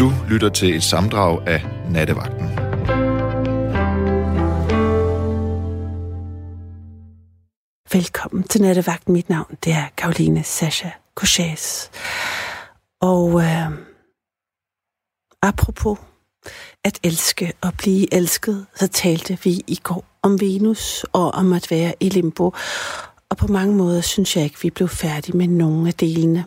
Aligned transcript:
Du 0.00 0.12
lytter 0.30 0.48
til 0.48 0.76
et 0.76 0.82
samdrag 0.82 1.48
af 1.48 1.62
Nattevagten. 1.90 2.48
Velkommen 7.92 8.42
til 8.42 8.62
Nattevagten. 8.62 9.12
Mit 9.12 9.28
navn 9.28 9.56
det 9.64 9.72
er 9.72 9.84
Karoline 9.96 10.44
Sasha 10.44 10.88
Couchés. 11.20 11.90
Og 13.00 13.40
øh, 13.40 13.70
apropos 15.42 15.98
at 16.84 17.00
elske 17.02 17.52
og 17.60 17.72
blive 17.78 18.14
elsket, 18.14 18.66
så 18.74 18.88
talte 18.88 19.38
vi 19.44 19.50
i 19.66 19.80
går 19.82 20.04
om 20.22 20.40
Venus 20.40 21.04
og 21.12 21.30
om 21.30 21.52
at 21.52 21.70
være 21.70 21.94
i 22.00 22.08
limbo. 22.08 22.54
Og 23.30 23.36
på 23.36 23.46
mange 23.46 23.74
måder 23.74 24.00
synes 24.00 24.36
jeg 24.36 24.44
ikke, 24.44 24.62
vi 24.62 24.70
blev 24.70 24.88
færdige 24.88 25.36
med 25.36 25.46
nogen 25.46 25.86
af 25.86 25.94
delene. 25.94 26.44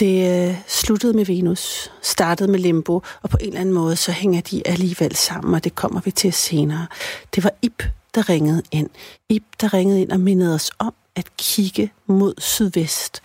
Det 0.00 0.48
øh, 0.48 0.56
sluttede 0.66 1.12
med 1.12 1.24
Venus, 1.24 1.92
startede 2.02 2.50
med 2.50 2.58
Limbo, 2.58 3.02
og 3.22 3.30
på 3.30 3.36
en 3.40 3.46
eller 3.46 3.60
anden 3.60 3.74
måde, 3.74 3.96
så 3.96 4.12
hænger 4.12 4.40
de 4.40 4.62
alligevel 4.66 5.16
sammen, 5.16 5.54
og 5.54 5.64
det 5.64 5.74
kommer 5.74 6.00
vi 6.00 6.10
til 6.10 6.32
senere. 6.32 6.86
Det 7.34 7.44
var 7.44 7.52
Ip, 7.62 7.82
der 8.14 8.28
ringede 8.28 8.62
ind. 8.70 8.90
Ip, 9.28 9.42
der 9.60 9.74
ringede 9.74 10.00
ind 10.00 10.10
og 10.10 10.20
mindede 10.20 10.54
os 10.54 10.70
om 10.78 10.94
at 11.16 11.36
kigge 11.36 11.92
mod 12.06 12.34
sydvest. 12.38 13.20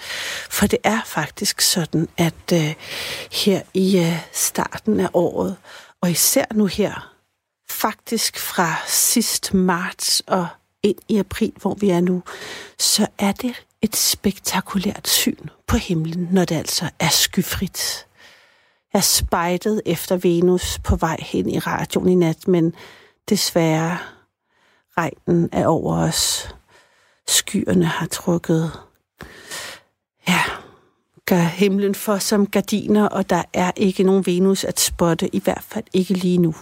For 0.50 0.68
det 0.68 0.80
er 0.84 1.00
faktisk 1.06 1.62
sådan, 1.62 2.08
at 2.18 2.54
øh, 2.54 2.74
her 3.32 3.62
i 3.74 4.00
øh, 4.00 4.20
starten 4.34 5.00
af 5.00 5.10
året, 5.14 5.56
og 6.02 6.12
især 6.12 6.46
nu 6.54 6.66
her, 6.66 7.14
faktisk 7.70 8.40
fra 8.40 8.76
sidst 8.88 9.54
marts 9.54 10.24
og 10.28 10.48
ind 10.84 10.98
i 11.10 11.18
april, 11.18 11.54
hvor 11.62 11.74
vi 11.74 11.90
er 11.90 12.02
nu, 12.02 12.24
så 12.80 13.08
er 13.18 13.32
det 13.32 13.54
et 13.86 13.96
spektakulært 13.96 15.08
syn 15.08 15.50
på 15.68 15.78
himlen, 15.78 16.28
når 16.32 16.46
det 16.46 16.56
altså 16.56 16.90
er 17.00 17.10
skyfrit. 17.10 18.08
Jeg 18.94 19.04
spejtede 19.04 19.82
efter 19.86 20.18
Venus 20.18 20.80
på 20.84 20.96
vej 20.96 21.18
hen 21.20 21.50
i 21.50 21.60
radioen 21.60 22.10
i 22.10 22.16
nat, 22.16 22.48
men 22.48 22.76
desværre 23.30 23.98
regnen 24.98 25.50
er 25.52 25.68
over 25.68 25.98
os. 25.98 26.50
Skyerne 27.28 27.86
har 27.86 28.06
trukket 28.06 28.72
ja, 30.28 30.42
gør 31.26 31.42
himlen 31.42 31.96
for 31.96 32.18
som 32.18 32.48
gardiner, 32.48 33.08
og 33.08 33.30
der 33.30 33.44
er 33.54 33.72
ikke 33.76 34.04
nogen 34.04 34.26
Venus 34.26 34.64
at 34.64 34.80
spotte, 34.80 35.36
i 35.36 35.40
hvert 35.40 35.64
fald 35.64 35.86
ikke 35.94 36.14
lige 36.14 36.38
nu. 36.38 36.56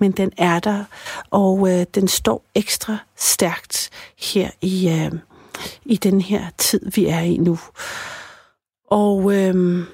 Men 0.00 0.12
den 0.12 0.32
er 0.38 0.60
der, 0.60 0.84
og 1.30 1.70
øh, 1.70 1.86
den 1.94 2.08
står 2.08 2.44
ekstra 2.54 2.98
stærkt 3.16 3.90
her 4.18 4.50
i, 4.60 4.88
øh, 4.88 5.12
i 5.84 5.96
den 5.96 6.20
her 6.20 6.46
tid, 6.58 6.90
vi 6.94 7.06
er 7.06 7.20
i 7.20 7.36
nu. 7.36 7.58
Og 8.90 9.34
øh, 9.34 9.84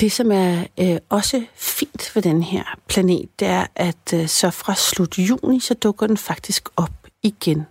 det, 0.00 0.12
som 0.12 0.32
er 0.32 0.64
øh, 0.80 0.98
også 1.08 1.44
fint 1.54 2.14
ved 2.14 2.22
den 2.22 2.42
her 2.42 2.64
planet, 2.88 3.28
det 3.40 3.48
er, 3.48 3.66
at 3.74 4.12
øh, 4.14 4.28
så 4.28 4.50
fra 4.50 4.74
slut 4.74 5.18
juni, 5.18 5.60
så 5.60 5.74
dukker 5.74 6.06
den 6.06 6.16
faktisk 6.16 6.68
op 6.76 7.06
igen 7.22 7.66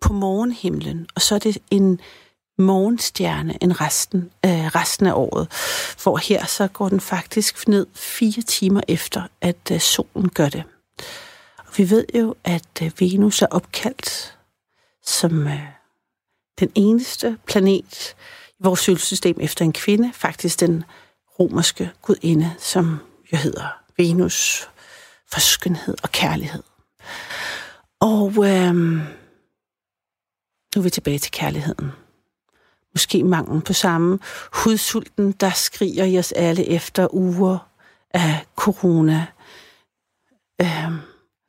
på 0.00 0.12
morgenhimlen. 0.12 1.06
Og 1.14 1.20
så 1.20 1.34
er 1.34 1.38
det 1.38 1.58
en 1.70 2.00
morgenstjerne 2.58 3.62
end 3.62 3.80
resten, 3.80 4.30
øh, 4.44 4.66
resten 4.66 5.06
af 5.06 5.12
året. 5.12 5.52
For 5.98 6.16
her 6.16 6.46
så 6.46 6.68
går 6.68 6.88
den 6.88 7.00
faktisk 7.00 7.68
ned 7.68 7.86
fire 7.94 8.42
timer 8.42 8.80
efter, 8.88 9.22
at 9.40 9.70
øh, 9.72 9.80
solen 9.80 10.28
gør 10.28 10.48
det. 10.48 10.62
Og 11.58 11.72
vi 11.76 11.90
ved 11.90 12.04
jo, 12.14 12.34
at 12.44 12.82
øh, 12.82 12.90
Venus 13.00 13.42
er 13.42 13.46
opkaldt 13.50 14.37
som 15.04 15.46
øh, 15.46 15.60
den 16.60 16.72
eneste 16.74 17.38
planet 17.46 18.16
i 18.48 18.62
vores 18.62 18.80
solsystem 18.80 19.36
efter 19.40 19.64
en 19.64 19.72
kvinde, 19.72 20.12
faktisk 20.12 20.60
den 20.60 20.84
romerske 21.40 21.90
gudinde, 22.02 22.54
som 22.58 22.98
jo 23.32 23.36
hedder 23.36 23.82
Venus 23.96 24.68
for 25.32 25.40
skønhed 25.40 25.96
og 26.02 26.10
kærlighed. 26.10 26.62
Og 28.00 28.30
øh, 28.30 28.74
nu 30.74 30.80
er 30.80 30.82
vi 30.82 30.90
tilbage 30.90 31.18
til 31.18 31.32
kærligheden. 31.32 31.92
Måske 32.94 33.24
manglen 33.24 33.62
på 33.62 33.72
samme. 33.72 34.18
Hudsulten, 34.52 35.32
der 35.32 35.50
skriger 35.50 36.04
i 36.04 36.18
os 36.18 36.32
alle 36.32 36.66
efter 36.68 37.14
uger 37.14 37.58
af 38.10 38.46
corona. 38.56 39.26
Øh, 40.60 40.92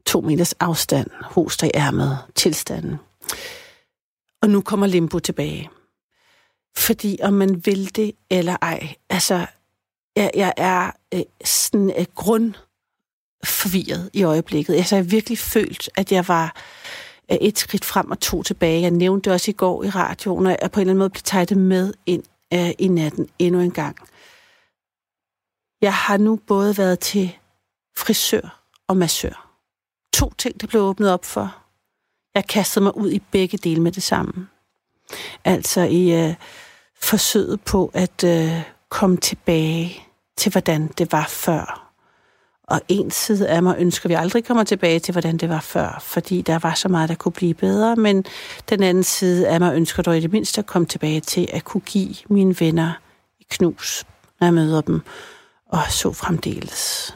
to 0.06 0.22
meters 0.22 0.54
afstand, 0.54 1.10
hoster 1.22 1.68
i 1.68 1.72
ærmet, 1.74 2.18
tilstanden. 2.36 3.00
Og 4.42 4.50
nu 4.50 4.62
kommer 4.62 4.88
limbo 4.88 5.20
tilbage. 5.20 5.70
Fordi 6.78 7.20
om 7.22 7.34
man 7.34 7.66
vil 7.66 7.96
det 7.96 8.12
eller 8.30 8.58
ej, 8.62 8.94
altså, 9.10 9.46
jeg, 10.16 10.32
jeg 10.36 10.54
er 10.58 10.92
øh, 11.14 11.22
sådan 11.46 11.94
øh, 12.00 12.06
grundforvirret 12.16 14.10
i 14.14 14.24
øjeblikket. 14.24 14.76
Altså, 14.76 14.96
jeg 14.96 15.04
har 15.04 15.10
virkelig 15.10 15.38
følt, 15.38 15.90
at 15.96 16.12
jeg 16.12 16.28
var 16.28 16.56
øh, 17.32 17.38
et 17.42 17.58
skridt 17.58 17.86
frem 17.86 18.12
og 18.12 18.20
to 18.20 18.44
tilbage. 18.44 18.82
Jeg 18.82 18.92
nævnte 18.92 19.26
det 19.26 19.34
også 19.34 19.52
i 19.52 19.54
går 19.54 19.84
i 19.84 19.90
radioen, 19.90 20.46
og 20.46 20.58
jeg 20.62 20.72
på 20.72 20.80
en 20.80 20.82
eller 20.82 20.92
anden 20.92 21.00
måde 21.00 21.10
blev 21.10 21.22
taget 21.24 21.58
med 21.58 21.94
ind 22.06 22.24
øh, 22.54 22.72
i 22.80 22.88
natten 22.88 23.30
endnu 23.40 23.62
en 23.62 23.72
gang. 23.72 23.98
Jeg 25.82 25.94
har 25.94 26.18
nu 26.18 26.36
både 26.36 26.78
været 26.78 27.00
til 27.00 27.38
frisør 27.98 28.64
og 28.88 28.98
massør. 28.98 29.56
To 30.14 30.34
ting, 30.38 30.62
der 30.62 30.68
blev 30.68 30.82
åbnet 30.82 31.12
op 31.12 31.26
for. 31.26 31.69
Jeg 32.36 32.48
kastede 32.48 32.84
mig 32.84 32.98
ud 32.98 33.12
i 33.12 33.22
begge 33.32 33.58
dele 33.58 33.82
med 33.82 33.92
det 33.92 34.04
samme. 34.04 34.48
Altså 35.46 35.82
i 35.82 36.12
øh, 36.12 36.36
forsøget 37.02 37.62
på 37.62 37.92
at 37.94 38.24
øh, 38.24 38.62
komme 38.90 39.18
tilbage 39.18 40.04
til, 40.38 40.52
hvordan 40.52 40.88
det 40.98 41.12
var 41.12 41.26
før. 41.30 41.86
Og 42.64 42.82
en 42.88 43.12
side 43.12 43.48
af 43.48 43.64
mig 43.64 43.76
ønsker, 43.80 44.06
at 44.06 44.10
vi 44.10 44.14
aldrig 44.14 44.46
kommer 44.46 44.64
tilbage 44.64 45.00
til, 45.00 45.12
hvordan 45.12 45.38
det 45.38 45.50
var 45.50 45.60
før, 45.60 46.00
fordi 46.02 46.42
der 46.42 46.60
var 46.60 46.74
så 46.74 46.90
meget, 46.90 47.10
der 47.10 47.16
kunne 47.16 47.32
blive 47.32 47.54
bedre, 47.54 47.96
men 47.96 48.26
den 48.70 48.84
anden 48.84 49.04
side 49.04 49.48
af 49.48 49.60
mig 49.60 49.76
ønsker 49.76 50.04
dog 50.04 50.18
i 50.18 50.20
det 50.20 50.32
mindste 50.32 50.60
at 50.60 50.66
komme 50.66 50.86
tilbage 50.86 51.20
til 51.20 51.48
at 51.54 51.64
kunne 51.64 51.82
give 51.82 52.16
mine 52.30 52.56
venner 52.60 52.92
knus, 53.50 54.06
når 54.40 54.48
jeg 54.48 54.54
møder 54.54 54.82
dem, 54.82 55.02
og 55.70 55.82
så 55.90 56.14
fremdeles. 56.14 57.16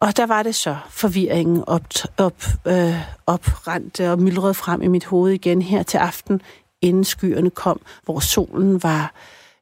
Og 0.00 0.16
der 0.16 0.26
var 0.26 0.42
det 0.42 0.54
så, 0.54 0.76
forvirringen 0.90 1.64
op, 1.66 1.86
op, 2.16 2.44
øh, 2.66 2.94
oprendte 3.26 4.12
og 4.12 4.22
myldrede 4.22 4.54
frem 4.54 4.82
i 4.82 4.86
mit 4.86 5.04
hoved 5.04 5.32
igen 5.32 5.62
her 5.62 5.82
til 5.82 5.98
aften, 5.98 6.42
inden 6.82 7.04
skyerne 7.04 7.50
kom, 7.50 7.80
hvor 8.02 8.20
solen 8.20 8.82
var 8.82 9.14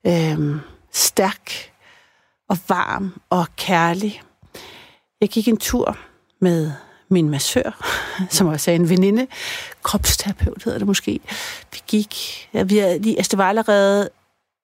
øh, 0.06 0.56
stærk 0.92 1.52
og 2.48 2.58
varm 2.68 3.20
og 3.30 3.46
kærlig. 3.56 4.22
Jeg 5.20 5.28
gik 5.28 5.48
en 5.48 5.56
tur 5.56 5.98
med 6.40 6.72
min 7.08 7.30
massør, 7.30 7.94
som 8.30 8.46
også 8.46 8.70
er 8.70 8.74
en 8.74 8.88
veninde, 8.88 9.26
kropsterapeut 9.82 10.64
hedder 10.64 10.78
det 10.78 10.86
måske. 10.86 11.20
Vi 11.72 11.80
gik, 11.86 12.14
ja, 12.54 12.62
vi 12.62 12.78
er, 12.78 12.88
altså 12.88 13.30
det 13.30 13.38
var 13.38 13.48
allerede, 13.48 14.08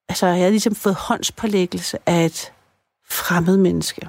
altså 0.09 0.27
jeg 0.27 0.37
havde 0.37 0.51
ligesom 0.51 0.75
fået 0.75 0.95
håndspålæggelse 0.95 1.99
af 2.07 2.25
et 2.25 2.53
fremmed 3.09 3.57
menneske 3.57 4.09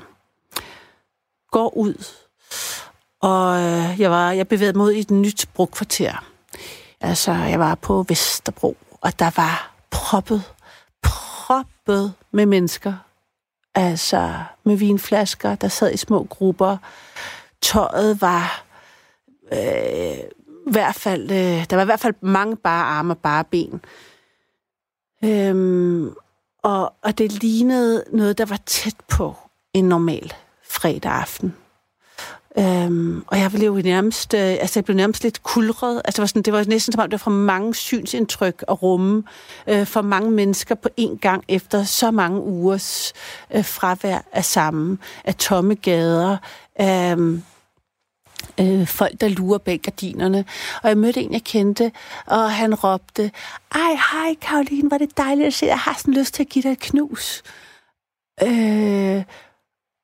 går 1.51 1.77
ud, 1.77 2.05
og 3.21 3.59
øh, 3.59 4.01
jeg, 4.01 4.11
var, 4.11 4.31
jeg 4.31 4.47
bevægede 4.47 4.77
mig 4.77 4.85
ud 4.85 4.91
i 4.91 4.99
et 4.99 5.11
nyt 5.11 5.45
brugkvarter. 5.53 6.25
Altså, 7.01 7.31
jeg 7.31 7.59
var 7.59 7.75
på 7.75 8.05
Vesterbro, 8.09 8.77
og 9.01 9.19
der 9.19 9.31
var 9.35 9.73
proppet, 9.91 10.43
proppet 11.01 12.13
med 12.31 12.45
mennesker. 12.45 12.93
Altså, 13.75 14.33
med 14.63 14.75
vinflasker, 14.75 15.55
der 15.55 15.67
sad 15.67 15.93
i 15.93 15.97
små 15.97 16.23
grupper. 16.23 16.77
Tøjet 17.61 18.21
var 18.21 18.63
øh, 19.53 20.17
i 20.67 20.71
hvert 20.71 20.95
fald, 20.95 21.31
øh, 21.31 21.65
der 21.69 21.75
var 21.75 21.81
i 21.81 21.85
hvert 21.85 21.99
fald 21.99 22.13
mange 22.21 22.55
bare 22.55 22.83
arme 22.83 23.13
og 23.13 23.17
bare 23.17 23.43
ben. 23.43 23.81
Øhm, 25.23 26.13
og, 26.63 26.93
og 27.01 27.17
det 27.17 27.31
lignede 27.31 28.03
noget, 28.11 28.37
der 28.37 28.45
var 28.45 28.59
tæt 28.65 28.95
på 29.07 29.35
en 29.73 29.89
normal 29.89 30.33
fredag 30.71 31.11
aften. 31.11 31.53
Øhm, 32.57 33.23
og 33.27 33.39
jeg 33.39 33.51
blev 33.51 33.77
nærmest, 33.77 34.33
øh, 34.33 34.39
altså 34.39 34.79
jeg 34.79 34.85
blev 34.85 34.97
nærmest 34.97 35.23
lidt 35.23 35.43
kulret. 35.43 36.01
Altså 36.05 36.17
det 36.17 36.21
var, 36.21 36.25
sådan, 36.25 36.41
det 36.41 36.53
var 36.53 36.63
næsten 36.63 36.93
som 36.93 37.01
om, 37.01 37.09
det 37.09 37.11
var 37.11 37.23
for 37.23 37.31
mange 37.31 37.75
synsindtryk 37.75 38.63
og 38.67 38.83
rumme 38.83 39.23
øh, 39.67 39.85
for 39.85 40.01
mange 40.01 40.31
mennesker 40.31 40.75
på 40.75 40.89
én 40.99 41.17
gang 41.17 41.43
efter 41.47 41.83
så 41.83 42.11
mange 42.11 42.41
ugers 42.41 43.13
øh, 43.53 43.65
fravær 43.65 44.25
af 44.31 44.45
sammen, 44.45 44.99
af 45.23 45.35
tomme 45.35 45.75
gader, 45.75 46.37
af 46.75 47.15
øh, 48.59 48.87
folk, 48.87 49.21
der 49.21 49.27
lurer 49.27 49.57
bag 49.57 49.79
gardinerne. 49.79 50.45
Og 50.83 50.89
jeg 50.89 50.97
mødte 50.97 51.21
en, 51.21 51.33
jeg 51.33 51.43
kendte, 51.43 51.91
og 52.27 52.51
han 52.51 52.75
råbte, 52.75 53.31
ej, 53.75 53.91
hej 54.11 54.35
Karoline, 54.41 54.91
var 54.91 54.97
det 54.97 55.17
dejligt 55.17 55.47
at 55.47 55.53
se, 55.53 55.65
jeg 55.65 55.79
har 55.79 55.95
sådan 55.97 56.13
lyst 56.13 56.33
til 56.33 56.43
at 56.43 56.49
give 56.49 56.63
dig 56.63 56.71
et 56.71 56.79
knus. 56.79 57.43
Øh, 58.43 59.23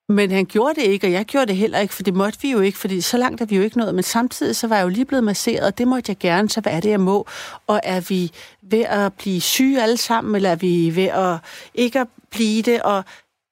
men 0.09 0.31
han 0.31 0.45
gjorde 0.45 0.81
det 0.81 0.88
ikke, 0.88 1.07
og 1.07 1.12
jeg 1.12 1.25
gjorde 1.25 1.45
det 1.45 1.56
heller 1.56 1.80
ikke, 1.80 1.94
for 1.94 2.04
det 2.04 2.13
måtte 2.13 2.42
vi 2.42 2.51
jo 2.51 2.59
ikke, 2.59 2.77
fordi 2.77 3.01
så 3.01 3.18
langt 3.18 3.42
er 3.42 3.45
vi 3.45 3.56
jo 3.56 3.62
ikke 3.62 3.77
nået. 3.77 3.95
Men 3.95 4.04
samtidig 4.04 4.56
så 4.56 4.68
var 4.68 4.75
jeg 4.75 4.83
jo 4.83 4.89
lige 4.89 5.06
blevet 5.06 5.24
masseret, 5.24 5.65
og 5.65 5.77
det 5.77 5.88
måtte 5.88 6.09
jeg 6.09 6.18
gerne, 6.18 6.50
så 6.50 6.62
hvad 6.62 6.74
er 6.74 6.80
det, 6.80 6.89
jeg 6.89 7.00
må? 7.00 7.27
Og 7.68 7.80
er 7.83 8.00
vi 8.00 8.31
ved 8.62 8.83
at 8.83 9.13
blive 9.13 9.42
syge 9.42 9.81
alle 9.81 9.98
sammen, 9.98 10.36
eller 10.36 10.50
er 10.50 10.56
vi 10.56 10.95
ved 10.95 11.04
at 11.04 11.38
ikke 11.74 12.00
at 12.00 12.07
blive 12.31 12.62
det? 12.62 12.81
Og 12.81 13.04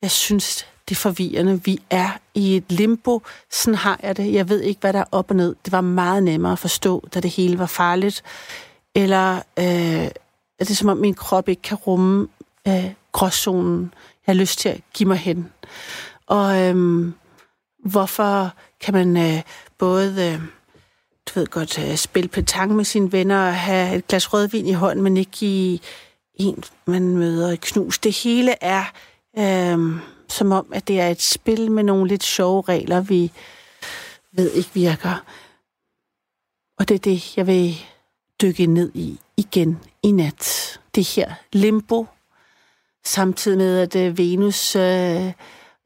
jeg 0.01 0.11
synes, 0.11 0.65
det 0.89 0.95
er 0.95 0.99
forvirrende. 0.99 1.61
Vi 1.63 1.79
er 1.89 2.09
i 2.33 2.57
et 2.57 2.71
limbo. 2.71 3.21
Sådan 3.51 3.75
har 3.75 3.99
jeg 4.03 4.17
det. 4.17 4.33
Jeg 4.33 4.49
ved 4.49 4.61
ikke, 4.61 4.81
hvad 4.81 4.93
der 4.93 4.99
er 4.99 5.05
op 5.11 5.29
og 5.29 5.35
ned. 5.35 5.55
Det 5.65 5.71
var 5.71 5.81
meget 5.81 6.23
nemmere 6.23 6.51
at 6.51 6.59
forstå, 6.59 7.07
da 7.13 7.19
det 7.19 7.31
hele 7.31 7.59
var 7.59 7.65
farligt. 7.65 8.23
Eller 8.95 9.35
øh, 9.35 10.09
er 10.59 10.65
det 10.67 10.77
som 10.77 10.89
om, 10.89 10.97
min 10.97 11.13
krop 11.13 11.49
ikke 11.49 11.61
kan 11.61 11.77
rumme 11.77 12.27
øh, 12.67 12.91
gråzonen. 13.11 13.93
Jeg 14.27 14.33
har 14.33 14.39
lyst 14.39 14.59
til 14.59 14.69
at 14.69 14.81
give 14.93 15.07
mig 15.07 15.17
hen. 15.17 15.51
Og 16.27 16.61
øhm, 16.61 17.13
hvorfor 17.85 18.53
kan 18.81 18.93
man 18.93 19.17
øh, 19.17 19.41
både, 19.77 20.33
øh, 20.33 20.41
du 21.25 21.39
ved 21.39 21.47
godt, 21.47 21.79
øh, 21.79 21.95
spille 21.95 22.29
petang 22.29 22.75
med 22.75 22.85
sine 22.85 23.11
venner 23.11 23.47
og 23.47 23.55
have 23.55 23.95
et 23.95 24.07
glas 24.07 24.33
rødvin 24.33 24.67
i 24.67 24.73
hånden, 24.73 25.03
men 25.03 25.17
ikke 25.17 25.31
give 25.31 25.79
en, 26.33 26.63
man 26.85 27.17
møder 27.17 27.51
i 27.51 27.55
knus. 27.55 27.99
Det 27.99 28.17
hele 28.23 28.55
er 28.63 28.83
øh, 29.37 30.01
som 30.29 30.51
om, 30.51 30.71
at 30.73 30.87
det 30.87 30.99
er 30.99 31.07
et 31.07 31.21
spil 31.21 31.71
med 31.71 31.83
nogle 31.83 32.07
lidt 32.07 32.23
sjove 32.23 32.61
regler, 32.61 33.01
vi 33.01 33.31
ved 34.31 34.51
ikke 34.51 34.69
virker. 34.73 35.23
Og 36.79 36.89
det 36.89 36.95
er 36.95 36.99
det, 36.99 37.37
jeg 37.37 37.47
vil 37.47 37.75
dykke 38.41 38.65
ned 38.65 38.91
i 38.93 39.19
igen 39.37 39.79
i 40.03 40.11
nat. 40.11 40.79
Det 40.95 41.07
her 41.07 41.33
limbo, 41.53 42.07
samtidig 43.05 43.57
med, 43.57 43.79
at 43.79 43.95
øh, 43.95 44.17
Venus 44.17 44.75
øh, 44.75 45.31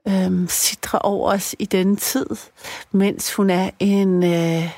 øh, 0.07 0.49
sidre 0.49 0.99
over 0.99 1.31
os 1.31 1.55
i 1.59 1.65
denne 1.65 1.95
tid, 1.95 2.25
mens 2.91 3.33
hun 3.33 3.49
er 3.49 3.69
en 3.79 4.23
øh, 4.23 4.69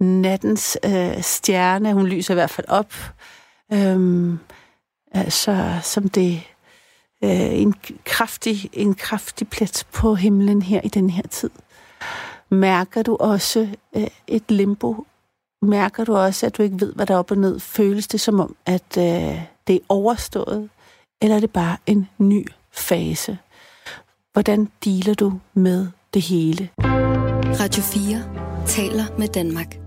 nattens 0.00 0.78
øh, 0.84 1.22
stjerne. 1.22 1.92
Hun 1.92 2.06
lyser 2.06 2.34
i 2.34 2.40
hvert 2.40 2.50
fald 2.50 2.68
op. 2.68 2.94
Øhm, 3.72 4.32
øh, 4.32 4.38
altså, 5.10 5.78
som 5.82 6.08
det 6.08 6.42
øh, 7.24 7.60
en 7.60 7.74
kraftig, 8.04 8.70
en 8.72 8.94
kraftig 8.94 9.48
plet 9.48 9.86
på 9.92 10.14
himlen 10.14 10.62
her 10.62 10.80
i 10.84 10.88
den 10.88 11.10
her 11.10 11.22
tid. 11.22 11.50
Mærker 12.50 13.02
du 13.02 13.16
også 13.20 13.68
øh, 13.96 14.06
et 14.26 14.50
limbo? 14.50 15.06
Mærker 15.62 16.04
du 16.04 16.16
også, 16.16 16.46
at 16.46 16.56
du 16.58 16.62
ikke 16.62 16.80
ved, 16.80 16.94
hvad 16.94 17.06
der 17.06 17.14
er 17.14 17.18
op 17.18 17.30
og 17.30 17.38
ned? 17.38 17.60
Føles 17.60 18.08
det 18.08 18.20
som 18.20 18.40
om, 18.40 18.56
at 18.66 18.96
øh, 18.98 19.40
det 19.66 19.76
er 19.76 19.84
overstået? 19.88 20.70
Eller 21.22 21.36
er 21.36 21.40
det 21.40 21.52
bare 21.52 21.76
en 21.86 22.08
ny 22.18 22.46
fase? 22.72 23.38
Hvordan 24.36 24.68
dealer 24.84 25.14
du 25.14 25.32
med 25.54 25.86
det 26.14 26.22
hele? 26.22 26.68
Radio 27.60 27.82
4 27.82 28.66
taler 28.66 29.04
med 29.18 29.28
Danmark. 29.28 29.78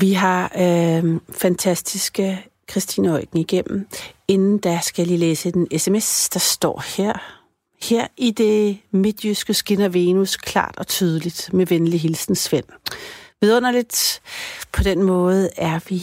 Vi 0.00 0.12
har 0.12 0.52
øh, 0.58 1.20
fantastiske 1.30 2.46
Christine 2.70 3.12
Øjken 3.12 3.38
igennem. 3.38 3.88
Inden 4.28 4.58
der 4.58 4.80
skal 4.80 5.02
jeg 5.02 5.06
lige 5.06 5.18
læse 5.18 5.50
den 5.50 5.78
sms, 5.78 6.28
der 6.28 6.38
står 6.38 6.84
her. 6.96 7.12
Her 7.82 8.06
i 8.16 8.30
det 8.30 8.78
midtjyske 8.90 9.54
skinner 9.54 9.88
Venus 9.88 10.36
klart 10.36 10.74
og 10.78 10.86
tydeligt 10.86 11.50
med 11.52 11.66
venlig 11.66 12.00
hilsen 12.00 12.34
Svend. 12.34 12.64
Vidunderligt. 13.40 14.22
På 14.72 14.82
den 14.82 15.02
måde 15.02 15.50
er 15.56 15.80
vi. 15.88 16.02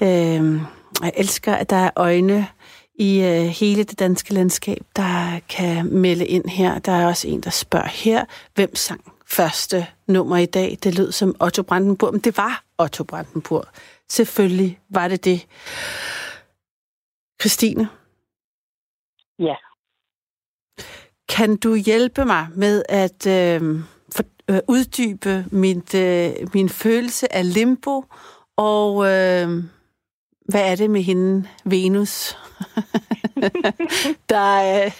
Øh, 0.00 0.60
jeg 1.02 1.12
elsker, 1.16 1.54
at 1.54 1.70
der 1.70 1.76
er 1.76 1.90
øjne 1.96 2.46
i 2.94 3.20
øh, 3.20 3.46
hele 3.46 3.84
det 3.84 3.98
danske 3.98 4.34
landskab, 4.34 4.82
der 4.96 5.40
kan 5.48 5.86
melde 5.86 6.26
ind 6.26 6.48
her. 6.48 6.78
Der 6.78 6.92
er 6.92 7.06
også 7.06 7.28
en, 7.28 7.40
der 7.40 7.50
spørger 7.50 7.88
her, 7.88 8.24
hvem 8.54 8.76
sang 8.76 9.12
første 9.26 9.86
nummer 10.06 10.36
i 10.36 10.46
dag? 10.46 10.78
Det 10.82 10.94
lød 10.98 11.12
som 11.12 11.36
Otto 11.40 11.62
Brandenburg, 11.62 12.12
men 12.12 12.20
det 12.20 12.36
var 12.36 12.64
Otto 12.78 13.04
Brandenburg. 13.04 13.64
Selvfølgelig 14.08 14.80
var 14.88 15.08
det 15.08 15.24
det. 15.24 15.46
Christine? 17.40 17.88
Ja. 19.38 19.54
Kan 21.28 21.56
du 21.56 21.74
hjælpe 21.74 22.24
mig 22.24 22.48
med 22.54 22.82
at 22.88 23.26
øh, 23.26 23.80
for, 24.14 24.24
øh, 24.50 24.60
uddybe 24.68 25.46
mit, 25.50 25.94
øh, 25.94 26.32
min 26.54 26.68
følelse 26.68 27.34
af 27.34 27.54
limbo, 27.54 28.04
og 28.56 29.06
øh, 29.06 29.64
hvad 30.44 30.72
er 30.72 30.76
det 30.76 30.90
med 30.90 31.02
hende, 31.02 31.48
Venus, 31.64 32.38
der, 34.32 34.58
er, 34.60 34.90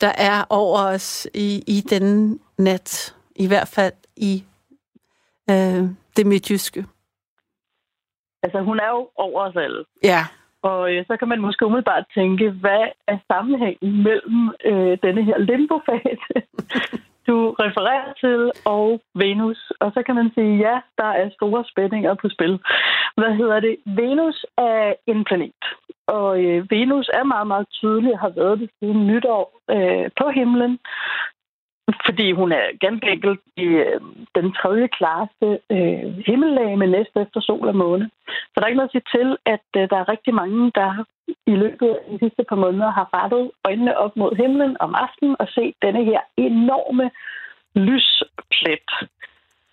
der 0.00 0.12
er 0.18 0.44
over 0.50 0.78
os 0.78 1.28
i, 1.34 1.62
i 1.66 1.80
den 1.80 2.40
nat, 2.58 3.16
i 3.36 3.46
hvert 3.48 3.68
fald 3.68 3.92
i 4.16 4.44
øh, 5.50 5.82
det 6.16 6.26
midtjyske? 6.26 6.84
Altså, 8.42 8.60
hun 8.60 8.80
er 8.80 8.88
jo 8.88 9.10
over 9.16 9.40
os 9.42 9.56
alle. 9.56 9.84
Ja. 10.02 10.22
Og 10.62 10.92
øh, 10.92 11.06
så 11.06 11.16
kan 11.16 11.28
man 11.28 11.40
måske 11.40 11.66
umiddelbart 11.66 12.04
tænke, 12.14 12.50
hvad 12.50 12.84
er 13.06 13.18
sammenhængen 13.32 14.02
mellem 14.02 14.54
øh, 14.64 14.98
denne 15.02 15.24
her 15.24 15.38
limbo-fase, 15.38 16.36
du 17.26 17.36
refererer 17.64 18.12
til, 18.22 18.52
og 18.64 19.00
Venus. 19.14 19.72
Og 19.80 19.92
så 19.94 20.02
kan 20.06 20.14
man 20.14 20.30
sige, 20.34 20.52
ja, 20.66 20.76
der 20.98 21.10
er 21.20 21.30
store 21.30 21.64
spændinger 21.72 22.14
på 22.14 22.28
spil. 22.28 22.60
Hvad 23.16 23.32
hedder 23.40 23.60
det? 23.60 23.76
Venus 23.86 24.46
er 24.58 24.94
en 25.06 25.24
planet. 25.24 25.64
Og 26.06 26.44
øh, 26.44 26.70
Venus 26.70 27.08
er 27.18 27.24
meget, 27.24 27.46
meget 27.46 27.66
tydelig, 27.80 28.18
har 28.18 28.28
været 28.28 28.60
det 28.60 28.70
siden 28.78 29.06
nytår 29.06 29.44
øh, 29.70 30.10
på 30.20 30.30
himlen 30.30 30.78
fordi 32.06 32.32
hun 32.32 32.52
er 32.52 32.66
ganske 32.80 33.10
enkelt 33.10 33.40
i 33.56 33.66
øh, 33.86 34.00
den 34.34 34.52
tredje 34.52 34.88
klasse 34.98 35.48
øh, 35.70 36.06
himmellag 36.26 36.78
med 36.78 36.88
næste 36.88 37.20
efter 37.20 37.40
sol 37.40 37.68
og 37.68 37.76
måne. 37.76 38.10
Så 38.26 38.54
der 38.54 38.62
er 38.62 38.66
ikke 38.66 38.82
noget 38.82 38.92
at 38.94 38.96
sige 38.96 39.10
til, 39.16 39.36
at 39.54 39.68
øh, 39.76 39.88
der 39.90 39.96
er 39.98 40.08
rigtig 40.08 40.34
mange, 40.34 40.72
der 40.74 41.04
i 41.46 41.54
løbet 41.64 41.88
af 41.88 42.00
de 42.10 42.18
sidste 42.18 42.44
par 42.48 42.56
måneder 42.56 42.90
har 42.90 43.08
rettet 43.18 43.50
øjnene 43.64 43.98
op 43.98 44.16
mod 44.16 44.36
himlen 44.36 44.76
om 44.80 44.94
aftenen 44.94 45.36
og 45.38 45.48
set 45.48 45.74
denne 45.82 46.04
her 46.04 46.20
enorme 46.36 47.10
lysplet, 47.74 48.90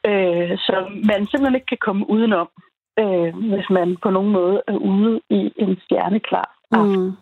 øh, 0.10 0.52
som 0.68 0.84
man 1.10 1.20
simpelthen 1.26 1.56
ikke 1.56 1.74
kan 1.74 1.86
komme 1.88 2.10
udenom, 2.10 2.50
øh, 3.00 3.36
hvis 3.52 3.70
man 3.70 3.98
på 4.04 4.10
nogen 4.10 4.32
måde 4.32 4.62
er 4.68 4.78
ude 4.78 5.22
i 5.30 5.54
en 5.58 5.80
stjerneklar 5.84 6.50
aften. 6.72 7.06
Mm. 7.06 7.18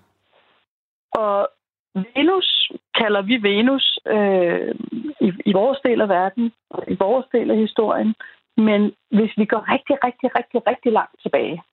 Og 1.11 1.49
Venus 1.95 2.71
kalder 2.95 3.21
vi 3.21 3.43
Venus 3.43 3.99
øh, 4.07 4.75
i, 5.21 5.31
i 5.45 5.53
vores 5.53 5.79
del 5.85 6.01
af 6.01 6.09
verden, 6.09 6.51
og 6.69 6.83
i 6.87 6.95
vores 6.99 7.25
del 7.31 7.51
af 7.51 7.57
historien. 7.57 8.15
Men 8.57 8.93
hvis 9.11 9.33
vi 9.37 9.45
går 9.45 9.71
rigtig, 9.73 9.97
rigtig, 10.03 10.29
rigtig, 10.37 10.67
rigtig 10.67 10.91
langt 10.91 11.21
tilbage, 11.21 11.63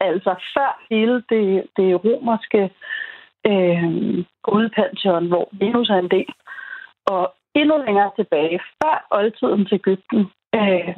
altså 0.00 0.34
før 0.54 0.70
hele 0.90 1.14
det, 1.32 1.66
det 1.76 2.04
romerske 2.04 2.70
øh, 3.50 4.24
gudpantheon, 4.42 5.26
hvor 5.28 5.48
Venus 5.52 5.90
er 5.90 5.98
en 5.98 6.10
del, 6.10 6.32
og 7.06 7.34
endnu 7.54 7.76
længere 7.86 8.10
tilbage, 8.16 8.60
før 8.82 9.06
oldtiden 9.10 9.66
til 9.66 9.74
Ægypten, 9.74 10.20
øh, 10.54 10.96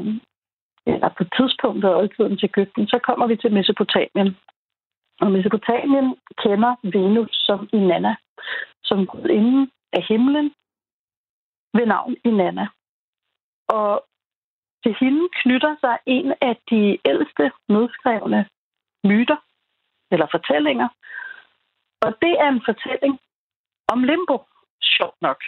eller 0.87 1.09
på 1.19 1.25
tidspunktet 1.37 1.89
af 1.89 1.97
oldtiden 1.97 2.37
til 2.39 2.51
Ægypten, 2.53 2.87
så 2.87 2.99
kommer 2.99 3.27
vi 3.27 3.37
til 3.37 3.53
Mesopotamien. 3.53 4.37
Og 5.21 5.33
Mesopotamien 5.33 6.17
kender 6.43 6.75
Venus 6.83 7.31
som 7.33 7.69
Inanna, 7.73 8.17
som 8.83 9.07
gudinde 9.07 9.71
af 9.93 10.03
himlen 10.09 10.55
ved 11.75 11.87
navn 11.87 12.17
Inanna. 12.25 12.67
Og 13.69 14.05
til 14.83 14.97
hende 15.01 15.29
knytter 15.43 15.77
sig 15.81 15.99
en 16.07 16.35
af 16.41 16.57
de 16.71 16.99
ældste 17.05 17.53
nedskrevne 17.69 18.49
myter 19.05 19.37
eller 20.11 20.27
fortællinger. 20.31 20.89
Og 22.01 22.11
det 22.23 22.33
er 22.41 22.49
en 22.49 22.63
fortælling 22.65 23.21
om 23.89 24.05
limbo 24.05 24.37
sjovt 24.83 25.19
nok. 25.23 25.39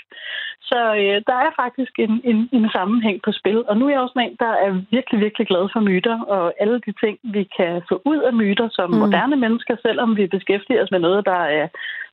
Så 0.71 0.79
øh, 1.03 1.19
der 1.29 1.39
er 1.47 1.53
faktisk 1.63 1.93
en, 1.99 2.21
en, 2.25 2.49
en 2.53 2.71
sammenhæng 2.77 3.19
på 3.25 3.33
spil. 3.33 3.59
Og 3.69 3.77
nu 3.77 3.87
er 3.87 3.91
jeg 3.91 4.01
også 4.01 4.19
en, 4.19 4.37
der 4.45 4.53
er 4.65 4.71
virkelig, 4.91 5.21
virkelig 5.21 5.47
glad 5.47 5.65
for 5.73 5.81
myter, 5.81 6.17
og 6.35 6.55
alle 6.61 6.81
de 6.87 6.93
ting, 7.03 7.19
vi 7.23 7.43
kan 7.57 7.83
få 7.89 8.03
ud 8.05 8.21
af 8.29 8.33
myter 8.33 8.69
som 8.73 8.91
mm. 8.91 8.99
moderne 8.99 9.37
mennesker, 9.37 9.77
selvom 9.83 10.17
vi 10.17 10.27
beskæftiger 10.27 10.83
os 10.83 10.91
med 10.91 11.01
noget, 11.07 11.27
der 11.27 11.41
er 11.61 11.69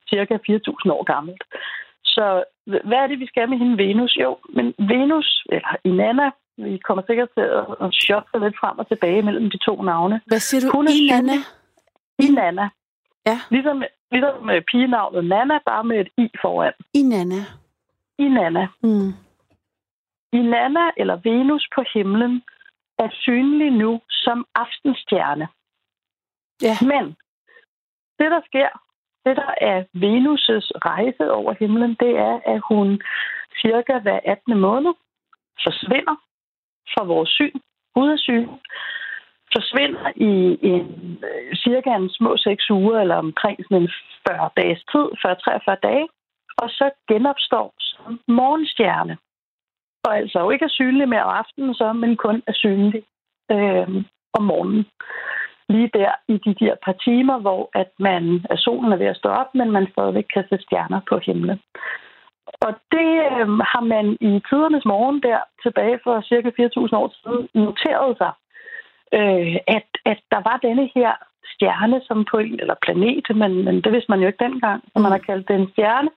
cirka 0.09 0.33
4.000 0.33 0.91
år 0.97 1.03
gammelt. 1.03 1.43
Så 2.05 2.43
hvad 2.65 2.97
er 3.03 3.07
det, 3.07 3.19
vi 3.19 3.27
skal 3.27 3.50
med 3.50 3.57
hende 3.57 3.77
Venus? 3.83 4.17
Jo, 4.24 4.38
men 4.50 4.65
Venus, 4.77 5.45
eller 5.51 5.75
Inanna, 5.83 6.29
vi 6.57 6.77
kommer 6.77 7.03
sikkert 7.07 7.29
til 7.38 7.45
at 7.86 7.93
shoppe 7.93 8.39
lidt 8.43 8.59
frem 8.62 8.79
og 8.79 8.88
tilbage 8.88 9.21
mellem 9.21 9.50
de 9.50 9.57
to 9.57 9.81
navne. 9.81 10.21
Hvad 10.25 10.39
siger 10.39 10.62
du? 10.62 10.77
Hun 10.77 10.88
er 10.88 10.95
Inanna? 11.01 11.38
Inanna. 12.19 12.69
Ja. 13.29 13.38
Ligesom, 13.50 13.84
ligesom 14.12 14.46
med 14.46 14.62
pigenavnet 14.72 15.25
Nana, 15.25 15.60
bare 15.65 15.84
med 15.84 15.98
et 16.00 16.10
i 16.17 16.29
foran. 16.41 16.74
I 16.93 17.01
Nana. 17.01 17.41
I 18.17 18.27
Nana. 18.38 18.67
Mm. 18.84 19.12
I 20.34 20.41
Nana, 20.53 20.86
eller 20.98 21.15
Venus 21.15 21.67
på 21.75 21.84
himlen, 21.93 22.43
er 23.00 23.10
synlig 23.12 23.72
nu 23.72 24.01
som 24.10 24.46
aftenstjerne. 24.55 25.48
Ja. 26.62 26.75
Men 26.81 27.05
det, 28.19 28.31
der 28.31 28.41
sker, 28.46 28.69
det, 29.25 29.36
der 29.38 29.53
er 29.62 29.84
Venus' 30.03 30.69
rejse 30.89 31.31
over 31.31 31.53
himlen, 31.60 31.96
det 32.00 32.17
er, 32.17 32.39
at 32.46 32.62
hun 32.69 33.01
cirka 33.62 34.00
hver 34.00 34.19
18. 34.25 34.60
måned 34.60 34.93
forsvinder 35.63 36.15
fra 36.93 37.03
vores 37.03 37.29
syn, 37.29 37.60
ud 37.96 38.10
af 38.10 38.19
syn, 38.19 38.50
forsvinder 39.57 40.07
i 40.15 40.31
en, 40.71 40.85
cirka 41.65 41.89
en 41.89 42.09
små 42.09 42.31
seks 42.37 42.69
uger, 42.69 42.99
eller 42.99 43.15
omkring 43.15 43.57
sådan 43.63 43.81
en 43.81 43.91
40 44.27 44.49
dages 44.59 44.81
tid, 44.91 45.05
40-43 45.25 45.75
dage, 45.89 46.07
og 46.61 46.67
så 46.69 46.85
genopstår 47.09 47.73
som 47.77 48.19
morgenstjerne. 48.27 49.17
Og 50.05 50.17
altså 50.17 50.39
jo 50.39 50.49
ikke 50.49 50.65
er 50.65 50.77
synlig 50.79 51.09
mere 51.09 51.23
om 51.23 51.37
aftenen 51.41 51.73
så, 51.73 51.93
men 51.93 52.17
kun 52.17 52.43
er 52.47 52.55
synlig 52.63 53.03
øh, 53.51 53.87
om 54.37 54.43
morgenen. 54.51 54.85
Lige 55.69 55.89
der 55.93 56.11
i 56.33 56.37
de 56.45 56.53
der 56.65 56.75
par 56.85 56.95
timer, 57.07 57.37
hvor 57.39 57.69
at 57.73 57.91
man, 57.99 58.45
at 58.49 58.59
solen 58.59 58.91
er 58.91 58.97
ved 58.97 59.05
at 59.13 59.17
stå 59.21 59.29
op, 59.29 59.55
men 59.55 59.71
man 59.71 59.87
stadigvæk 59.91 60.27
kan 60.33 60.45
se 60.49 60.57
stjerner 60.65 61.01
på 61.09 61.19
himlen. 61.25 61.59
Og 62.65 62.71
det 62.95 63.11
øh, 63.31 63.47
har 63.71 63.83
man 63.95 64.05
i 64.29 64.31
tidernes 64.49 64.85
morgen 64.85 65.21
der 65.27 65.39
tilbage 65.63 65.99
for 66.03 66.21
cirka 66.21 66.49
4.000 66.49 66.95
år 67.01 67.09
siden 67.21 67.43
noteret 67.65 68.17
sig, 68.17 68.31
øh, 69.13 69.55
at, 69.67 69.89
at 70.05 70.19
der 70.31 70.41
var 70.49 70.57
denne 70.57 70.89
her 70.95 71.13
stjerne 71.53 72.01
som 72.07 72.25
på 72.31 72.37
en, 72.37 72.59
eller 72.59 72.75
planet, 72.85 73.27
men, 73.35 73.65
men 73.65 73.81
det 73.81 73.91
vidste 73.93 74.11
man 74.11 74.19
jo 74.19 74.27
ikke 74.27 74.43
dengang, 74.43 74.83
så 74.93 74.99
man 74.99 75.11
har 75.11 75.23
kaldt 75.29 75.47
det 75.47 75.55
en 75.55 75.71
stjerne, 75.71 76.09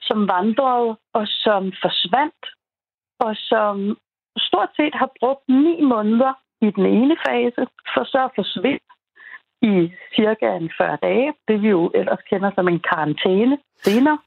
som 0.00 0.28
vandrede 0.28 0.96
og 1.18 1.24
som 1.44 1.72
forsvandt, 1.82 2.42
og 3.20 3.36
som 3.36 3.96
stort 4.38 4.70
set 4.76 4.94
har 4.94 5.10
brugt 5.20 5.48
ni 5.48 5.80
måneder 5.82 6.32
i 6.60 6.70
den 6.70 6.86
ene 6.86 7.16
fase, 7.26 7.66
for 7.94 8.04
så 8.04 8.24
at 8.24 8.30
forsvinde 8.34 8.88
i 9.62 9.92
cirka 10.16 10.46
en 10.56 10.70
40 10.78 10.98
dage, 11.02 11.34
det 11.48 11.62
vi 11.62 11.68
jo 11.68 11.90
ellers 11.94 12.22
kender 12.30 12.50
som 12.54 12.68
en 12.68 12.80
karantæne 12.80 13.58
senere. 13.82 14.18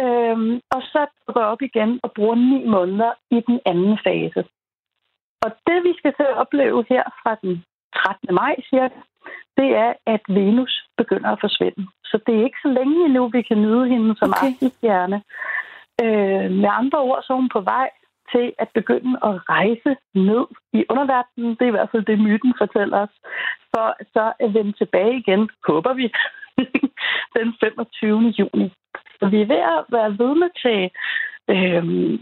Øhm, 0.00 0.60
og 0.74 0.82
så 0.82 1.06
går 1.26 1.40
op 1.40 1.62
igen 1.62 2.00
og 2.02 2.12
bruger 2.12 2.34
ni 2.34 2.68
måneder 2.68 3.12
i 3.30 3.40
den 3.46 3.60
anden 3.66 3.98
fase. 4.04 4.44
Og 5.44 5.50
det, 5.66 5.78
vi 5.84 5.92
skal 5.98 6.12
til 6.14 6.26
at 6.30 6.38
opleve 6.42 6.84
her 6.88 7.04
fra 7.22 7.32
den 7.42 7.64
13. 7.96 8.34
maj 8.34 8.54
cirka, 8.70 9.00
det 9.58 9.68
er, 9.84 9.92
at 10.06 10.22
Venus 10.28 10.74
begynder 10.96 11.30
at 11.30 11.40
forsvinde. 11.40 11.86
Så 12.04 12.16
det 12.26 12.34
er 12.34 12.44
ikke 12.44 12.64
så 12.64 12.68
længe 12.78 13.04
endnu, 13.04 13.28
vi 13.28 13.42
kan 13.42 13.62
nyde 13.62 13.86
hende 13.88 14.16
som 14.18 14.30
okay. 14.30 14.46
aftenstjerne. 14.46 15.22
Øh, 16.04 16.50
med 16.62 16.70
andre 16.80 16.98
ord, 16.98 17.22
så 17.22 17.32
er 17.32 17.36
hun 17.36 17.48
på 17.48 17.60
vej 17.60 17.90
til 18.32 18.52
at 18.58 18.68
begynde 18.74 19.12
at 19.28 19.34
rejse 19.48 19.92
ned 20.14 20.46
i 20.72 20.84
underverdenen. 20.90 21.50
Det 21.56 21.62
er 21.62 21.72
i 21.72 21.76
hvert 21.76 21.90
fald 21.92 22.04
det, 22.04 22.18
myten 22.18 22.54
fortæller 22.58 22.98
os. 22.98 23.14
For 23.72 23.86
så 24.14 24.32
at 24.40 24.54
vende 24.54 24.72
tilbage 24.72 25.18
igen, 25.18 25.50
håber 25.68 25.92
vi, 25.92 26.06
den 27.36 27.48
25. 27.60 28.34
juni. 28.38 28.68
Så 29.18 29.28
vi 29.32 29.40
er 29.40 29.46
ved 29.54 29.62
at 29.74 29.84
være 29.88 30.10
vidne 30.20 30.48
til 30.62 30.90
Øhm, 31.48 32.12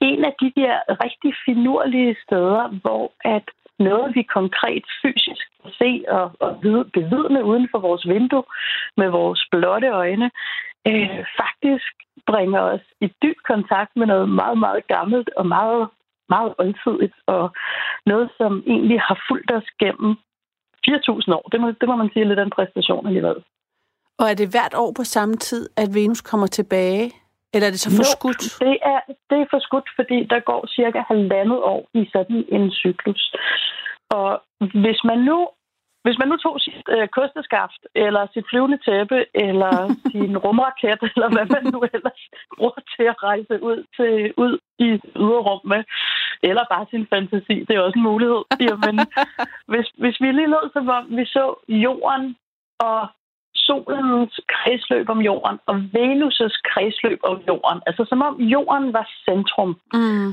en 0.00 0.24
af 0.24 0.34
de 0.40 0.52
der 0.56 0.74
rigtig 1.04 1.32
finurlige 1.46 2.16
steder, 2.24 2.68
hvor 2.82 3.12
at 3.24 3.46
noget, 3.78 4.14
vi 4.14 4.22
konkret 4.22 4.84
fysisk 5.02 5.44
kan 5.62 5.72
se 5.80 6.04
og, 6.08 6.30
og 6.40 6.50
bevidne 6.92 7.44
uden 7.44 7.68
for 7.70 7.78
vores 7.78 8.08
vindue 8.08 8.44
med 8.96 9.08
vores 9.08 9.40
blotte 9.50 9.88
øjne, 9.88 10.30
øh, 10.88 11.18
faktisk 11.40 11.92
bringer 12.26 12.60
os 12.60 12.84
i 13.00 13.06
dyb 13.22 13.38
kontakt 13.44 13.90
med 13.96 14.06
noget 14.06 14.28
meget, 14.28 14.58
meget 14.58 14.86
gammelt 14.86 15.30
og 15.36 15.46
meget, 15.46 15.88
meget 16.28 16.54
oldtidigt, 16.58 17.16
og 17.26 17.50
noget, 18.06 18.30
som 18.38 18.62
egentlig 18.66 19.00
har 19.00 19.18
fulgt 19.28 19.50
os 19.52 19.68
gennem 19.78 20.16
4.000 20.88 21.32
år. 21.38 21.48
Det 21.52 21.60
må, 21.60 21.66
det 21.80 21.88
må 21.88 21.96
man 21.96 22.10
sige 22.12 22.22
er 22.22 22.28
lidt 22.28 22.38
af 22.38 22.44
en 22.44 22.56
præstation 22.56 23.06
alligevel. 23.06 23.36
Og 24.18 24.26
er 24.30 24.34
det 24.34 24.50
hvert 24.50 24.74
år 24.74 24.92
på 24.96 25.04
samme 25.04 25.36
tid, 25.36 25.68
at 25.76 25.88
Venus 25.94 26.20
kommer 26.20 26.46
tilbage? 26.46 27.12
Eller 27.54 27.66
er 27.66 27.72
det 27.74 27.80
så 27.80 27.90
forskudt? 28.00 28.42
No, 28.60 28.66
det 28.66 28.76
er, 28.92 29.00
det 29.30 29.38
er 29.40 29.46
forskudt, 29.50 29.88
fordi 29.98 30.18
der 30.32 30.40
går 30.40 30.60
cirka 30.76 31.00
halvandet 31.08 31.60
år 31.72 31.82
i 31.94 32.02
sådan 32.12 32.44
en 32.56 32.70
cyklus. 32.70 33.34
Og 34.10 34.42
hvis 34.82 35.00
man 35.04 35.18
nu 35.18 35.38
hvis 36.04 36.18
man 36.18 36.28
nu 36.28 36.36
tog 36.36 36.60
sit 36.60 36.86
øh, 36.96 37.08
kosteskaft, 37.08 37.82
eller 37.94 38.22
sit 38.34 38.46
flyvende 38.50 38.78
tæppe, 38.86 39.18
eller 39.46 39.74
sin 40.12 40.32
rumraket, 40.44 41.00
eller 41.14 41.28
hvad 41.34 41.46
man 41.54 41.64
nu 41.72 41.78
ellers 41.94 42.22
bruger 42.56 42.80
til 42.94 43.06
at 43.12 43.22
rejse 43.22 43.54
ud, 43.68 43.78
til, 43.96 44.12
ud 44.44 44.54
i 44.78 44.88
yderrum 45.24 45.60
med, 45.72 45.82
eller 46.48 46.64
bare 46.72 46.86
sin 46.90 47.06
fantasi, 47.12 47.56
det 47.66 47.72
er 47.74 47.80
også 47.80 47.98
en 47.98 48.08
mulighed. 48.10 48.42
Jamen, 48.66 48.96
hvis, 49.72 49.88
hvis 50.02 50.16
vi 50.20 50.28
lige 50.32 50.52
lød, 50.54 50.66
som 50.72 50.88
om 50.88 51.04
vi 51.18 51.24
så 51.24 51.44
jorden 51.68 52.36
og 52.88 53.00
solens 53.66 54.40
kredsløb 54.48 55.08
om 55.08 55.20
jorden 55.20 55.58
og 55.66 55.76
Venus' 55.94 56.60
kredsløb 56.70 57.20
om 57.22 57.36
jorden. 57.48 57.82
Altså 57.86 58.04
som 58.08 58.22
om 58.22 58.34
jorden 58.40 58.92
var 58.92 59.06
centrum. 59.24 59.70
Mm. 59.94 60.30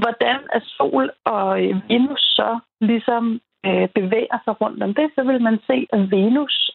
Hvordan 0.00 0.38
er 0.52 0.60
sol 0.76 1.10
og 1.24 1.58
Venus 1.88 2.20
så 2.38 2.58
ligesom 2.80 3.40
øh, 3.66 3.88
bevæger 3.98 4.38
sig 4.44 4.60
rundt 4.60 4.82
om 4.82 4.94
det, 4.94 5.08
så 5.14 5.22
vil 5.22 5.42
man 5.42 5.58
se, 5.66 5.86
at 5.92 6.10
Venus 6.10 6.70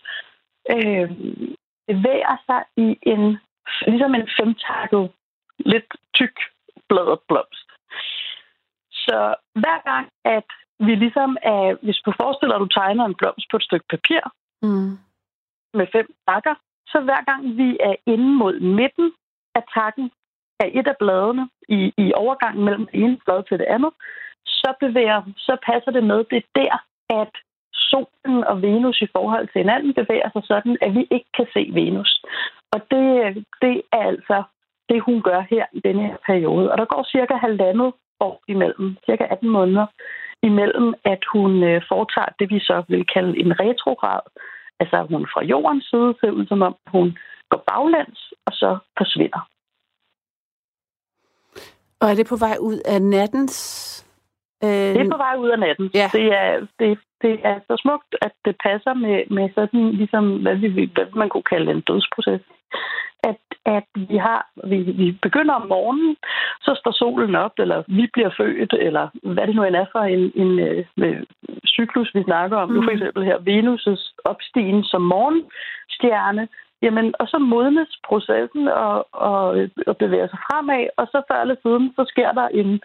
øh, 0.74 1.10
bevæger 1.88 2.36
sig 2.48 2.62
i 2.78 2.88
en 3.02 3.38
ligesom 3.88 4.16
en 4.16 4.28
femtakket, 4.40 5.12
lidt 5.60 5.90
tyk 6.14 6.36
bladet 6.90 7.20
blomst. 7.30 7.68
Så 8.92 9.18
hver 9.62 9.80
gang, 9.90 10.08
at 10.26 10.50
vi 10.80 10.94
ligesom 10.96 11.38
er, 11.42 11.76
hvis 11.86 12.00
du 12.06 12.14
forestiller 12.22 12.54
dig, 12.56 12.62
at 12.62 12.66
du 12.66 12.80
tegner 12.80 13.06
en 13.06 13.20
blomst 13.20 13.48
på 13.52 13.58
et 13.58 13.64
stykke 13.64 13.88
papir 13.90 14.22
med 15.74 15.88
fem 15.92 16.08
takker, 16.28 16.56
så 16.88 17.00
hver 17.00 17.22
gang 17.30 17.58
vi 17.58 17.78
er 17.80 17.96
inde 18.06 18.30
mod 18.42 18.60
midten 18.60 19.12
af 19.56 19.64
takken 19.74 20.12
af 20.60 20.72
et 20.74 20.88
af 20.88 20.98
bladene 21.00 21.50
i, 21.70 21.94
i 21.98 22.14
overgangen 22.14 22.66
mellem 22.66 22.86
det 22.86 23.04
ene 23.04 23.18
blad 23.26 23.44
til 23.44 23.60
det 23.60 23.66
andet, 23.66 23.94
så 24.46 24.74
bevæger, 24.80 25.22
så 25.38 25.58
passer 25.66 25.92
det 25.92 26.04
med, 26.04 26.24
det 26.32 26.38
er 26.38 26.50
der, 26.56 26.76
at 27.22 27.34
solen 27.74 28.44
og 28.44 28.62
Venus 28.62 29.02
i 29.02 29.08
forhold 29.16 29.48
til 29.48 29.60
hinanden 29.62 29.94
bevæger 29.94 30.30
sig 30.34 30.44
sådan, 30.46 30.78
at 30.82 30.94
vi 30.96 31.08
ikke 31.12 31.30
kan 31.38 31.48
se 31.54 31.70
Venus. 31.74 32.12
Og 32.74 32.80
det, 32.92 33.06
det 33.62 33.82
er 33.92 34.04
altså 34.12 34.44
det, 34.90 35.02
hun 35.02 35.22
gør 35.22 35.42
her 35.50 35.66
i 35.74 35.80
denne 35.80 36.08
her 36.08 36.18
periode. 36.26 36.72
Og 36.72 36.78
der 36.78 36.86
går 36.86 37.04
cirka 37.04 37.36
halvandet 37.36 37.94
år 38.20 38.44
imellem, 38.48 38.98
cirka 39.06 39.24
18 39.30 39.50
måneder 39.50 39.86
imellem, 40.44 40.94
at 41.04 41.24
hun 41.34 41.64
øh, 41.64 41.82
foretager 41.92 42.34
det, 42.40 42.50
vi 42.50 42.60
så 42.60 42.84
vil 42.88 43.06
kalde 43.14 43.40
en 43.40 43.60
retrograd. 43.60 44.22
Altså 44.82 44.98
hun 45.10 45.24
fra 45.34 45.42
jordens 45.44 45.86
side 45.92 46.14
ser 46.20 46.32
ud 46.32 46.46
som 46.46 46.62
om, 46.62 46.76
hun 46.88 47.18
går 47.50 47.64
baglæns 47.70 48.34
og 48.48 48.54
så 48.54 48.78
forsvinder. 48.98 49.42
Og 52.00 52.10
er 52.12 52.16
det 52.16 52.28
på 52.28 52.36
vej 52.36 52.58
ud 52.60 52.78
af 52.86 53.02
nattens 53.02 53.58
Øh, 54.64 54.70
det 54.70 55.02
er 55.02 55.12
på 55.12 55.24
vej 55.26 55.36
ud 55.44 55.50
af 55.50 55.60
natten. 55.60 55.90
Ja. 55.94 56.10
Det, 56.14 56.26
er, 56.42 56.68
det, 56.80 57.00
det 57.22 57.34
er 57.44 57.60
så 57.68 57.74
smukt, 57.84 58.16
at 58.22 58.34
det 58.46 58.56
passer 58.64 58.94
med, 58.94 59.18
med 59.38 59.50
sådan, 59.56 59.92
ligesom, 59.92 60.42
hvad, 60.42 60.56
vi, 60.56 60.92
hvad 60.94 61.06
man 61.16 61.30
kunne 61.30 61.50
kalde 61.54 61.72
en 61.72 61.82
dødsproces. 61.82 62.42
At, 63.24 63.42
at 63.66 63.88
vi 63.96 64.18
har, 64.18 64.50
vi, 64.64 64.78
vi 64.78 65.18
begynder 65.22 65.54
om 65.54 65.68
morgenen, 65.68 66.16
så 66.62 66.76
står 66.80 66.92
solen 66.92 67.36
op, 67.36 67.52
eller 67.58 67.84
vi 67.88 68.10
bliver 68.14 68.32
født, 68.38 68.74
eller 68.74 69.08
hvad 69.34 69.48
det 69.48 69.56
nu 69.56 69.64
end 69.64 69.76
er 69.76 69.86
for 69.92 70.00
en, 70.00 70.32
en, 70.36 70.60
en 70.60 71.04
øh, 71.04 71.24
cyklus, 71.68 72.16
vi 72.16 72.24
snakker 72.24 72.58
om. 72.58 72.70
Mm. 72.70 72.76
Nu 72.76 72.84
for 72.84 72.92
eksempel 72.92 73.24
her 73.24 73.38
Venus' 73.38 74.14
opstigen 74.26 74.84
som 74.84 75.02
morgenstjerne, 75.02 76.48
Jamen, 76.84 77.14
og 77.20 77.28
så 77.28 77.38
modnes 77.38 78.00
processen 78.08 78.68
og, 78.68 79.08
og, 79.12 79.44
og 79.88 79.98
bevæger 79.98 80.28
sig 80.28 80.40
fremad, 80.48 80.88
og 80.98 81.08
så 81.08 81.22
før 81.28 81.42
eller 81.42 81.56
siden, 81.64 81.94
så 81.96 82.04
sker 82.08 82.32
der 82.32 82.48
en, 82.48 82.82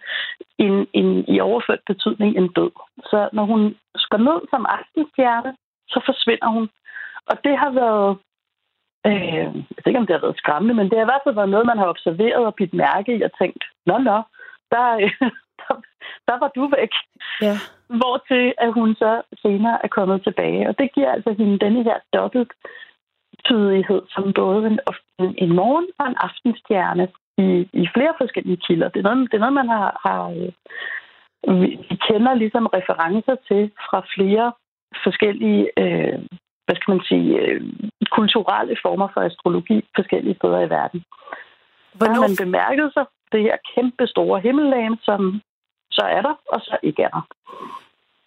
en, 0.57 0.87
en 0.93 1.25
i 1.27 1.39
overført 1.39 1.83
betydning 1.87 2.37
en 2.37 2.47
død. 2.47 2.71
Så 3.09 3.29
når 3.33 3.45
hun 3.45 3.75
skal 3.95 4.19
ned 4.19 4.39
som 4.49 4.65
aftenstjerne, 4.77 5.51
så 5.89 5.99
forsvinder 6.05 6.49
hun. 6.55 6.69
Og 7.29 7.35
det 7.43 7.57
har 7.57 7.71
været, 7.81 8.17
øh, 9.07 9.47
jeg 9.73 9.81
ved 9.81 9.87
ikke 9.87 9.99
om 9.99 10.07
det 10.07 10.15
har 10.15 10.25
været 10.27 10.41
skræmmende, 10.43 10.73
men 10.73 10.89
det 10.89 10.97
har 10.97 11.05
i 11.05 11.11
hvert 11.11 11.25
fald 11.25 11.35
været 11.35 11.53
noget, 11.55 11.65
man 11.65 11.77
har 11.77 11.87
observeret 11.87 12.45
og 12.45 12.55
bidt 12.55 12.73
mærke 12.73 13.17
i 13.17 13.21
og 13.21 13.31
tænkt, 13.39 13.63
nå 13.85 13.97
nå, 13.97 14.17
der, 14.71 14.85
der, 15.61 15.73
der 16.27 16.35
var 16.41 16.51
du 16.55 16.63
væk. 16.77 16.93
Ja. 17.41 17.55
Hvortil 17.99 18.53
at 18.57 18.73
hun 18.73 18.95
så 18.95 19.21
senere 19.41 19.77
er 19.83 19.87
kommet 19.87 20.23
tilbage. 20.23 20.69
Og 20.69 20.79
det 20.79 20.93
giver 20.93 21.11
altså 21.11 21.31
hende 21.37 21.59
denne 21.59 21.83
her 21.83 21.97
dobbelt 22.13 22.51
tydighed 23.45 24.01
som 24.09 24.33
både 24.33 24.67
en, 24.67 24.79
en 25.37 25.55
morgen- 25.55 25.93
og 25.99 26.07
en 26.07 26.15
aftenstjerne 26.27 27.07
i, 27.37 27.69
i 27.73 27.87
flere 27.93 28.13
forskellige 28.17 28.61
kilder. 28.67 28.89
Det 28.89 28.99
er 28.99 29.09
noget, 29.09 29.31
det 29.31 29.37
er 29.37 29.45
noget 29.45 29.53
man 29.61 29.69
har, 29.69 29.89
har 30.05 30.21
øh, 30.29 30.51
vi 31.61 31.97
kender 32.07 32.33
ligesom 32.33 32.65
referencer 32.65 33.35
til 33.47 33.71
fra 33.89 33.99
flere 34.15 34.51
forskellige, 35.03 35.63
øh, 35.77 36.19
hvad 36.67 36.75
skal 36.75 36.91
man 36.93 37.03
sige, 37.11 37.29
øh, 37.39 37.61
kulturelle 38.11 38.75
former 38.85 39.07
for 39.13 39.21
astrologi 39.21 39.77
forskellige 39.95 40.35
steder 40.35 40.59
i 40.59 40.69
verden. 40.69 40.99
Hvornår... 41.93 42.13
Der 42.13 42.21
har 42.21 42.27
man 42.27 42.37
bemærket 42.45 42.87
sig 42.93 43.05
det 43.31 43.41
her 43.41 43.57
kæmpe 43.75 44.07
store 44.07 44.39
himmellag, 44.39 44.87
som 45.03 45.41
så 45.91 46.01
er 46.01 46.21
der, 46.21 46.35
og 46.53 46.59
så 46.61 46.77
ikke 46.83 47.01
er 47.03 47.09
der. 47.09 47.23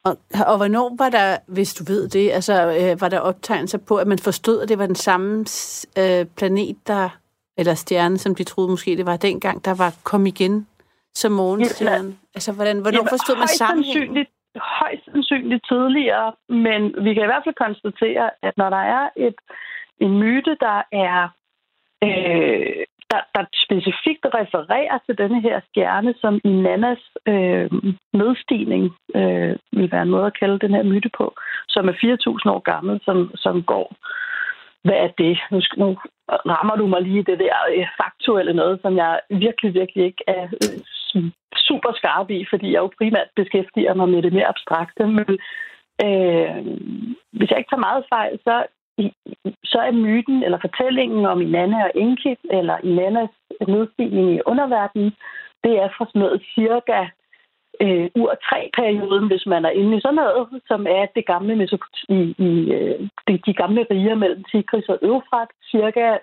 Og, 0.04 0.12
og 0.50 0.56
hvornår 0.56 0.96
var 0.98 1.10
der, 1.10 1.36
hvis 1.46 1.74
du 1.74 1.84
ved 1.92 2.08
det, 2.08 2.30
altså 2.30 2.54
øh, 2.80 3.00
var 3.00 3.08
der 3.08 3.20
optegnelser 3.20 3.78
på, 3.88 3.96
at 3.96 4.06
man 4.06 4.18
forstod, 4.18 4.62
at 4.62 4.68
det 4.68 4.78
var 4.78 4.86
den 4.86 4.94
samme 5.08 5.44
øh, 5.98 6.26
planet, 6.36 6.76
der, 6.86 7.08
eller 7.58 7.74
stjerne, 7.74 8.18
som 8.18 8.34
de 8.34 8.44
troede 8.44 8.70
måske 8.70 8.96
det 8.96 9.06
var 9.06 9.16
dengang, 9.16 9.64
der 9.64 9.74
var 9.74 9.94
kom 10.04 10.26
igen 10.26 10.66
som 11.14 11.32
morgenstjerne? 11.32 12.08
Ja, 12.08 12.14
altså, 12.34 12.52
hvordan, 12.52 12.78
hvornår 12.80 12.98
Jamen, 12.98 13.08
forstod 13.08 13.36
man 13.36 13.48
sammenhængen? 13.48 14.26
Højst 14.56 15.04
sandsynligt 15.04 15.64
tidligere, 15.68 16.32
men 16.48 16.94
vi 17.04 17.14
kan 17.14 17.22
i 17.22 17.30
hvert 17.30 17.44
fald 17.44 17.64
konstatere, 17.66 18.30
at 18.42 18.56
når 18.56 18.70
der 18.70 18.84
er 18.96 19.08
et, 19.16 19.34
en 20.00 20.18
myte, 20.18 20.56
der 20.60 20.82
er 20.92 21.28
øh, 22.04 22.84
der, 23.10 23.20
der 23.34 23.44
specifikt 23.64 24.24
refererer 24.40 24.98
til 25.06 25.18
denne 25.18 25.40
her 25.40 25.60
stjerne, 25.68 26.14
som 26.20 26.40
i 26.44 26.48
Nannas 26.48 27.04
øh, 27.26 27.70
nedstigning 28.12 28.84
øh, 29.14 29.56
vil 29.72 29.92
være 29.92 30.02
en 30.02 30.14
måde 30.14 30.26
at 30.26 30.38
kalde 30.38 30.58
den 30.58 30.74
her 30.74 30.82
myte 30.82 31.10
på, 31.18 31.34
som 31.68 31.88
er 31.88 31.92
4.000 31.92 32.50
år 32.54 32.62
gammel, 32.72 33.00
som, 33.04 33.30
som 33.34 33.62
går. 33.62 33.96
Hvad 34.84 34.98
er 35.06 35.08
det? 35.18 35.38
Nu, 35.50 35.60
nu 35.76 35.98
rammer 36.54 36.76
du 36.76 36.86
mig 36.86 37.02
lige 37.02 37.22
det 37.22 37.38
der 37.38 37.56
øh, 37.76 37.86
faktuelle 38.02 38.54
noget, 38.54 38.78
som 38.82 38.96
jeg 38.96 39.20
virkelig, 39.30 39.74
virkelig 39.74 40.04
ikke 40.04 40.24
er 40.26 40.44
øh, 40.64 40.80
super 41.68 41.92
skarp 41.94 42.30
i, 42.30 42.46
fordi 42.50 42.66
jeg 42.72 42.80
jo 42.80 42.90
primært 42.98 43.28
beskæftiger 43.36 43.94
mig 43.94 44.08
med 44.08 44.22
det 44.22 44.32
mere 44.32 44.50
abstrakte. 44.52 45.06
Men 45.06 45.30
øh, 46.06 46.56
hvis 47.36 47.50
jeg 47.50 47.58
ikke 47.58 47.70
tager 47.70 47.88
meget 47.88 48.04
fejl, 48.14 48.38
så 48.46 48.66
så 49.64 49.78
er 49.78 49.92
myten 49.92 50.42
eller 50.42 50.58
fortællingen 50.60 51.26
om 51.26 51.40
Inanna 51.40 51.84
og 51.84 51.90
Enki, 51.94 52.34
eller 52.50 52.76
Inannas 52.84 53.34
nedstigning 53.68 54.34
i 54.34 54.40
underverdenen, 54.46 55.12
det 55.64 55.72
er 55.82 55.88
fra 55.96 56.04
sådan 56.06 56.20
noget 56.22 56.42
cirka 56.54 57.00
øh, 57.82 58.10
ur 58.20 58.32
3-perioden, 58.48 59.26
hvis 59.26 59.46
man 59.46 59.64
er 59.64 59.70
inde 59.70 59.96
i 59.96 60.00
sådan 60.00 60.14
noget, 60.14 60.62
som 60.66 60.86
er 60.86 61.06
det 61.14 61.26
gamle 61.26 61.54
Mesopot- 61.62 62.04
i, 62.08 62.20
øh, 62.76 63.08
de, 63.28 63.38
de 63.46 63.54
gamle 63.54 63.86
riger 63.90 64.14
mellem 64.14 64.44
Tigris 64.44 64.88
og 64.88 64.98
Øvfrat, 65.02 65.48
cirka 65.70 66.18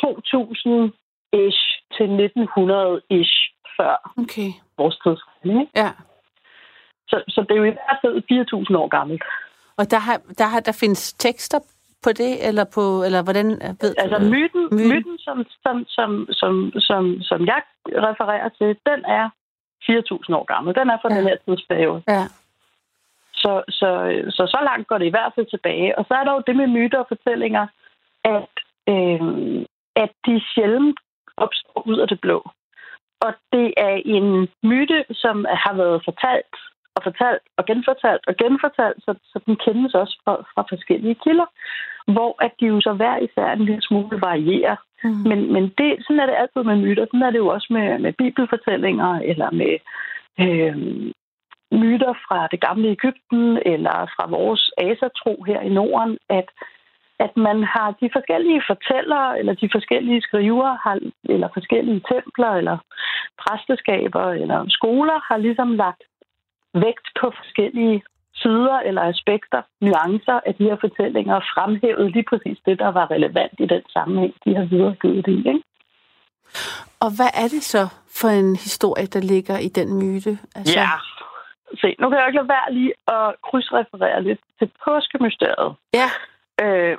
2000 0.00 0.92
2000-ish 1.34 1.60
til 1.96 2.08
1900-ish 2.26 3.36
før 3.76 4.12
okay. 4.22 4.50
vores 4.78 4.96
tidsregning. 4.96 5.68
Ja. 5.76 5.90
Så, 7.08 7.24
så 7.28 7.40
det 7.40 7.50
er 7.50 7.56
jo 7.56 7.64
i 7.64 7.76
hvert 7.78 7.98
fald 8.02 8.16
4.000 8.70 8.76
år 8.76 8.88
gammelt. 8.88 9.22
Og 9.76 9.90
der, 9.90 9.98
har, 9.98 10.20
der, 10.38 10.44
har, 10.44 10.60
der 10.60 10.72
findes 10.80 11.12
tekster 11.12 11.58
på 12.04 12.10
det, 12.12 12.48
eller 12.48 12.64
på, 12.74 13.02
eller 13.06 13.22
hvordan 13.22 13.46
ved 13.80 13.94
Altså 13.98 14.18
myten, 14.18 14.62
myten? 14.72 14.88
myten 14.88 15.18
som, 15.18 15.44
som, 15.62 15.84
som, 15.88 16.26
som, 16.30 16.72
som, 16.78 17.22
som 17.22 17.46
jeg 17.46 17.62
refererer 17.86 18.48
til, 18.48 18.68
den 18.86 19.00
er 19.04 19.30
4.000 19.90 20.34
år 20.38 20.44
gammel. 20.44 20.74
Den 20.74 20.90
er 20.90 20.98
fra 21.02 21.12
ja. 21.12 21.18
den 21.18 21.28
her 21.28 21.36
tidsperiode. 21.44 22.02
Ja. 22.08 22.24
Så, 23.34 23.62
så, 23.68 23.88
så 24.30 24.42
så 24.54 24.60
langt 24.62 24.88
går 24.88 24.98
det 24.98 25.06
i 25.06 25.14
hvert 25.16 25.32
fald 25.34 25.46
tilbage. 25.50 25.98
Og 25.98 26.04
så 26.08 26.14
er 26.14 26.24
der 26.24 26.32
jo 26.32 26.42
det 26.46 26.56
med 26.56 26.66
myter 26.66 26.98
og 26.98 27.06
fortællinger, 27.08 27.66
at, 28.24 28.54
øh, 28.88 29.64
at 29.96 30.12
de 30.26 30.34
sjældent 30.54 30.98
opstår 31.36 31.82
ud 31.86 31.98
af 31.98 32.08
det 32.08 32.20
blå. 32.20 32.50
Og 33.20 33.34
det 33.52 33.74
er 33.76 33.96
en 34.04 34.48
myte, 34.62 35.04
som 35.10 35.46
har 35.64 35.74
været 35.74 36.02
fortalt 36.04 36.54
og 36.96 37.02
fortalt 37.02 37.44
og 37.56 37.64
genfortalt 37.64 38.24
og 38.26 38.36
genfortalt, 38.36 38.98
så, 39.04 39.14
så 39.22 39.40
den 39.46 39.56
kendes 39.56 39.94
også 39.94 40.20
fra, 40.24 40.34
fra 40.54 40.62
forskellige 40.72 41.18
kilder 41.24 41.46
hvor 42.06 42.44
at 42.44 42.52
de 42.60 42.66
jo 42.66 42.80
så 42.80 42.92
hver 42.92 43.16
især 43.18 43.52
en 43.52 43.64
lille 43.64 43.82
smule 43.82 44.20
varierer. 44.20 44.76
Mm. 45.04 45.10
Men, 45.10 45.52
men 45.52 45.62
det, 45.78 45.90
sådan 46.00 46.20
er 46.20 46.26
det 46.26 46.34
altid 46.38 46.62
med 46.62 46.76
myter. 46.76 47.06
Sådan 47.06 47.22
er 47.22 47.30
det 47.30 47.38
jo 47.38 47.46
også 47.46 47.66
med, 47.70 47.98
med 47.98 48.12
bibelfortællinger, 48.12 49.12
eller 49.30 49.50
med 49.50 49.74
øh, 50.40 50.76
myter 51.80 52.14
fra 52.26 52.48
det 52.50 52.60
gamle 52.60 52.88
Ægypten, 52.88 53.58
eller 53.66 53.96
fra 54.16 54.26
vores 54.30 54.70
asatro 54.78 55.42
her 55.46 55.60
i 55.60 55.68
Norden, 55.68 56.18
at 56.28 56.48
at 57.26 57.32
man 57.36 57.58
har 57.74 57.88
de 58.00 58.08
forskellige 58.16 58.62
fortællere, 58.70 59.38
eller 59.38 59.54
de 59.62 59.68
forskellige 59.76 60.20
skriver, 60.28 60.70
har, 60.84 60.96
eller 61.34 61.48
forskellige 61.54 62.02
templer, 62.12 62.50
eller 62.60 62.76
præsteskaber, 63.42 64.26
eller 64.42 64.58
skoler, 64.68 65.18
har 65.28 65.36
ligesom 65.36 65.70
lagt 65.84 66.02
vægt 66.74 67.06
på 67.20 67.26
forskellige 67.40 68.02
sider 68.34 68.78
eller 68.88 69.02
aspekter, 69.02 69.62
nuancer 69.80 70.40
af 70.46 70.54
de 70.54 70.64
her 70.64 70.76
fortællinger 70.80 71.34
og 71.34 71.44
fremhævet 71.54 72.12
lige 72.12 72.26
præcis 72.30 72.58
det, 72.66 72.78
der 72.78 72.88
var 72.88 73.10
relevant 73.10 73.56
i 73.58 73.66
den 73.66 73.82
sammenhæng, 73.88 74.34
de 74.44 74.54
har 74.54 74.64
videregivet 74.64 75.26
det 75.26 75.32
i. 75.32 75.38
Ikke? 75.38 75.62
Og 77.04 77.10
hvad 77.16 77.30
er 77.42 77.48
det 77.54 77.62
så 77.74 77.84
for 78.20 78.28
en 78.28 78.56
historie, 78.56 79.06
der 79.06 79.20
ligger 79.20 79.58
i 79.58 79.68
den 79.68 79.88
myte? 80.00 80.38
Altså... 80.56 80.78
Ja, 80.80 80.90
se, 81.80 81.88
nu 82.00 82.08
kan 82.08 82.18
jeg 82.18 82.26
ikke 82.26 82.40
lade 82.40 82.54
være 82.56 82.72
lige 82.78 82.92
at 83.08 83.34
krydsreferere 83.46 84.22
lidt 84.22 84.40
til 84.58 84.70
påskemysteriet. 84.84 85.74
Ja. 85.94 86.08
Øh, 86.62 86.98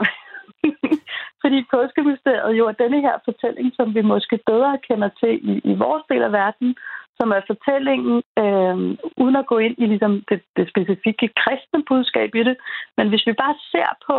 fordi 1.41 1.57
påskemysteriet 1.73 2.57
jo 2.57 2.67
er 2.67 2.71
denne 2.71 3.01
her 3.01 3.17
fortælling, 3.25 3.67
som 3.75 3.95
vi 3.95 4.01
måske 4.01 4.39
bedre 4.45 4.77
kender 4.87 5.09
til 5.19 5.33
i, 5.51 5.53
i 5.71 5.73
vores 5.83 6.03
del 6.09 6.23
af 6.23 6.31
verden, 6.31 6.75
som 7.17 7.31
er 7.31 7.41
fortællingen, 7.47 8.23
øh, 8.43 8.75
uden 9.23 9.35
at 9.35 9.49
gå 9.51 9.57
ind 9.57 9.75
i 9.77 9.85
ligesom, 9.85 10.23
det, 10.29 10.41
det 10.57 10.69
specifikke 10.69 11.27
kristne 11.41 11.83
budskab 11.87 12.35
i 12.35 12.43
det. 12.43 12.57
Men 12.97 13.09
hvis 13.09 13.27
vi 13.27 13.33
bare 13.33 13.55
ser 13.71 13.89
på 14.07 14.17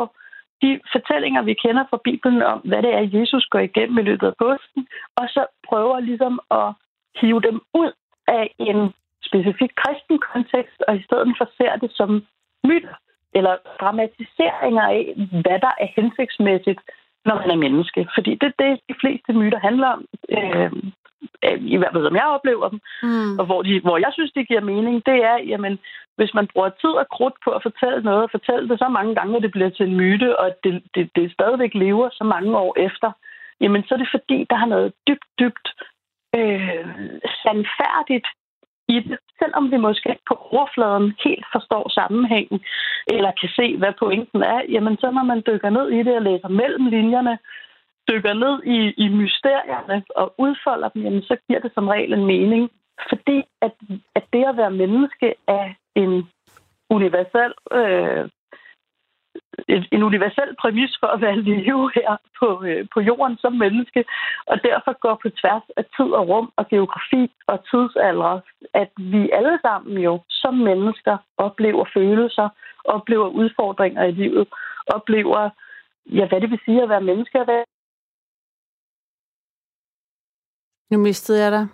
de 0.63 0.81
fortællinger, 0.93 1.43
vi 1.43 1.55
kender 1.55 1.85
fra 1.91 2.01
Bibelen 2.05 2.43
om, 2.43 2.59
hvad 2.59 2.83
det 2.83 2.93
er, 2.95 3.11
Jesus 3.19 3.45
går 3.51 3.59
igennem 3.59 3.99
i 3.99 4.03
løbet 4.03 4.27
af 4.27 4.37
påsken, 4.39 4.87
og 5.17 5.27
så 5.29 5.47
prøver 5.69 6.01
ligesom 6.01 6.41
at 6.51 6.69
hive 7.21 7.41
dem 7.41 7.61
ud 7.75 7.93
af 8.29 8.55
en 8.59 8.79
specifik 9.29 9.73
kristen 9.83 10.19
kontekst, 10.33 10.81
og 10.89 10.97
i 10.97 11.03
stedet 11.03 11.35
for 11.39 11.49
ser 11.59 11.77
det 11.77 11.91
som 11.95 12.11
myter 12.65 12.95
eller 13.39 13.55
dramatiseringer 13.81 14.87
af, 14.99 15.15
hvad 15.43 15.59
der 15.67 15.73
er 15.83 15.89
hensigtsmæssigt, 15.97 16.81
når 17.25 17.35
man 17.35 17.51
er 17.51 17.63
menneske. 17.65 18.09
Fordi 18.17 18.31
det 18.41 18.47
er 18.53 18.63
det, 18.65 18.81
de 18.89 18.95
fleste 19.01 19.33
myter 19.33 19.59
handler 19.59 19.89
om. 19.97 20.05
Øh, 20.37 20.73
Øh, 21.45 21.59
i 21.75 21.77
hvert 21.77 21.93
fald 21.93 22.07
som 22.07 22.17
jeg 22.17 22.35
oplever 22.37 22.69
dem, 22.69 22.81
mm. 23.03 23.39
og 23.39 23.45
hvor, 23.47 23.63
de, 23.63 23.81
hvor 23.81 23.99
jeg 23.99 24.11
synes, 24.13 24.33
det 24.33 24.49
giver 24.49 24.61
mening, 24.61 25.07
det 25.07 25.19
er, 25.31 25.37
jamen, 25.53 25.79
hvis 26.17 26.35
man 26.35 26.47
bruger 26.53 26.69
tid 26.69 26.95
og 27.03 27.07
krudt 27.09 27.37
på 27.45 27.51
at 27.51 27.63
fortælle 27.63 28.03
noget, 28.03 28.23
og 28.23 28.31
fortælle 28.31 28.69
det 28.69 28.79
så 28.79 28.89
mange 28.89 29.15
gange, 29.15 29.37
at 29.37 29.43
det 29.43 29.51
bliver 29.51 29.71
til 29.71 29.87
en 29.87 29.97
myte, 29.97 30.39
og 30.41 30.49
det, 30.65 30.83
det, 30.95 31.11
det 31.17 31.33
stadigvæk 31.33 31.75
lever 31.75 32.09
så 32.13 32.25
mange 32.25 32.59
år 32.59 32.75
efter, 32.79 33.13
jamen 33.61 33.83
så 33.83 33.95
er 33.95 33.99
det 33.99 34.15
fordi, 34.17 34.47
der 34.51 34.57
har 34.57 34.67
noget 34.67 34.93
dybt, 35.09 35.29
dybt 35.41 35.67
øh, 36.39 36.87
sandfærdigt 37.43 38.29
i 38.89 39.01
det, 39.01 39.19
selvom 39.39 39.71
vi 39.71 39.77
måske 39.77 40.17
på 40.29 40.35
overfladen 40.51 41.15
helt 41.25 41.47
forstår 41.53 41.89
sammenhængen, 41.89 42.61
eller 43.07 43.31
kan 43.41 43.49
se, 43.59 43.77
hvad 43.77 43.93
pointen 43.99 44.43
er, 44.43 44.61
jamen 44.69 44.97
så 44.97 45.11
når 45.11 45.25
man 45.25 45.43
dykker 45.47 45.71
ned 45.71 45.89
i 45.91 46.03
det 46.03 46.17
og 46.17 46.23
læser 46.23 46.49
mellem 46.49 46.87
linjerne, 46.87 47.39
dykker 48.09 48.35
ned 48.35 48.57
i, 48.77 48.79
i 49.05 49.09
mysterierne 49.09 50.05
og 50.17 50.35
udfolder 50.39 50.89
dem, 50.89 51.03
jamen, 51.03 51.23
så 51.23 51.37
giver 51.49 51.61
det 51.61 51.73
som 51.75 51.89
regel 51.89 52.13
en 52.13 52.27
mening. 52.27 52.71
Fordi 53.09 53.43
at, 53.63 53.75
at 54.15 54.25
det 54.33 54.45
at 54.45 54.57
være 54.57 54.71
menneske 54.71 55.35
er 55.49 55.69
en 55.95 56.29
universel 56.91 57.53
øh, 57.73 58.29
en 59.69 60.03
universel 60.03 60.57
præmis 60.61 60.93
for 61.01 61.07
at 61.07 61.21
være 61.21 61.41
live 61.41 61.91
her 61.95 62.17
på, 62.39 62.65
øh, 62.65 62.87
på 62.95 63.01
jorden 63.01 63.37
som 63.37 63.53
menneske, 63.53 64.05
og 64.47 64.57
derfor 64.63 64.93
går 65.05 65.19
på 65.23 65.29
tværs 65.41 65.67
af 65.77 65.85
tid 65.97 66.11
og 66.19 66.29
rum 66.29 66.53
og 66.57 66.69
geografi 66.69 67.23
og 67.47 67.59
tidsalder, 67.71 68.41
at 68.75 68.91
vi 68.97 69.31
alle 69.39 69.59
sammen 69.63 69.99
jo 69.99 70.15
som 70.31 70.55
mennesker 70.55 71.17
oplever 71.37 71.85
følelser, 71.95 72.49
oplever 72.85 73.29
udfordringer 73.29 74.05
i 74.05 74.13
livet, 74.13 74.49
oplever, 74.87 75.51
ja, 76.07 76.29
hvad 76.29 76.41
det 76.41 76.51
vil 76.51 76.61
sige 76.65 76.83
at 76.83 76.89
være 76.89 77.01
menneske, 77.11 77.39
at 77.39 77.47
være 77.47 77.65
Nu 80.91 80.99
mistede 80.99 81.43
jeg 81.43 81.53
dig. 81.53 81.69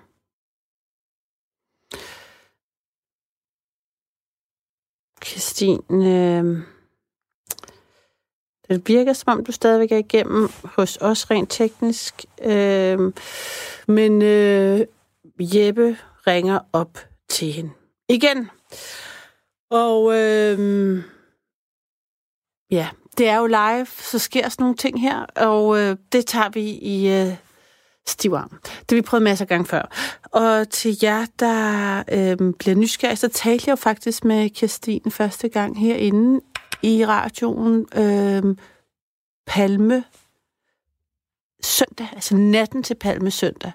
Christine, 5.25 5.79
øh, 5.91 6.45
det 8.69 8.89
virker 8.89 9.13
som 9.13 9.39
om, 9.39 9.45
du 9.45 9.53
stadigvæk 9.53 9.93
er 9.93 9.97
igennem 9.97 10.49
hos 10.65 10.99
os 11.01 11.31
rent 11.31 11.51
teknisk. 11.51 12.25
Øh, 12.45 13.13
men 13.89 14.23
øh, 14.23 14.81
Jeppe 15.41 15.97
ringer 16.27 16.59
op 16.73 16.99
til 17.29 17.53
hende 17.53 17.71
igen. 18.09 18.51
Og 19.71 20.19
øh, 20.19 20.99
ja, 22.71 22.89
det 23.19 23.29
er 23.29 23.37
jo 23.37 23.47
live, 23.47 23.87
så 23.87 24.19
sker 24.19 24.49
sådan 24.49 24.63
nogle 24.63 24.77
ting 24.77 25.01
her, 25.01 25.27
og 25.37 25.79
øh, 25.79 25.97
det 26.13 26.27
tager 26.27 26.49
vi 26.49 26.71
i 26.71 27.13
øh, 27.13 27.37
stiv 28.07 28.33
arm. 28.33 28.61
Det 28.63 28.91
har 28.91 28.95
vi 28.95 29.03
prøvet 29.03 29.23
masser 29.23 29.45
af 29.45 29.49
gange 29.49 29.67
før. 29.67 29.83
Og 30.23 30.69
til 30.69 30.99
jer, 31.03 31.27
der 31.39 31.99
øh, 32.13 32.55
bliver 32.59 32.75
nysgerrige, 32.75 33.17
så 33.17 33.29
talte 33.29 33.65
jeg 33.67 33.71
jo 33.71 33.77
faktisk 33.77 34.25
med 34.25 34.51
Kirstine 34.51 35.11
første 35.11 35.49
gang 35.49 35.81
herinde 35.81 36.41
i 36.83 37.07
radioen. 37.07 37.87
Øh, 37.97 38.57
Palme 39.47 40.05
søndag, 41.63 42.09
altså 42.13 42.37
natten 42.37 42.83
til 42.83 42.95
Palme 42.95 43.31
søndag. 43.31 43.73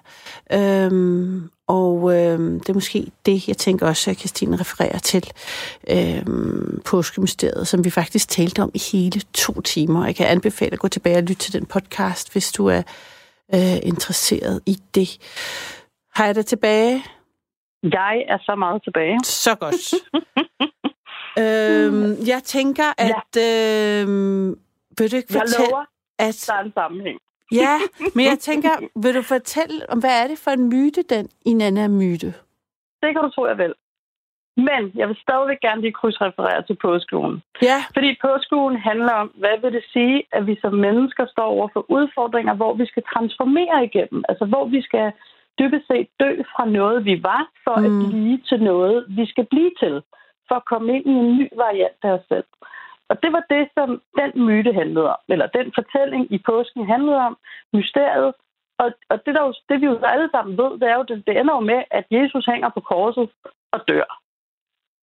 Øhm, 0.52 1.50
og 1.66 2.16
øhm, 2.16 2.60
det 2.60 2.68
er 2.68 2.74
måske 2.74 3.06
det, 3.26 3.48
jeg 3.48 3.56
tænker 3.56 3.86
også, 3.86 4.10
at 4.10 4.18
Christine 4.18 4.56
refererer 4.56 4.98
til 4.98 5.30
øhm, 5.90 6.82
påskemysteriet, 6.86 7.68
som 7.68 7.84
vi 7.84 7.90
faktisk 7.90 8.28
talte 8.28 8.62
om 8.62 8.70
i 8.74 8.80
hele 8.92 9.20
to 9.34 9.60
timer. 9.60 10.06
Jeg 10.06 10.16
kan 10.16 10.26
anbefale 10.26 10.72
at 10.72 10.78
gå 10.78 10.88
tilbage 10.88 11.16
og 11.16 11.22
lytte 11.22 11.34
til 11.34 11.52
den 11.52 11.66
podcast, 11.66 12.32
hvis 12.32 12.52
du 12.52 12.66
er 12.66 12.82
øh, 13.54 13.76
interesseret 13.82 14.60
i 14.66 14.78
det. 14.94 15.18
Har 16.14 16.26
jeg 16.26 16.34
dig 16.34 16.46
tilbage? 16.46 17.04
Jeg 17.82 18.24
er 18.28 18.38
så 18.38 18.54
meget 18.54 18.82
tilbage. 18.84 19.18
Så 19.24 19.54
godt. 19.54 19.94
øhm, 21.40 22.10
jeg 22.32 22.40
tænker, 22.44 22.88
at... 22.98 23.22
Ja. 23.36 24.02
Øhm, 24.02 24.48
vil 24.98 25.10
du 25.12 25.16
ikke 25.16 25.28
Jeg 25.34 25.40
fortælle... 25.40 25.70
lover, 25.70 25.84
at, 26.18 26.44
der 26.48 26.54
er 26.54 26.64
en 26.64 26.72
sammenhæng. 26.72 27.18
ja, 27.52 27.74
men 28.14 28.24
jeg 28.26 28.38
tænker, 28.38 28.70
vil 29.02 29.14
du 29.14 29.22
fortælle, 29.22 29.90
om 29.92 29.98
hvad 29.98 30.22
er 30.22 30.26
det 30.26 30.38
for 30.38 30.50
en 30.50 30.68
myte, 30.68 31.02
den 31.02 31.28
Inanna-myte? 31.46 32.26
Det 33.02 33.08
kan 33.14 33.22
du 33.22 33.30
tro, 33.30 33.46
jeg 33.46 33.58
vil. 33.58 33.74
Men 34.56 34.82
jeg 34.94 35.08
vil 35.08 35.16
stadigvæk 35.26 35.60
gerne 35.60 35.80
lige 35.80 35.92
krydsreferere 36.00 36.62
til 36.66 36.76
påskeugen. 36.86 37.42
Ja, 37.62 37.78
Fordi 37.96 38.10
påskeugen 38.22 38.76
handler 38.76 39.12
om, 39.12 39.28
hvad 39.42 39.56
vil 39.62 39.72
det 39.72 39.84
sige, 39.92 40.22
at 40.32 40.46
vi 40.46 40.58
som 40.60 40.74
mennesker 40.74 41.26
står 41.34 41.44
over 41.56 41.68
for 41.72 41.84
udfordringer, 41.90 42.54
hvor 42.54 42.74
vi 42.74 42.86
skal 42.86 43.02
transformere 43.14 43.84
igennem. 43.84 44.24
Altså 44.28 44.44
hvor 44.44 44.64
vi 44.68 44.82
skal 44.82 45.12
dybest 45.58 45.86
set 45.86 46.08
dø 46.20 46.30
fra 46.52 46.64
noget, 46.78 47.04
vi 47.04 47.22
var, 47.22 47.42
for 47.64 47.76
mm. 47.78 47.84
at 47.84 47.90
Mm. 47.90 48.08
blive 48.10 48.38
til 48.48 48.60
noget, 48.62 49.06
vi 49.08 49.26
skal 49.26 49.46
blive 49.50 49.70
til. 49.82 49.94
For 50.48 50.54
at 50.54 50.68
komme 50.72 50.88
ind 50.96 51.06
i 51.06 51.14
en 51.22 51.36
ny 51.38 51.48
variant 51.56 52.00
af 52.02 52.10
os 52.10 52.26
selv. 52.28 52.48
Og 53.10 53.22
det 53.22 53.30
var 53.32 53.44
det, 53.50 53.68
som 53.76 54.02
den 54.20 54.30
myte 54.46 54.72
handlede 54.72 55.08
om. 55.16 55.20
Eller 55.28 55.46
den 55.46 55.72
fortælling 55.78 56.32
i 56.32 56.38
påsken 56.38 56.86
handlede 56.86 57.20
om. 57.28 57.36
Mysteriet. 57.72 58.32
Og, 58.82 58.88
og 59.10 59.16
det, 59.26 59.34
der 59.34 59.42
jo, 59.46 59.52
det 59.68 59.80
vi 59.80 59.86
jo 59.86 59.98
alle 60.02 60.28
sammen 60.30 60.58
ved, 60.58 60.70
det 60.80 60.88
er 60.88 60.96
jo, 60.96 61.04
det, 61.08 61.26
det 61.26 61.38
ender 61.40 61.54
jo 61.54 61.60
med, 61.60 61.80
at 61.90 62.04
Jesus 62.10 62.46
hænger 62.46 62.68
på 62.68 62.80
korset 62.80 63.30
og 63.72 63.80
dør. 63.88 64.08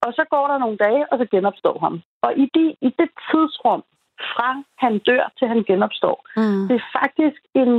Og 0.05 0.13
så 0.13 0.23
går 0.29 0.47
der 0.47 0.57
nogle 0.57 0.77
dage, 0.77 1.03
og 1.11 1.17
så 1.17 1.25
genopstår 1.31 1.77
han. 1.85 2.03
Og 2.21 2.31
i, 2.43 2.45
de, 2.55 2.75
i 2.87 2.89
det 2.99 3.09
tidsrum, 3.29 3.83
fra 4.31 4.49
han 4.77 4.99
dør 4.99 5.33
til 5.37 5.47
han 5.47 5.63
genopstår, 5.63 6.17
mm. 6.37 6.67
det 6.67 6.75
er 6.75 6.85
faktisk 6.99 7.41
en, 7.61 7.71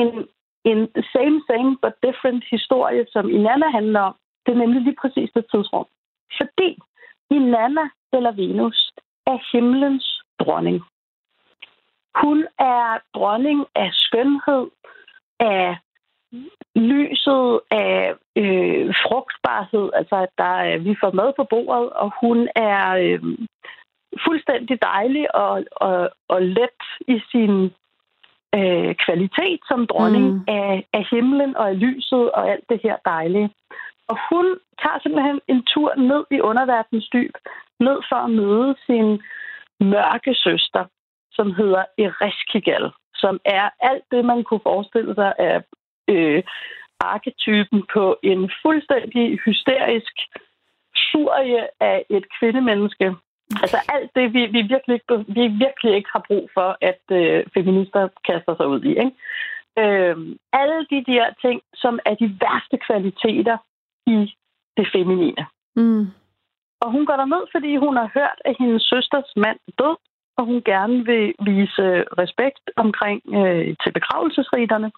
en, 0.00 0.10
en 0.70 0.80
same, 1.14 1.38
same, 1.50 1.70
but 1.82 1.94
different 2.06 2.44
historie, 2.50 3.06
som 3.14 3.30
Inanna 3.30 3.68
handler 3.78 4.00
om. 4.00 4.14
Det 4.46 4.52
er 4.52 4.58
nemlig 4.58 4.82
lige 4.82 5.00
præcis 5.02 5.30
det 5.34 5.44
tidsrum. 5.52 5.86
Fordi 6.38 6.78
Inanna, 7.30 7.88
eller 8.12 8.32
Venus, 8.32 8.92
er 9.26 9.38
himlens 9.52 10.22
dronning. 10.40 10.82
Hun 12.22 12.46
er 12.58 12.98
dronning 13.14 13.66
af 13.74 13.90
skønhed, 13.92 14.70
af 15.40 15.76
lyset, 16.76 17.60
af 17.70 18.14
øh, 18.36 18.94
frugtbarhed, 19.04 19.90
altså 19.94 20.16
at 20.16 20.28
der 20.38 20.54
er, 20.68 20.78
vi 20.78 20.96
får 21.00 21.10
mad 21.10 21.32
på 21.36 21.44
bordet, 21.50 21.90
og 21.90 22.12
hun 22.20 22.48
er 22.56 22.90
øh, 22.90 23.22
fuldstændig 24.26 24.82
dejlig 24.82 25.34
og, 25.34 25.64
og, 25.72 26.10
og 26.28 26.42
let 26.42 26.80
i 27.08 27.22
sin 27.32 27.70
øh, 28.54 28.94
kvalitet 28.94 29.60
som 29.68 29.86
dronning 29.86 30.32
mm. 30.32 30.44
af, 30.48 30.86
af 30.92 31.06
himlen 31.10 31.56
og 31.56 31.68
af 31.68 31.80
lyset 31.80 32.32
og 32.32 32.50
alt 32.50 32.64
det 32.68 32.80
her 32.82 32.96
dejlige. 33.04 33.50
Og 34.08 34.16
hun 34.30 34.46
tager 34.82 34.98
simpelthen 35.02 35.40
en 35.48 35.62
tur 35.72 35.94
ned 35.94 36.24
i 36.30 36.40
underverdens 36.40 37.08
dyb, 37.08 37.34
ned 37.80 37.98
for 38.08 38.16
at 38.16 38.30
møde 38.30 38.74
sin 38.86 39.22
mørke 39.80 40.34
søster, 40.34 40.84
som 41.32 41.54
hedder 41.54 41.84
Ereskigal, 41.98 42.90
som 43.14 43.40
er 43.44 43.70
alt 43.80 44.04
det, 44.10 44.24
man 44.24 44.44
kunne 44.44 44.66
forestille 44.70 45.14
sig 45.14 45.32
af 45.38 45.62
øh, 46.08 46.42
arketypen 47.00 47.82
på 47.94 48.16
en 48.22 48.50
fuldstændig 48.62 49.38
hysterisk 49.44 50.14
surie 50.94 51.68
af 51.80 52.04
et 52.10 52.24
kvindemenneske. 52.38 53.14
Altså 53.62 53.78
alt 53.94 54.10
det, 54.14 54.34
vi, 54.34 54.46
vi, 54.46 54.62
virkelig, 54.62 54.94
ikke, 54.94 55.24
vi 55.28 55.44
virkelig 55.64 55.94
ikke 55.94 56.10
har 56.12 56.24
brug 56.28 56.50
for, 56.54 56.76
at 56.80 57.02
øh, 57.10 57.44
feminister 57.54 58.08
kaster 58.28 58.54
sig 58.56 58.66
ud 58.68 58.82
i. 58.82 58.92
Ikke? 59.04 59.12
Øh, 59.82 60.16
alle 60.52 60.86
de 60.92 61.04
der 61.12 61.26
ting, 61.44 61.60
som 61.74 61.98
er 62.04 62.14
de 62.14 62.28
værste 62.40 62.76
kvaliteter 62.86 63.56
i 64.16 64.34
det 64.76 64.86
feminine. 64.94 65.44
Mm. 65.76 66.06
Og 66.82 66.88
hun 66.94 67.06
går 67.06 67.16
derned, 67.16 67.44
fordi 67.54 67.76
hun 67.76 67.96
har 67.96 68.08
hørt, 68.14 68.38
at 68.44 68.56
hendes 68.60 68.82
søsters 68.82 69.30
mand 69.36 69.58
er 69.68 69.72
død, 69.82 69.96
og 70.38 70.44
hun 70.44 70.62
gerne 70.72 70.98
vil 71.10 71.34
vise 71.50 71.86
respekt 72.22 72.64
omkring 72.76 73.20
øh, 73.38 73.76
til 73.82 73.92
begravelsesriterne. 73.92 74.90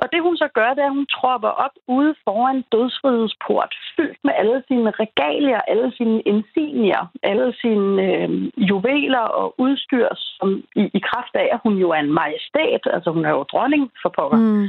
Og 0.00 0.06
det 0.12 0.20
hun 0.22 0.36
så 0.36 0.48
gør, 0.58 0.70
det 0.74 0.82
er, 0.82 0.90
at 0.92 0.98
hun 0.98 1.06
tropper 1.06 1.48
op 1.48 1.74
ude 1.88 2.14
foran 2.24 2.64
dødsrigets 2.72 3.36
port, 3.46 3.74
fyldt 3.96 4.18
med 4.24 4.32
alle 4.40 4.62
sine 4.68 4.90
regalier, 4.90 5.60
alle 5.72 5.92
sine 5.96 6.20
insignier, 6.20 7.02
alle 7.22 7.54
sine 7.60 8.02
øh, 8.06 8.28
juveler 8.70 9.24
og 9.40 9.54
udstyr, 9.58 10.08
som 10.14 10.48
i, 10.76 10.82
i 10.98 11.00
kraft 11.08 11.34
af, 11.34 11.48
at 11.52 11.60
hun 11.62 11.74
jo 11.84 11.90
er 11.90 12.00
en 12.00 12.12
majestæt, 12.12 12.84
altså 12.94 13.10
hun 13.10 13.24
er 13.24 13.30
jo 13.30 13.42
dronning 13.42 13.90
for 14.02 14.08
pokker. 14.08 14.38
Mm. 14.38 14.66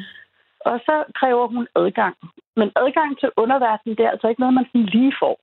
Og 0.60 0.80
så 0.80 1.04
kræver 1.15 1.48
hun 1.48 1.67
adgang. 1.76 2.15
Men 2.56 2.72
adgang 2.76 3.20
til 3.20 3.30
underverdenen, 3.38 3.98
det 3.98 4.06
er 4.06 4.10
altså 4.12 4.28
ikke 4.28 4.41
noget, 4.41 4.54
man 4.54 4.65
sådan 4.65 4.86
lige 4.96 5.13
får. 5.22 5.38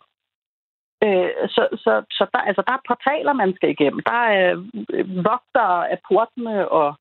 Øh, 1.05 1.48
så 1.48 1.62
så, 1.85 1.92
så 2.11 2.27
der, 2.33 2.38
altså, 2.38 2.62
der 2.66 2.72
er 2.72 2.87
portaler, 2.88 3.33
man 3.33 3.55
skal 3.57 3.70
igennem. 3.70 4.00
Der 4.07 4.20
er 4.38 4.64
øh, 4.94 5.24
vogtere 5.24 5.90
af 5.90 5.98
portene, 6.09 6.68
og, 6.68 6.94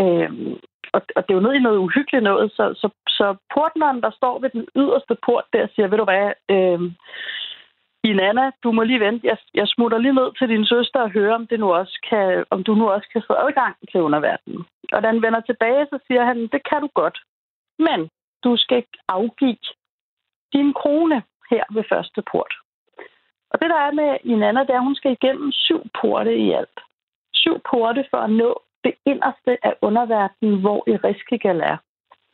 øh, 0.00 0.30
og, 0.92 1.00
og 1.16 1.20
det 1.22 1.30
er 1.30 1.38
jo 1.38 1.46
ned 1.46 1.54
i 1.54 1.66
noget 1.66 1.78
uhyggeligt 1.78 2.24
noget. 2.24 2.52
Så, 2.52 2.64
så, 2.80 2.88
så 3.08 3.36
portneren, 3.54 4.00
der 4.02 4.10
står 4.10 4.38
ved 4.38 4.50
den 4.50 4.66
yderste 4.76 5.16
port 5.26 5.44
der, 5.52 5.66
siger, 5.74 5.88
ved 5.88 5.98
du 5.98 6.04
hvad, 6.04 6.32
øh, 6.54 6.80
Inanna, 8.10 8.50
du 8.62 8.72
må 8.72 8.82
lige 8.82 9.00
vente. 9.00 9.26
Jeg, 9.26 9.38
jeg 9.54 9.68
smutter 9.68 9.98
lige 9.98 10.18
ned 10.20 10.28
til 10.38 10.48
din 10.48 10.66
søster 10.66 11.00
og 11.00 11.10
hører, 11.10 11.34
om, 11.34 11.46
det 11.46 11.60
nu 11.60 11.72
også 11.72 11.96
kan, 12.10 12.44
om 12.50 12.64
du 12.64 12.74
nu 12.74 12.90
også 12.90 13.08
kan 13.12 13.22
få 13.26 13.32
adgang 13.32 13.74
til 13.90 14.00
underverdenen. 14.00 14.64
Og 14.92 15.02
da 15.02 15.06
han 15.06 15.22
vender 15.22 15.40
tilbage, 15.40 15.86
så 15.86 15.98
siger 16.06 16.24
han, 16.24 16.38
det 16.52 16.60
kan 16.70 16.80
du 16.80 16.88
godt. 16.94 17.18
Men 17.78 18.10
du 18.44 18.56
skal 18.56 18.84
afgive 19.08 19.56
din 20.52 20.72
krone 20.74 21.22
her 21.50 21.64
ved 21.70 21.84
første 21.88 22.22
port. 22.32 22.54
Og 23.50 23.60
det, 23.60 23.70
der 23.70 23.76
er 23.76 23.90
med 23.92 24.18
Inanna, 24.24 24.60
det 24.60 24.70
er, 24.70 24.74
at 24.78 24.84
hun 24.84 24.94
skal 24.94 25.12
igennem 25.12 25.52
syv 25.52 25.80
porte 26.00 26.36
i 26.38 26.50
alt. 26.52 26.78
Syv 27.34 27.60
porte 27.70 28.04
for 28.10 28.18
at 28.18 28.30
nå 28.30 28.62
det 28.84 28.94
inderste 29.06 29.58
af 29.66 29.74
underverdenen, 29.82 30.60
hvor 30.60 30.84
Eriskigal 30.94 31.60
er. 31.60 31.76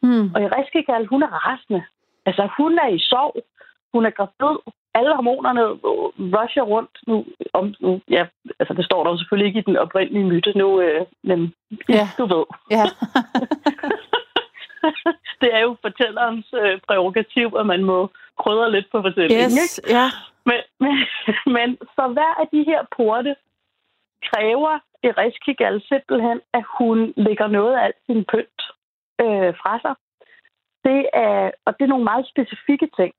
Mm. 0.02 0.31
Og 0.35 0.42
Eriskigal, 0.42 1.07
hun 1.07 1.22
er 1.22 1.26
rasende. 1.48 1.83
Altså, 2.26 2.48
hun 2.59 2.78
er 2.78 2.88
i 2.88 2.98
sorg. 2.98 3.35
Hun 3.94 4.07
er 4.07 4.11
gravid. 4.11 4.57
Alle 4.94 5.14
hormonerne 5.16 5.62
rusher 6.37 6.62
rundt 6.62 6.98
nu. 7.07 7.24
Om, 7.52 7.74
nu 7.81 8.00
ja, 8.11 8.26
altså, 8.59 8.74
det 8.74 8.85
står 8.85 9.05
der 9.05 9.11
jo 9.11 9.18
selvfølgelig 9.18 9.46
ikke 9.48 9.59
i 9.59 9.62
den 9.70 9.76
oprindelige 9.76 10.24
myte 10.24 10.59
nu, 10.59 10.81
øh, 10.81 11.07
men 11.24 11.55
Ja. 11.88 12.09
du 12.18 12.26
ved. 12.26 12.44
Ja. 12.70 12.85
det 15.40 15.55
er 15.57 15.61
jo 15.61 15.77
fortællerens 15.83 16.47
øh, 16.62 16.81
prerogativ, 16.87 17.47
at 17.61 17.66
man 17.66 17.85
må 17.85 18.11
krydre 18.38 18.73
lidt 18.73 18.90
på 18.92 19.03
fortællingen. 19.03 19.45
ikke? 19.45 19.62
yes, 19.62 19.81
ja. 19.88 20.07
Men, 20.49 20.61
men, 20.85 20.97
men 21.57 21.68
for 21.97 22.09
hver 22.12 22.33
af 22.42 22.47
de 22.53 22.62
her 22.71 22.81
porte 22.97 23.35
kræver 24.29 24.79
Eriskigal 25.03 25.83
simpelthen, 25.88 26.40
at 26.53 26.64
hun 26.79 27.14
lægger 27.16 27.47
noget 27.47 27.75
af 27.77 27.85
alt 27.85 28.01
sin 28.07 28.25
pynt 28.25 28.61
øh, 29.21 29.51
fra 29.61 29.75
sig. 29.85 29.95
Det 30.85 31.09
er, 31.12 31.51
og 31.64 31.75
det 31.79 31.85
er 31.85 31.92
nogle 31.95 32.05
meget 32.05 32.27
specifikke 32.29 32.88
ting. 32.97 33.14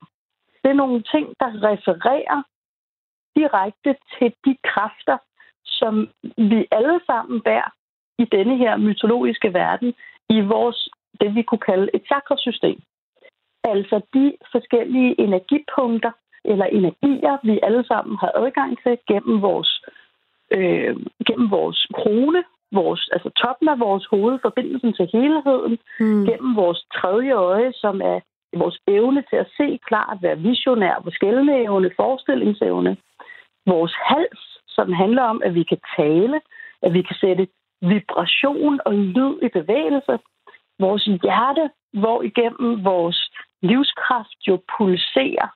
Det 0.63 0.69
er 0.69 0.81
nogle 0.83 1.03
ting, 1.13 1.25
der 1.39 1.49
refererer 1.69 2.43
direkte 3.35 3.95
til 4.13 4.33
de 4.45 4.57
kræfter, 4.63 5.17
som 5.65 6.09
vi 6.37 6.67
alle 6.71 6.99
sammen 7.05 7.41
bærer 7.41 7.71
i 8.19 8.25
denne 8.25 8.57
her 8.57 8.77
mytologiske 8.77 9.53
verden, 9.53 9.93
i 10.29 10.41
vores, 10.41 10.89
det 11.21 11.35
vi 11.35 11.41
kunne 11.41 11.65
kalde 11.71 11.89
et 11.93 12.03
chakrasystem. 12.05 12.79
Altså 13.63 14.01
de 14.13 14.33
forskellige 14.51 15.19
energipunkter, 15.19 16.11
eller 16.45 16.65
energier, 16.65 17.37
vi 17.43 17.59
alle 17.63 17.83
sammen 17.87 18.17
har 18.17 18.31
adgang 18.35 18.77
til 18.83 18.97
gennem 19.07 19.41
vores, 19.41 19.81
øh, 20.51 20.95
gennem 21.27 21.51
vores 21.51 21.87
krone, 21.93 22.43
vores, 22.71 23.09
altså 23.11 23.29
toppen 23.29 23.69
af 23.69 23.79
vores 23.79 24.05
hoved, 24.05 24.39
forbindelsen 24.41 24.93
til 24.93 25.09
helheden, 25.13 25.77
Mm. 25.99 26.25
gennem 26.25 26.55
vores 26.55 26.85
tredje 26.97 27.33
øje, 27.33 27.73
som 27.73 28.01
er 28.01 28.19
vores 28.55 28.77
evne 28.87 29.23
til 29.29 29.35
at 29.35 29.51
se 29.57 29.79
klart, 29.87 30.17
være 30.21 30.39
visionær, 30.39 31.01
vores 31.03 31.15
skældneevne, 31.15 31.91
forestillingsevne, 31.95 32.97
vores 33.65 33.93
hals, 34.09 34.59
som 34.67 34.93
handler 34.93 35.23
om, 35.23 35.41
at 35.45 35.55
vi 35.55 35.63
kan 35.63 35.81
tale, 35.97 36.41
at 36.81 36.93
vi 36.93 37.01
kan 37.01 37.15
sætte 37.15 37.47
vibration 37.81 38.79
og 38.85 38.93
lyd 38.93 39.33
i 39.41 39.49
bevægelse, 39.59 40.19
vores 40.79 41.05
hjerte, 41.05 41.69
hvor 41.93 42.21
igennem 42.21 42.83
vores 42.83 43.31
livskraft 43.61 44.39
jo 44.47 44.61
pulserer, 44.77 45.49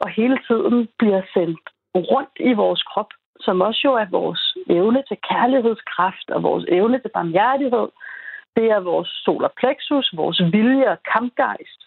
og 0.00 0.08
hele 0.08 0.38
tiden 0.48 0.88
bliver 0.98 1.22
sendt 1.34 1.60
rundt 1.94 2.36
i 2.40 2.52
vores 2.52 2.82
krop, 2.82 3.10
som 3.40 3.60
også 3.60 3.80
jo 3.84 3.92
er 3.94 4.06
vores 4.10 4.56
evne 4.70 5.02
til 5.08 5.18
kærlighedskraft 5.30 6.30
og 6.30 6.42
vores 6.42 6.64
evne 6.68 6.98
til 7.00 7.10
barmhjertighed, 7.14 7.88
Det 8.56 8.70
er 8.70 8.80
vores 8.80 9.08
solar 9.24 9.52
plexus, 9.60 10.16
vores 10.16 10.40
vilje 10.52 10.90
og 10.90 10.98
kampgejst. 11.12 11.80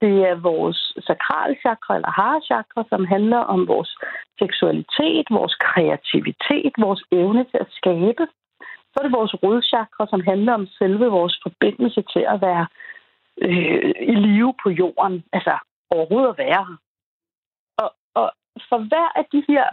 Det 0.00 0.16
er 0.30 0.34
vores 0.34 0.80
sakralchakra 1.06 1.94
eller 1.94 2.10
harachakra, 2.10 2.84
som 2.88 3.04
handler 3.04 3.42
om 3.54 3.68
vores 3.68 3.92
seksualitet, 4.38 5.26
vores 5.30 5.54
kreativitet, 5.54 6.72
vores 6.78 7.02
evne 7.12 7.44
til 7.44 7.58
at 7.60 7.72
skabe. 7.78 8.26
Så 8.92 8.96
er 8.98 9.02
det 9.02 9.18
vores 9.18 9.34
rodchakra, 9.42 10.06
som 10.06 10.20
handler 10.20 10.52
om 10.52 10.66
selve 10.66 11.06
vores 11.06 11.40
forbindelse 11.42 12.02
til 12.12 12.24
at 12.28 12.40
være 12.40 12.66
øh, 13.42 13.92
i 14.00 14.14
live 14.14 14.54
på 14.62 14.70
jorden. 14.70 15.24
Altså 15.32 15.58
overhovedet 15.90 16.30
at 16.30 16.38
være 16.38 16.64
her. 16.68 16.78
Og, 17.82 17.90
og 18.14 18.32
for 18.68 18.78
hver 18.78 19.08
af 19.18 19.24
de 19.32 19.44
her 19.48 19.64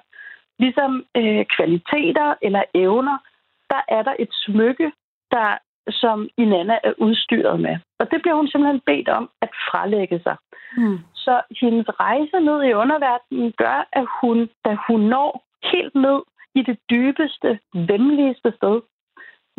ligesom 0.59 1.05
øh, 1.17 1.45
kvaliteter 1.55 2.35
eller 2.41 2.63
evner, 2.73 3.17
der 3.69 3.81
er 3.87 4.03
der 4.03 4.15
et 4.19 4.29
smykke, 4.31 4.91
der 5.31 5.57
som 5.91 6.29
Inanna 6.37 6.77
er 6.83 6.93
udstyret 6.97 7.59
med. 7.59 7.77
Og 7.99 8.11
det 8.11 8.21
bliver 8.21 8.35
hun 8.35 8.47
simpelthen 8.47 8.81
bedt 8.85 9.09
om 9.09 9.29
at 9.41 9.49
frelægge 9.69 10.19
sig. 10.19 10.37
Mm. 10.77 10.99
Så 11.13 11.41
hendes 11.61 11.87
rejse 11.99 12.39
ned 12.39 12.63
i 12.63 12.73
underverdenen 12.73 13.51
gør, 13.57 13.87
at 13.93 14.05
hun, 14.21 14.49
da 14.65 14.77
hun 14.87 15.01
når 15.01 15.43
helt 15.71 15.95
ned 15.95 16.19
i 16.55 16.61
det 16.61 16.77
dybeste, 16.89 17.59
vemmeligste 17.73 18.53
sted, 18.57 18.81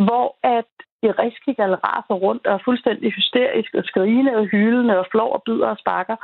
hvor 0.07 0.37
at 0.43 0.71
Eriskikal 1.03 1.75
raser 1.75 2.15
rundt 2.25 2.47
og 2.47 2.55
er 2.55 2.65
fuldstændig 2.65 3.13
hysterisk 3.13 3.75
og 3.75 3.85
skrigende 3.85 4.37
og 4.37 4.45
hylende 4.47 4.99
og 4.99 5.07
flår 5.11 5.33
og 5.33 5.43
bider 5.43 5.67
og 5.67 5.79
sparker, 5.79 6.17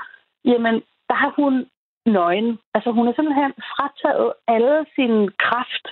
jamen, 0.45 0.75
der 1.09 1.15
har 1.15 1.33
hun 1.37 1.67
nøgen. 2.07 2.59
Altså, 2.75 2.91
hun 2.91 3.09
er 3.09 3.13
simpelthen 3.17 3.53
frataget 3.73 4.33
alle 4.49 4.87
sin 4.95 5.31
kraft, 5.47 5.87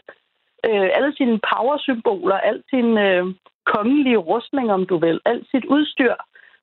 øh, 0.69 0.89
alle 0.97 1.13
sine 1.17 1.41
powersymboler, 1.51 2.37
al 2.37 2.63
sin 2.71 2.99
øh, 2.99 3.25
kongelige 3.67 4.17
rustning, 4.17 4.73
om 4.73 4.87
du 4.87 4.97
vil, 4.99 5.21
alt 5.25 5.47
sit 5.51 5.65
udstyr, 5.65 6.15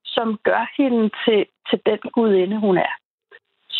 som 0.06 0.40
gør 0.44 0.64
hende 0.78 1.10
til, 1.26 1.46
til 1.70 1.80
den 1.86 2.00
gudinde, 2.14 2.58
hun 2.58 2.78
er. 2.78 2.94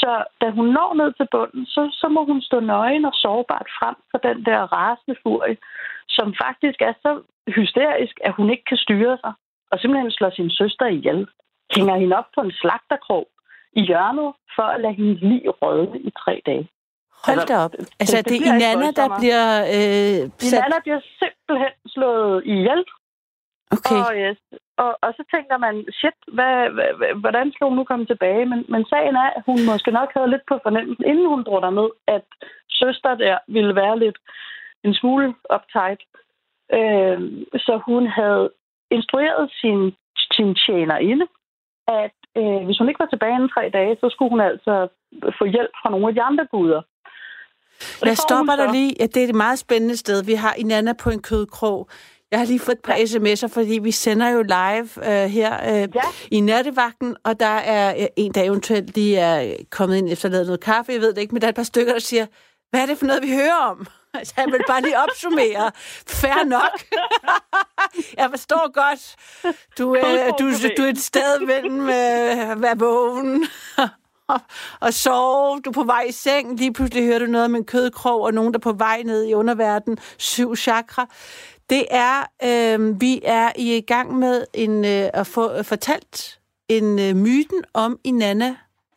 Så 0.02 0.12
da 0.42 0.48
hun 0.58 0.68
når 0.78 0.90
ned 1.02 1.10
til 1.20 1.28
bunden, 1.32 1.66
så, 1.66 1.82
så 2.00 2.08
må 2.16 2.22
hun 2.26 2.42
stå 2.42 2.60
nøgen 2.60 3.06
og 3.06 3.14
sårbart 3.24 3.70
frem 3.80 3.96
for 4.12 4.18
den 4.28 4.38
der 4.46 4.62
rasende 4.78 5.16
furie, 5.24 5.58
som 6.10 6.28
faktisk 6.44 6.80
er 6.90 6.94
så 7.04 7.12
hysterisk, 7.58 8.16
at 8.28 8.34
hun 8.38 8.50
ikke 8.50 8.66
kan 8.72 8.78
styre 8.78 9.18
sig, 9.24 9.34
og 9.72 9.80
simpelthen 9.80 10.12
slår 10.12 10.30
sin 10.30 10.52
søster 10.60 10.86
ihjel. 10.86 11.28
Hænger 11.76 11.96
hende 12.02 12.18
op 12.18 12.30
på 12.36 12.42
en 12.42 12.52
slagterkrog 12.52 13.28
i 13.80 13.82
hjørnet, 13.90 14.30
for 14.56 14.68
at 14.74 14.82
lade 14.82 14.94
hende 14.94 15.14
lige 15.30 15.50
røde 15.62 16.00
i 16.08 16.12
tre 16.22 16.42
dage. 16.46 16.68
Hold 17.26 17.40
altså, 17.40 17.54
da 17.54 17.64
op. 17.66 17.74
Altså, 18.02 18.18
det, 18.18 18.26
det, 18.26 18.40
det 18.40 18.48
er 18.48 18.56
Inanna, 18.56 18.90
der 19.02 19.08
bliver... 19.20 19.48
Øh, 19.76 20.20
sat... 20.38 20.58
Inanna 20.58 20.78
bliver 20.86 21.02
simpelthen 21.20 21.74
slået 21.94 22.42
ihjel. 22.46 22.82
Okay. 23.76 24.00
Og, 24.06 24.12
yes, 24.24 24.40
og, 24.84 24.92
og 25.06 25.10
så 25.18 25.24
tænker 25.34 25.58
man, 25.66 25.76
shit, 26.00 26.18
hvad, 26.38 26.56
hvad, 26.76 26.92
hvordan 27.24 27.52
skal 27.52 27.68
hun 27.68 27.78
nu 27.78 27.84
komme 27.84 28.06
tilbage? 28.06 28.46
Men, 28.52 28.60
men 28.74 28.86
sagen 28.86 29.16
er, 29.16 29.30
at 29.38 29.44
hun 29.46 29.60
måske 29.72 29.92
nok 29.92 30.10
havde 30.16 30.30
lidt 30.30 30.46
på 30.48 30.56
fornemmelsen, 30.64 31.06
inden 31.06 31.28
hun 31.34 31.44
drog 31.44 31.74
ned, 31.74 31.90
at 32.08 32.26
søster 32.70 33.16
der 33.16 33.38
ville 33.48 33.76
være 33.76 34.00
lidt 34.00 34.18
en 34.84 34.94
smule 34.94 35.28
uptight. 35.56 36.02
Øh, 36.78 37.20
så 37.66 37.74
hun 37.86 38.08
havde 38.08 38.50
instrueret 38.92 39.52
sin, 39.62 39.80
sin 40.32 40.56
tjener 40.56 40.98
inde, 40.98 41.26
at 41.88 42.18
øh, 42.38 42.62
hvis 42.66 42.78
hun 42.78 42.90
ikke 42.90 43.04
var 43.04 43.12
tilbage 43.12 43.36
inden 43.36 43.50
tre 43.56 43.70
dage, 43.74 43.98
så 44.02 44.10
skulle 44.10 44.30
hun 44.30 44.42
altså 44.42 44.88
få 45.40 45.46
hjælp 45.46 45.74
fra 45.82 45.90
nogle 45.90 46.08
af 46.08 46.14
de 46.14 46.22
andre 46.22 46.46
guder. 46.46 46.82
Lad 48.04 48.12
os 48.12 48.18
stoppe 48.18 48.52
dig 48.52 48.70
lige. 48.72 48.96
Ja, 49.00 49.06
det 49.06 49.24
er 49.24 49.28
et 49.28 49.36
meget 49.36 49.60
spændende 49.60 49.98
sted. 49.98 50.26
Vi 50.26 50.34
har 50.34 50.54
Inanna 50.58 50.94
på 51.04 51.10
en 51.10 51.22
kødkrog. 51.22 51.90
Jeg 52.32 52.40
har 52.40 52.46
lige 52.46 52.60
fået 52.60 52.76
et 52.76 52.82
par 52.84 52.96
ja. 52.96 53.04
sms'er, 53.04 53.48
fordi 53.48 53.80
vi 53.84 53.92
sender 53.92 54.30
jo 54.30 54.42
live 54.42 54.90
øh, 54.98 55.30
her 55.30 55.74
øh, 55.74 55.90
ja. 55.96 56.02
i 56.32 56.40
nattevagten, 56.40 57.16
og 57.24 57.40
der 57.40 57.46
er 57.46 57.96
øh, 58.02 58.08
en, 58.16 58.34
der 58.34 58.44
eventuelt 58.44 58.96
lige 58.96 59.18
er 59.18 59.56
kommet 59.70 59.98
ind 59.98 60.10
efter 60.12 60.40
at 60.40 60.46
noget 60.46 60.60
kaffe, 60.60 60.92
jeg 60.94 61.02
ved 61.02 61.14
det 61.14 61.22
ikke, 61.22 61.36
men 61.36 61.42
der 61.42 61.48
er 61.48 61.50
et 61.50 61.56
par 61.56 61.64
stykker, 61.64 61.94
der 61.94 62.00
siger, 62.00 62.26
hvad 62.70 62.82
er 62.82 62.86
det 62.86 62.98
for 62.98 63.06
noget, 63.06 63.24
vi 63.24 63.34
hører 63.34 63.56
om? 63.56 63.88
Altså, 64.14 64.34
jeg 64.38 64.46
vil 64.52 64.62
bare 64.68 64.82
lige 64.82 65.00
opsummere. 65.00 65.72
Fær 66.08 66.44
nok. 66.44 66.84
jeg 68.18 68.30
forstår 68.30 68.72
godt. 68.72 69.16
Du, 69.78 69.96
øh, 69.96 70.30
du, 70.40 70.52
du 70.78 70.84
er 70.84 70.90
et 70.90 71.00
sted 71.00 71.46
mellem 71.46 71.90
øh, 71.90 72.52
at 72.52 72.62
være 72.62 72.80
vågen 72.80 73.48
og 74.86 74.94
sove. 74.94 75.60
Du 75.60 75.70
er 75.70 75.74
på 75.74 75.84
vej 75.84 76.06
i 76.10 76.12
seng. 76.12 76.58
Lige 76.58 76.74
pludselig 76.74 77.06
hører 77.06 77.20
du 77.20 77.26
noget 77.26 77.46
om 77.46 77.56
en 77.56 77.66
kødkrog, 77.66 78.22
og 78.22 78.34
nogen, 78.34 78.54
der 78.54 78.60
er 78.60 78.62
på 78.62 78.72
vej 78.72 79.02
ned 79.06 79.26
i 79.26 79.34
underverdenen. 79.34 79.98
Syv 80.18 80.56
chakra. 80.56 81.08
Det 81.72 81.86
er, 81.90 82.24
øh, 82.44 83.02
vi 83.02 83.22
er 83.24 83.52
i 83.56 83.82
gang 83.82 84.20
med 84.20 84.46
en, 84.54 84.86
øh, 84.86 85.10
at 85.14 85.28
få 85.28 85.64
fortalt 85.64 86.40
en 86.70 87.00
øh, 87.00 87.16
myten 87.16 87.64
om 87.74 88.00
Inanna. 88.04 88.48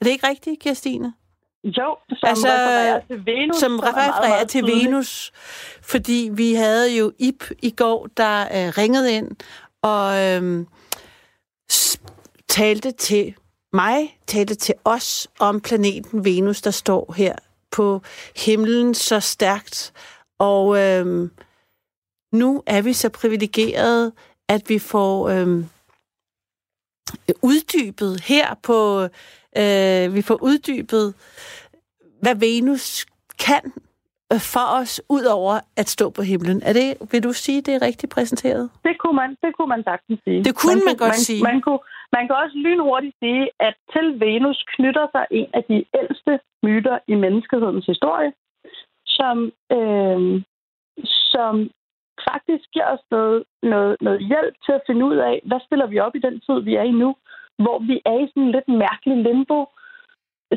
Er 0.00 0.04
det 0.04 0.10
ikke 0.10 0.28
rigtigt, 0.28 0.60
Kirstine? 0.60 1.12
Jo, 1.64 1.96
som 2.08 2.28
altså, 2.28 2.48
refererer 2.48 3.00
til 3.08 3.26
Venus. 3.26 3.56
Som 3.56 3.78
refererer 3.78 4.44
til. 4.44 4.64
Venus, 4.64 5.32
fordi 5.82 6.30
vi 6.32 6.54
havde 6.54 6.96
jo 6.96 7.12
Ip 7.18 7.44
i 7.62 7.70
går, 7.70 8.08
der 8.16 8.40
øh, 8.40 8.72
ringede 8.78 9.12
ind 9.12 9.30
og 9.82 10.22
øh, 10.22 10.66
talte 12.48 12.90
til 12.90 13.34
mig, 13.72 14.18
talte 14.26 14.54
til 14.54 14.74
os 14.84 15.28
om 15.38 15.60
planeten 15.60 16.24
Venus, 16.24 16.62
der 16.62 16.70
står 16.70 17.14
her 17.16 17.36
på 17.70 18.02
himlen 18.36 18.94
så 18.94 19.20
stærkt. 19.20 19.92
Og 20.38 20.78
øh, 20.78 21.28
nu 22.34 22.62
er 22.66 22.82
vi 22.82 22.92
så 22.92 23.08
privilegerede, 23.20 24.12
at 24.48 24.62
vi 24.68 24.78
får 24.78 25.28
øh, 25.28 25.46
uddybet 27.50 28.12
her 28.30 28.46
på, 28.68 28.78
øh, 29.60 30.14
vi 30.16 30.22
får 30.28 30.38
uddybet, 30.48 31.06
hvad 32.22 32.36
Venus 32.46 33.06
kan 33.46 33.64
øh, 34.32 34.40
for 34.54 34.66
os, 34.80 34.92
ud 35.16 35.24
over 35.38 35.54
at 35.76 35.88
stå 35.88 36.10
på 36.10 36.22
himlen. 36.22 36.58
Er 36.68 36.72
det, 36.72 36.88
vil 37.12 37.22
du 37.22 37.32
sige, 37.32 37.62
det 37.66 37.74
er 37.74 37.82
rigtigt 37.82 38.12
præsenteret? 38.12 38.70
Det 38.84 38.94
kunne 38.98 39.16
man, 39.22 39.30
det 39.44 39.50
kunne 39.56 39.70
man 39.74 39.82
sagtens 39.84 40.20
sige. 40.24 40.44
Det 40.44 40.54
kunne 40.56 40.74
man, 40.74 40.84
man 40.90 40.96
godt 40.96 41.18
man, 41.18 41.26
sige. 41.28 41.42
Man 41.42 41.60
kunne, 41.60 41.82
man 42.16 42.24
kan 42.26 42.36
også 42.44 42.56
lynhurtigt 42.66 43.16
sige, 43.22 43.42
at 43.60 43.74
til 43.92 44.06
Venus 44.20 44.64
knytter 44.74 45.06
sig 45.14 45.24
en 45.30 45.48
af 45.54 45.62
de 45.70 45.84
ældste 46.00 46.32
myter 46.62 46.98
i 47.12 47.14
menneskehedens 47.14 47.86
historie, 47.86 48.32
som, 49.18 49.36
øh, 49.76 50.42
som 51.32 51.70
faktisk 52.30 52.64
giver 52.72 52.88
os 52.94 53.04
noget, 53.10 53.44
noget, 53.62 53.96
noget 54.00 54.20
hjælp 54.30 54.54
til 54.64 54.72
at 54.72 54.84
finde 54.86 55.04
ud 55.04 55.16
af, 55.16 55.42
hvad 55.44 55.60
stiller 55.66 55.86
vi 55.86 55.98
op 55.98 56.14
i 56.16 56.24
den 56.26 56.40
tid, 56.40 56.60
vi 56.60 56.74
er 56.74 56.82
i 56.82 56.90
nu, 56.90 57.16
hvor 57.58 57.78
vi 57.78 57.96
er 58.04 58.18
i 58.18 58.28
sådan 58.28 58.42
en 58.42 58.52
lidt 58.52 58.68
mærkelig 58.68 59.16
limbo 59.24 59.66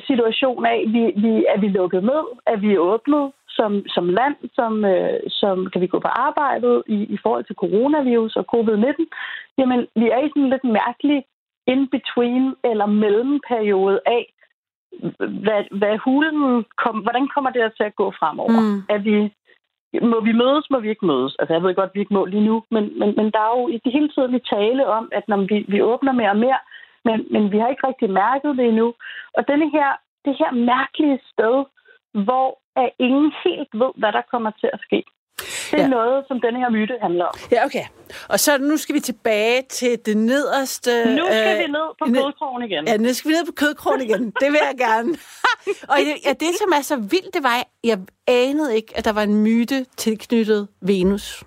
situation 0.09 0.65
af, 0.65 0.79
vi, 0.87 1.03
vi, 1.23 1.45
er 1.53 1.59
vi 1.59 1.67
lukket 1.67 2.03
med, 2.03 2.21
er 2.45 2.57
vi 2.57 2.77
åbnet 2.77 3.31
som, 3.49 3.71
som 3.87 4.09
land, 4.09 4.35
som, 4.53 4.85
øh, 4.85 5.19
som 5.29 5.69
kan 5.71 5.81
vi 5.81 5.87
gå 5.87 5.99
på 5.99 6.11
arbejdet 6.27 6.83
i, 6.87 6.97
i 7.15 7.17
forhold 7.23 7.45
til 7.45 7.55
coronavirus 7.55 8.35
og 8.35 8.45
covid-19, 8.53 9.05
jamen 9.57 9.79
vi 9.95 10.05
er 10.15 10.19
i 10.21 10.29
sådan 10.29 10.43
en 10.43 10.49
lidt 10.49 10.63
mærkelig 10.63 11.19
in-between 11.73 12.45
eller 12.69 12.85
mellemperiode 12.85 13.99
af, 14.05 14.23
hvad, 15.45 15.61
hvad 15.79 15.97
hulen 16.05 16.65
kom, 16.83 16.95
hvordan 17.05 17.27
kommer 17.33 17.49
det 17.51 17.73
til 17.77 17.83
at 17.83 17.95
gå 17.95 18.11
fremover? 18.19 18.61
Mm. 18.61 18.79
Er 18.95 18.99
vi, 19.07 19.15
må 20.01 20.19
vi 20.21 20.31
mødes, 20.31 20.69
må 20.69 20.79
vi 20.79 20.89
ikke 20.89 21.05
mødes? 21.05 21.35
Altså, 21.39 21.53
jeg 21.53 21.63
ved 21.63 21.75
godt, 21.75 21.89
at 21.89 21.95
vi 21.95 21.99
ikke 21.99 22.13
må 22.13 22.25
lige 22.25 22.45
nu, 22.49 22.63
men, 22.71 22.99
men, 22.99 23.15
men 23.17 23.31
der 23.31 23.39
er 23.39 23.59
jo 23.59 23.67
i 23.67 23.77
det 23.83 23.93
hele 23.93 24.09
tiden 24.09 24.33
vi 24.33 24.39
tale 24.39 24.87
om, 24.87 25.09
at 25.11 25.27
når 25.27 25.37
vi, 25.37 25.65
vi 25.67 25.81
åbner 25.81 26.11
mere 26.11 26.29
og 26.29 26.37
mere, 26.37 26.59
men, 27.05 27.27
men 27.31 27.51
vi 27.51 27.57
har 27.57 27.67
ikke 27.67 27.87
rigtig 27.87 28.09
mærket 28.09 28.57
det 28.57 28.65
endnu. 28.65 28.93
Og 29.37 29.47
denne 29.47 29.69
her, 29.71 29.89
det 30.25 30.35
her 30.39 30.51
mærkelige 30.51 31.19
sted, 31.31 31.65
hvor 32.25 32.59
at 32.75 32.89
ingen 32.99 33.33
helt 33.45 33.69
ved, 33.73 33.91
hvad 33.95 34.11
der 34.11 34.21
kommer 34.31 34.51
til 34.51 34.69
at 34.73 34.79
ske. 34.81 35.03
Det 35.77 35.83
er 35.83 35.93
ja. 35.93 35.99
noget, 35.99 36.25
som 36.27 36.41
denne 36.41 36.59
her 36.59 36.69
myte 36.69 36.95
handler 37.01 37.25
om. 37.25 37.33
Ja, 37.51 37.65
okay. 37.65 37.85
Og 38.29 38.39
så 38.39 38.51
nu 38.57 38.77
skal 38.77 38.95
vi 38.95 38.99
tilbage 38.99 39.61
til 39.69 39.93
det 40.05 40.17
nederste... 40.17 40.91
Nu 41.19 41.25
skal 41.25 41.53
øh, 41.55 41.59
vi 41.63 41.67
ned 41.77 41.87
på 42.01 42.05
kødkrogen 42.05 42.63
igen. 42.63 42.87
Ja, 42.87 42.97
nu 42.97 43.09
skal 43.13 43.29
vi 43.29 43.35
ned 43.35 43.45
på 43.51 43.57
kødkrogen 43.61 44.01
igen. 44.01 44.23
Det 44.41 44.49
vil 44.53 44.61
jeg 44.69 44.77
gerne. 44.87 45.09
og 45.91 45.97
ja, 46.25 46.31
det, 46.43 46.51
som 46.61 46.69
er 46.77 46.83
så 46.91 46.95
vildt, 46.95 47.33
det 47.33 47.43
var, 47.43 47.55
jeg 47.83 47.97
anede 48.27 48.75
ikke, 48.75 48.91
at 48.97 49.05
der 49.05 49.13
var 49.13 49.23
en 49.23 49.43
myte 49.43 49.77
tilknyttet 49.83 50.67
Venus. 50.81 51.43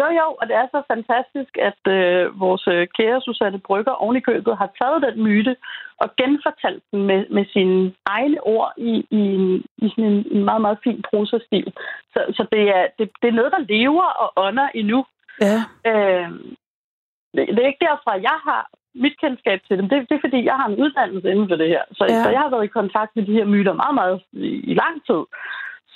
Jo, 0.00 0.06
jo, 0.20 0.26
og 0.40 0.44
det 0.48 0.56
er 0.62 0.66
så 0.74 0.80
fantastisk, 0.92 1.52
at 1.68 1.80
øh, 1.96 2.40
vores 2.40 2.64
øh, 2.74 2.86
kære 2.96 3.20
Susanne 3.20 3.60
Brygger 3.66 3.94
oven 4.02 4.16
i 4.16 4.26
købet 4.30 4.56
har 4.56 4.70
taget 4.80 5.02
den 5.06 5.22
myte 5.26 5.56
og 6.02 6.08
genfortalt 6.20 6.82
den 6.90 7.02
med, 7.10 7.20
med 7.36 7.44
sine 7.54 7.92
egne 8.06 8.40
ord 8.54 8.72
i, 8.76 8.92
i, 9.10 9.22
en, 9.38 9.64
i 9.84 9.86
sådan 9.88 10.10
en, 10.12 10.26
en 10.36 10.44
meget, 10.44 10.60
meget 10.60 10.78
fin 10.84 11.02
prosastil. 11.10 11.72
Så, 12.12 12.20
så 12.36 12.42
det, 12.52 12.62
er, 12.76 12.84
det, 12.98 13.10
det 13.22 13.28
er 13.28 13.38
noget, 13.38 13.52
der 13.52 13.68
lever 13.74 14.08
og 14.22 14.28
ånder 14.36 14.68
endnu. 14.74 15.04
Ja. 15.40 15.58
Øh, 15.90 16.30
det, 17.34 17.42
det 17.54 17.60
er 17.62 17.72
ikke 17.72 17.86
derfra, 17.88 18.12
jeg 18.30 18.38
har 18.48 18.62
mit 18.94 19.16
kendskab 19.20 19.60
til 19.68 19.78
dem. 19.78 19.88
Det, 19.88 19.96
det 20.08 20.14
er, 20.16 20.24
fordi 20.26 20.44
jeg 20.44 20.56
har 20.60 20.68
en 20.68 20.80
uddannelse 20.82 21.30
inden 21.30 21.48
for 21.48 21.56
det 21.56 21.68
her. 21.68 21.82
Så, 21.92 22.04
ja. 22.08 22.22
så 22.22 22.28
jeg 22.30 22.40
har 22.40 22.50
været 22.50 22.64
i 22.64 22.76
kontakt 22.78 23.16
med 23.16 23.24
de 23.26 23.32
her 23.38 23.44
myter 23.44 23.72
meget, 23.72 23.94
meget 23.94 24.22
i, 24.32 24.50
i 24.70 24.74
lang 24.74 24.96
tid. 25.08 25.22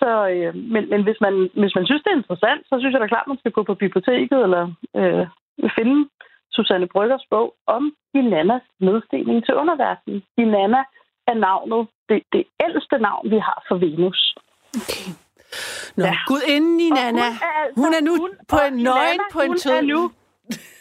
Så, 0.01 0.11
øh, 0.35 0.55
men 0.55 0.83
men 0.93 1.03
hvis, 1.03 1.21
man, 1.21 1.35
hvis 1.61 1.75
man 1.75 1.87
synes, 1.87 2.03
det 2.03 2.11
er 2.13 2.21
interessant, 2.21 2.63
så 2.69 2.75
synes 2.79 2.93
jeg 2.93 3.01
da 3.01 3.07
klart, 3.07 3.27
man 3.33 3.39
skal 3.39 3.53
gå 3.53 3.63
på 3.63 3.75
biblioteket 3.75 4.39
eller 4.47 4.65
øh, 5.01 5.27
finde 5.79 6.09
Susanne 6.57 6.89
Bryggers 6.95 7.27
bog 7.31 7.49
om 7.67 7.83
Inannas 8.19 8.67
nedstigning 8.81 9.39
til 9.47 9.55
underverdenen. 9.55 10.19
Inanna 10.43 10.83
er 11.31 11.35
navnet, 11.35 11.89
det, 12.09 12.23
det 12.33 12.45
ældste 12.65 12.97
navn, 12.99 13.31
vi 13.31 13.39
har 13.49 13.59
for 13.69 13.77
Venus. 13.85 14.21
Okay. 14.79 15.07
Nå, 15.97 16.05
ja. 16.05 16.17
Gud 16.31 16.43
inden 16.55 16.81
i 16.81 16.91
Nana. 16.91 17.11
Hun 17.11 17.43
er, 17.49 17.53
altså, 17.63 17.81
hun 17.83 17.91
er 17.99 18.03
nu 18.09 18.15
hun, 18.23 18.31
på 18.53 18.59
en 18.69 18.77
nøgen 18.89 19.21
på 19.33 19.41
en 19.47 19.55
tød. 19.65 19.83
nu, 19.83 20.01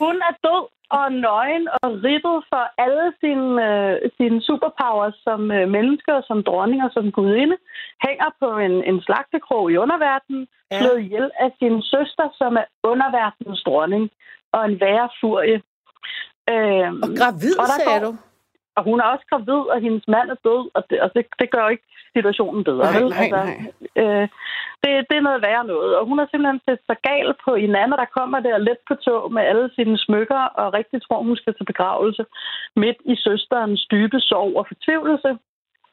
hun 0.04 0.16
er 0.30 0.34
død 0.48 0.64
og 1.00 1.06
nøgen 1.28 1.66
og 1.82 1.90
ribbet 2.08 2.38
for 2.52 2.64
alle 2.86 3.08
sine, 3.22 3.50
øh, 3.68 3.96
sine 4.18 4.42
superpowers 4.48 5.18
som 5.28 5.52
øh, 5.52 5.70
mennesker, 5.78 6.16
som 6.28 6.44
dronninger, 6.44 6.90
som 6.96 7.12
gudinde. 7.12 7.58
Hænger 8.06 8.30
på 8.42 8.50
en, 8.66 8.76
en 8.90 9.02
slagtekrog 9.02 9.72
i 9.72 9.78
underverdenen, 9.84 10.48
ja. 10.72 10.80
slået 10.80 11.00
ihjel 11.02 11.32
af 11.40 11.50
sin 11.60 11.82
søster, 11.82 12.28
som 12.40 12.52
er 12.62 12.68
underverdenens 12.92 13.64
dronning 13.68 14.04
og 14.56 14.62
en 14.70 14.80
værre 14.84 15.10
furie. 15.22 15.58
Øhm, 16.54 17.00
og 17.06 17.10
gravid, 17.20 17.56
og 17.62 17.68
sagde 17.68 18.00
går, 18.00 18.06
du? 18.06 18.12
Og 18.78 18.84
hun 18.90 19.00
er 19.00 19.08
også 19.14 19.26
gravid, 19.32 19.62
og 19.74 19.78
hendes 19.86 20.06
mand 20.08 20.28
er 20.36 20.40
død, 20.48 20.64
og 20.76 20.82
det, 20.90 20.98
og 21.04 21.10
det, 21.16 21.24
det 21.42 21.48
gør 21.56 21.68
ikke 21.74 21.88
situationen 22.18 22.64
bedre. 22.70 22.86
Nej, 22.86 23.02
nej, 23.02 23.24
altså, 23.24 23.42
nej. 23.44 24.02
Øh, 24.02 24.28
det, 24.82 24.92
det 25.10 25.16
er 25.18 25.28
noget 25.28 25.46
værre 25.48 25.66
noget. 25.74 25.92
Og 25.98 26.04
hun 26.10 26.18
har 26.20 26.28
simpelthen 26.30 26.62
set 26.68 26.82
sig 26.90 26.98
gal 27.08 27.30
på 27.46 27.52
en 27.66 27.76
anden, 27.82 28.00
der 28.02 28.16
kommer 28.18 28.40
der 28.40 28.66
let 28.68 28.82
på 28.88 28.96
tog 29.06 29.34
med 29.36 29.44
alle 29.50 29.68
sine 29.76 29.98
smykker, 30.06 30.42
og 30.62 30.74
rigtig 30.74 31.00
tror, 31.02 31.28
hun 31.30 31.38
skal 31.38 31.54
til 31.56 31.66
begravelse 31.72 32.24
midt 32.76 33.00
i 33.12 33.16
søsterens 33.26 33.82
dybe 33.92 34.20
sorg 34.20 34.52
og 34.60 34.66
fortvivlelse. 34.72 35.32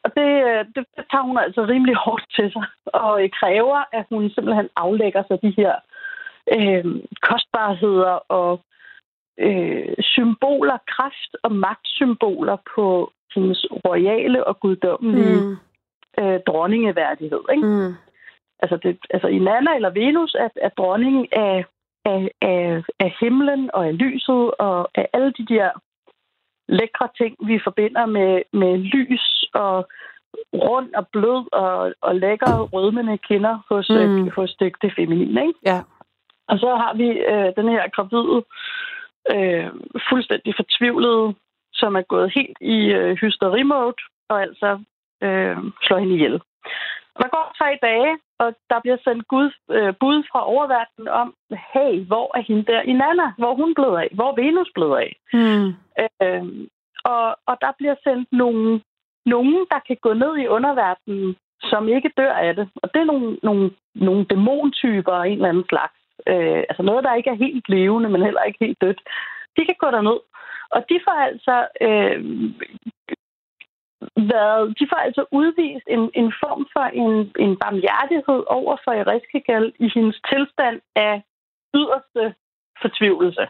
Og 0.03 0.09
det, 0.17 0.29
øh, 0.49 0.61
det, 0.73 0.83
det 0.95 1.03
tager 1.11 1.27
hun 1.29 1.37
altså 1.45 1.61
rimelig 1.73 1.95
hårdt 2.05 2.25
til 2.37 2.47
sig, 2.55 2.65
og 3.03 3.13
kræver, 3.39 3.79
at 3.99 4.05
hun 4.13 4.29
simpelthen 4.35 4.69
aflægger 4.75 5.23
sig 5.27 5.37
de 5.45 5.53
her 5.57 5.73
øh, 6.51 6.85
kostbarheder 7.21 8.19
og 8.39 8.61
øh, 9.39 9.93
symboler, 9.99 10.77
kraft 10.87 11.31
og 11.43 11.51
magtsymboler 11.51 12.57
på 12.75 13.11
hendes 13.35 13.65
royale 13.85 14.47
og 14.47 14.59
guddommelige 14.59 15.41
mm. 15.41 15.57
øh, 16.23 16.39
dronningeværdighed. 16.47 17.41
Ikke? 17.51 17.67
Mm. 17.67 17.93
Altså, 18.59 18.77
det, 18.77 18.97
altså 19.09 19.27
i 19.27 19.39
Nana 19.39 19.75
eller 19.75 19.89
Venus 19.89 20.35
er, 20.39 20.49
er 20.61 20.69
dronningen 20.69 21.27
af, 21.31 21.65
af, 22.05 22.31
af, 22.41 22.83
af 22.99 23.15
himlen 23.19 23.69
og 23.73 23.87
af 23.87 23.97
lyset 23.97 24.51
og 24.59 24.89
af 24.95 25.07
alle 25.13 25.31
de 25.31 25.45
der 25.45 25.69
lækre 26.67 27.07
ting, 27.17 27.35
vi 27.47 27.59
forbinder 27.63 28.05
med, 28.05 28.41
med 28.53 28.77
lys 28.77 29.45
og 29.53 29.87
rund 30.53 30.93
og 30.93 31.07
blød 31.07 31.53
og, 31.53 31.93
og 32.01 32.15
lækker 32.15 32.53
rødmende 32.73 33.17
kinder 33.17 33.59
hos, 33.69 33.89
mm. 33.89 34.29
hos 34.35 34.55
det, 34.59 34.73
det 34.81 34.93
feminine. 34.95 35.47
Ikke? 35.47 35.59
Ja. 35.65 35.81
Og 36.47 36.59
så 36.59 36.75
har 36.75 36.93
vi 36.93 37.07
øh, 37.09 37.49
den 37.55 37.67
her 37.75 37.89
gravide 37.95 38.43
øh, 39.33 39.71
fuldstændig 40.09 40.53
fortvivlede, 40.55 41.33
som 41.73 41.95
er 41.95 42.01
gået 42.01 42.33
helt 42.35 42.57
i 42.61 42.77
øh, 42.99 43.15
hysterimode, 43.21 43.95
og 44.29 44.41
altså 44.41 44.69
øh, 45.23 45.57
slår 45.83 45.97
hende 45.97 46.15
ihjel. 46.15 46.41
Og 47.15 47.19
der 47.23 47.29
går 47.29 47.55
tre 47.57 47.77
dage, 47.81 48.17
og 48.39 48.55
der 48.69 48.79
bliver 48.79 48.97
sendt 49.03 49.27
Gud, 49.27 49.51
øh, 49.71 49.93
bud 49.99 50.23
fra 50.31 50.47
oververdenen 50.53 51.07
om, 51.07 51.33
hey, 51.73 52.05
hvor 52.05 52.37
er 52.37 52.41
hende 52.41 52.65
der 52.71 52.81
i 52.81 52.93
Nana? 52.93 53.27
Hvor 53.37 53.55
hun 53.55 53.73
blevet 53.75 53.97
af? 53.97 54.09
Hvor 54.13 54.35
Venus 54.35 54.71
blevet 54.75 54.97
af? 54.97 55.11
Mm. 55.33 55.67
Øh, 56.03 56.67
og, 57.03 57.25
og 57.45 57.55
der 57.61 57.71
bliver 57.77 57.95
sendt 58.03 58.27
nogle, 58.31 58.81
nogen, 59.25 59.65
der 59.71 59.79
kan 59.87 59.97
gå 60.01 60.13
ned 60.13 60.37
i 60.37 60.47
underverdenen, 60.47 61.35
som 61.63 61.87
ikke 61.87 62.11
dør 62.17 62.33
af 62.33 62.55
det. 62.55 62.69
Og 62.75 62.93
det 62.93 62.99
er 63.01 63.05
nogle, 63.05 63.37
nogle, 63.43 63.71
nogle 63.95 64.25
dæmontyper 64.25 65.11
af 65.11 65.27
en 65.27 65.33
eller 65.33 65.49
anden 65.49 65.69
slags 65.69 66.02
øh, 66.27 66.63
altså 66.69 66.83
noget, 66.83 67.03
der 67.03 67.15
ikke 67.15 67.29
er 67.29 67.43
helt 67.45 67.69
levende, 67.69 68.09
men 68.09 68.21
heller 68.21 68.43
ikke 68.43 68.65
helt 68.65 68.81
dødt, 68.81 69.01
de 69.57 69.65
kan 69.65 69.75
gå 69.79 69.87
derned. 69.91 70.19
Og 70.75 70.85
de 70.89 70.99
får 71.05 71.17
altså 71.29 71.67
øh, 71.87 72.19
været, 74.33 74.79
de 74.79 74.87
får 74.91 75.01
altså 75.07 75.25
udvist 75.31 75.87
en, 75.87 76.11
en 76.21 76.33
form 76.43 76.67
for 76.73 76.85
en, 77.01 77.13
en 77.45 77.57
barmhjertighed 77.63 78.43
over 78.47 78.77
for 78.83 78.91
Eriskigal 78.91 79.73
i 79.79 79.91
hendes 79.95 80.21
tilstand 80.29 80.81
af 80.95 81.23
yderste 81.75 82.35
fortvivlelse. 82.81 83.47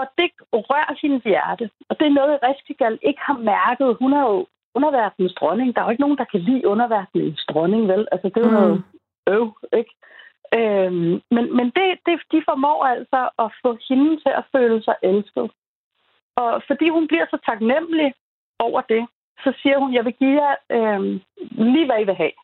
Og 0.00 0.06
det 0.18 0.30
rører 0.52 0.94
hendes 1.02 1.22
hjerte. 1.22 1.70
Og 1.88 1.98
det 1.98 2.06
er 2.06 2.18
noget, 2.20 2.38
Eriskigal 2.42 2.98
ikke 3.02 3.20
har 3.20 3.38
mærket. 3.38 3.96
Hun 4.00 4.12
er 4.12 4.20
jo 4.20 4.46
underverdenens 4.74 5.34
dronning. 5.34 5.74
Der 5.74 5.80
er 5.80 5.84
jo 5.84 5.90
ikke 5.90 6.00
nogen, 6.06 6.18
der 6.18 6.24
kan 6.32 6.40
lide 6.40 6.66
underverdenens 6.66 7.44
dronning, 7.50 7.88
vel? 7.88 8.08
Altså, 8.12 8.28
det 8.28 8.36
er 8.36 8.48
jo 8.48 8.56
mm. 8.56 8.60
noget 8.60 8.82
øv, 9.28 9.46
ikke? 9.72 9.94
Øhm, 10.58 11.22
men 11.34 11.44
men 11.56 11.66
det, 11.76 11.86
det, 12.06 12.14
de 12.32 12.42
formår 12.48 12.84
altså 12.84 13.20
at 13.38 13.48
få 13.62 13.78
hende 13.88 14.16
til 14.16 14.32
at 14.40 14.44
føle 14.52 14.82
sig 14.82 14.96
elsket. 15.02 15.50
Og 16.36 16.62
fordi 16.66 16.88
hun 16.88 17.08
bliver 17.08 17.26
så 17.30 17.38
taknemmelig 17.46 18.14
over 18.58 18.80
det, 18.80 19.06
så 19.44 19.52
siger 19.62 19.78
hun, 19.78 19.94
jeg 19.94 20.04
vil 20.04 20.12
give 20.12 20.42
jer 20.42 20.54
øhm, 20.70 21.20
lige, 21.72 21.86
hvad 21.86 22.00
I 22.00 22.04
vil 22.04 22.14
have. 22.14 22.36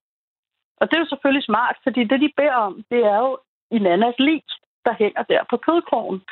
Og 0.81 0.85
det 0.87 0.97
er 0.97 1.01
jo 1.01 1.13
selvfølgelig 1.13 1.45
smart, 1.45 1.77
fordi 1.83 2.05
det, 2.05 2.21
de 2.21 2.33
beder 2.37 2.55
om, 2.55 2.85
det 2.91 3.01
er 3.05 3.19
jo 3.19 3.39
i 3.71 3.79
Nannas 3.79 4.19
lig, 4.19 4.43
der 4.85 4.95
hænger 4.99 5.23
der 5.23 5.43
på 5.51 5.57
kødkrogen. 5.57 6.23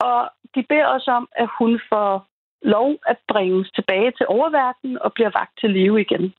Og 0.00 0.30
de 0.54 0.62
beder 0.62 0.86
også 0.86 1.10
om, 1.10 1.28
at 1.32 1.48
hun 1.58 1.80
får 1.88 2.26
lov 2.62 2.98
at 3.06 3.18
bringes 3.28 3.70
tilbage 3.70 4.10
til 4.10 4.26
oververdenen 4.26 4.98
og 4.98 5.12
bliver 5.12 5.30
vagt 5.38 5.58
til 5.60 5.70
live 5.70 6.00
igen. 6.00 6.34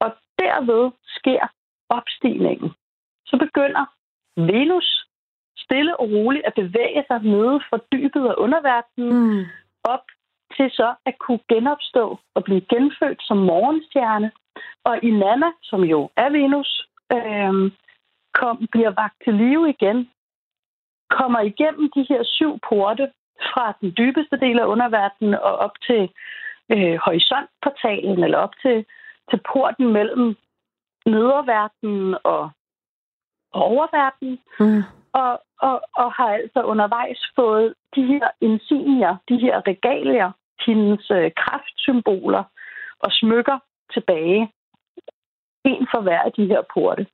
Og 0.00 0.10
derved 0.38 0.90
sker 1.06 1.46
opstigningen. 1.88 2.72
Så 3.26 3.36
begynder 3.38 3.84
Venus 4.36 5.06
stille 5.56 6.00
og 6.00 6.10
roligt 6.10 6.46
at 6.46 6.54
bevæge 6.54 7.04
sig 7.06 7.22
nede 7.22 7.60
fra 7.68 7.78
dybet 7.92 8.26
af 8.26 8.34
underverdenen 8.36 9.12
mm. 9.12 9.44
op 9.84 10.04
til 10.56 10.70
så 10.70 10.94
at 11.06 11.18
kunne 11.18 11.40
genopstå 11.48 12.18
og 12.34 12.44
blive 12.44 12.60
genfødt 12.60 13.20
som 13.22 13.36
morgenstjerne. 13.36 14.32
Og 14.84 15.04
Inanna, 15.04 15.50
som 15.62 15.80
jo 15.84 16.10
er 16.16 16.30
Venus, 16.30 16.88
øh, 17.12 17.72
kom, 18.34 18.68
bliver 18.72 18.90
vagt 18.90 19.16
til 19.24 19.34
live 19.34 19.68
igen, 19.70 20.10
kommer 21.10 21.40
igennem 21.40 21.90
de 21.96 22.06
her 22.08 22.22
syv 22.24 22.58
porte 22.68 23.12
fra 23.42 23.74
den 23.80 23.94
dybeste 23.98 24.36
del 24.36 24.58
af 24.58 24.64
underverdenen 24.64 25.34
og 25.34 25.54
op 25.66 25.76
til 25.86 26.02
øh, 26.72 26.96
horisontportalen, 27.04 28.24
eller 28.24 28.38
op 28.38 28.54
til, 28.62 28.84
til 29.30 29.40
porten 29.52 29.92
mellem 29.92 30.36
nederverdenen 31.06 32.16
og 32.24 32.50
oververden, 33.62 34.38
mm. 34.60 34.82
og, 35.12 35.42
og, 35.60 35.80
og 35.96 36.12
har 36.12 36.28
altså 36.28 36.62
undervejs 36.62 37.20
fået 37.36 37.74
de 37.96 38.06
her 38.06 38.28
insignier, 38.40 39.16
de 39.28 39.36
her 39.38 39.62
regalier, 39.68 40.30
hendes 40.66 41.10
øh, 41.10 41.30
kraftsymboler 41.36 42.44
og 42.98 43.10
smykker 43.12 43.58
tilbage. 43.94 44.52
En 45.64 45.86
for 45.90 46.00
hver 46.00 46.22
af 46.22 46.32
de 46.32 46.46
her 46.46 46.62
porte. 46.74 47.06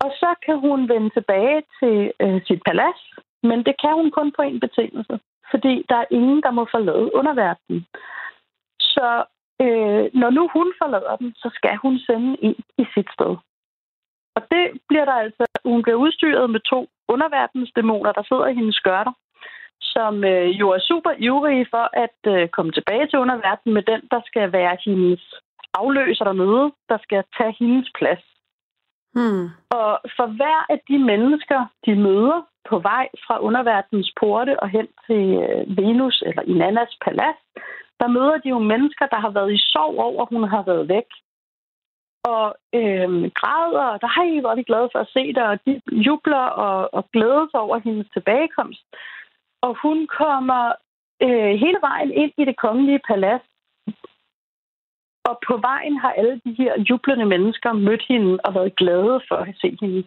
Og 0.00 0.10
så 0.20 0.34
kan 0.46 0.58
hun 0.58 0.88
vende 0.88 1.10
tilbage 1.10 1.62
til 1.80 2.12
øh, 2.20 2.40
sit 2.46 2.62
palads, 2.66 3.02
men 3.42 3.58
det 3.66 3.74
kan 3.82 3.92
hun 3.94 4.10
kun 4.10 4.32
på 4.36 4.42
en 4.42 4.60
betingelse, 4.60 5.20
fordi 5.50 5.84
der 5.88 5.96
er 5.96 6.10
ingen, 6.10 6.42
der 6.42 6.50
må 6.50 6.66
forlade 6.70 7.14
underverdenen. 7.14 7.86
Så 8.80 9.24
øh, 9.60 10.04
når 10.20 10.30
nu 10.30 10.42
hun 10.56 10.72
forlader 10.82 11.16
den, 11.16 11.34
så 11.36 11.50
skal 11.54 11.76
hun 11.76 11.98
sende 11.98 12.36
ind 12.36 12.56
i 12.78 12.84
sit 12.94 13.08
sted. 13.16 13.36
Og 14.36 14.42
det 14.50 14.64
bliver 14.88 15.04
der 15.04 15.16
altså, 15.24 15.44
hun 15.64 15.82
bliver 15.82 15.98
udstyret 16.04 16.50
med 16.50 16.60
to 16.60 16.88
underverdensdæmoner, 17.08 18.12
der 18.12 18.22
sidder 18.22 18.46
i 18.46 18.54
hendes 18.54 18.76
skørter, 18.76 19.12
som 19.80 20.24
øh, 20.24 20.48
jo 20.60 20.66
er 20.70 20.78
super 20.78 21.12
ivrige 21.18 21.66
for 21.70 21.86
at 22.04 22.18
øh, 22.34 22.48
komme 22.48 22.72
tilbage 22.72 23.06
til 23.06 23.18
underverdenen 23.18 23.74
med 23.74 23.82
den, 23.82 24.00
der 24.10 24.20
skal 24.26 24.52
være 24.52 24.76
hendes 24.84 25.22
afløser 25.74 26.24
dernede, 26.24 26.72
der 26.88 26.98
skal 27.02 27.24
tage 27.38 27.56
hendes 27.60 27.88
plads. 27.98 28.24
Hmm. 29.16 29.44
Og 29.78 29.92
for 30.16 30.26
hver 30.38 30.60
af 30.72 30.78
de 30.88 30.98
mennesker, 30.98 31.60
de 31.86 31.94
møder 31.94 32.40
på 32.70 32.78
vej 32.78 33.08
fra 33.26 33.40
underverdens 33.40 34.12
porte 34.20 34.60
og 34.62 34.68
hen 34.68 34.88
til 35.06 35.22
øh, 35.44 35.76
Venus 35.78 36.22
eller 36.26 36.42
Inannas 36.42 36.98
palads, 37.04 37.40
der 38.00 38.08
møder 38.08 38.36
de 38.44 38.48
jo 38.48 38.58
mennesker, 38.58 39.06
der 39.06 39.20
har 39.24 39.30
været 39.30 39.52
i 39.52 39.60
sorg 39.72 39.98
over, 40.08 40.22
at 40.22 40.28
hun 40.34 40.44
har 40.48 40.62
været 40.62 40.88
væk 40.88 41.08
og 42.32 42.44
øh, 42.80 43.10
græder, 43.38 43.86
og 43.92 44.00
der 44.02 44.14
hej, 44.16 44.40
hvor 44.40 44.50
er 44.50 44.60
vi 44.60 44.70
glade 44.70 44.88
for 44.92 44.98
at 44.98 45.12
se 45.16 45.32
dig, 45.36 45.46
og 45.52 45.58
de 45.66 45.80
jubler 46.06 46.46
og, 46.64 46.94
og 46.94 47.02
glæder 47.12 47.46
sig 47.50 47.60
over 47.60 47.78
hendes 47.78 48.08
tilbagekomst. 48.12 48.84
Og 49.66 49.72
hun 49.82 50.06
kommer 50.20 50.62
øh, 51.22 51.54
hele 51.64 51.80
vejen 51.88 52.12
ind 52.22 52.32
i 52.38 52.44
det 52.44 52.56
kongelige 52.56 53.04
palads, 53.08 53.46
og 55.28 55.34
på 55.48 55.54
vejen 55.68 55.96
har 56.02 56.12
alle 56.12 56.40
de 56.44 56.52
her 56.60 56.72
jublende 56.90 57.26
mennesker 57.34 57.72
mødt 57.72 58.04
hende 58.08 58.38
og 58.44 58.54
været 58.54 58.76
glade 58.76 59.20
for 59.28 59.36
at 59.36 59.54
se 59.60 59.76
hende. 59.80 60.02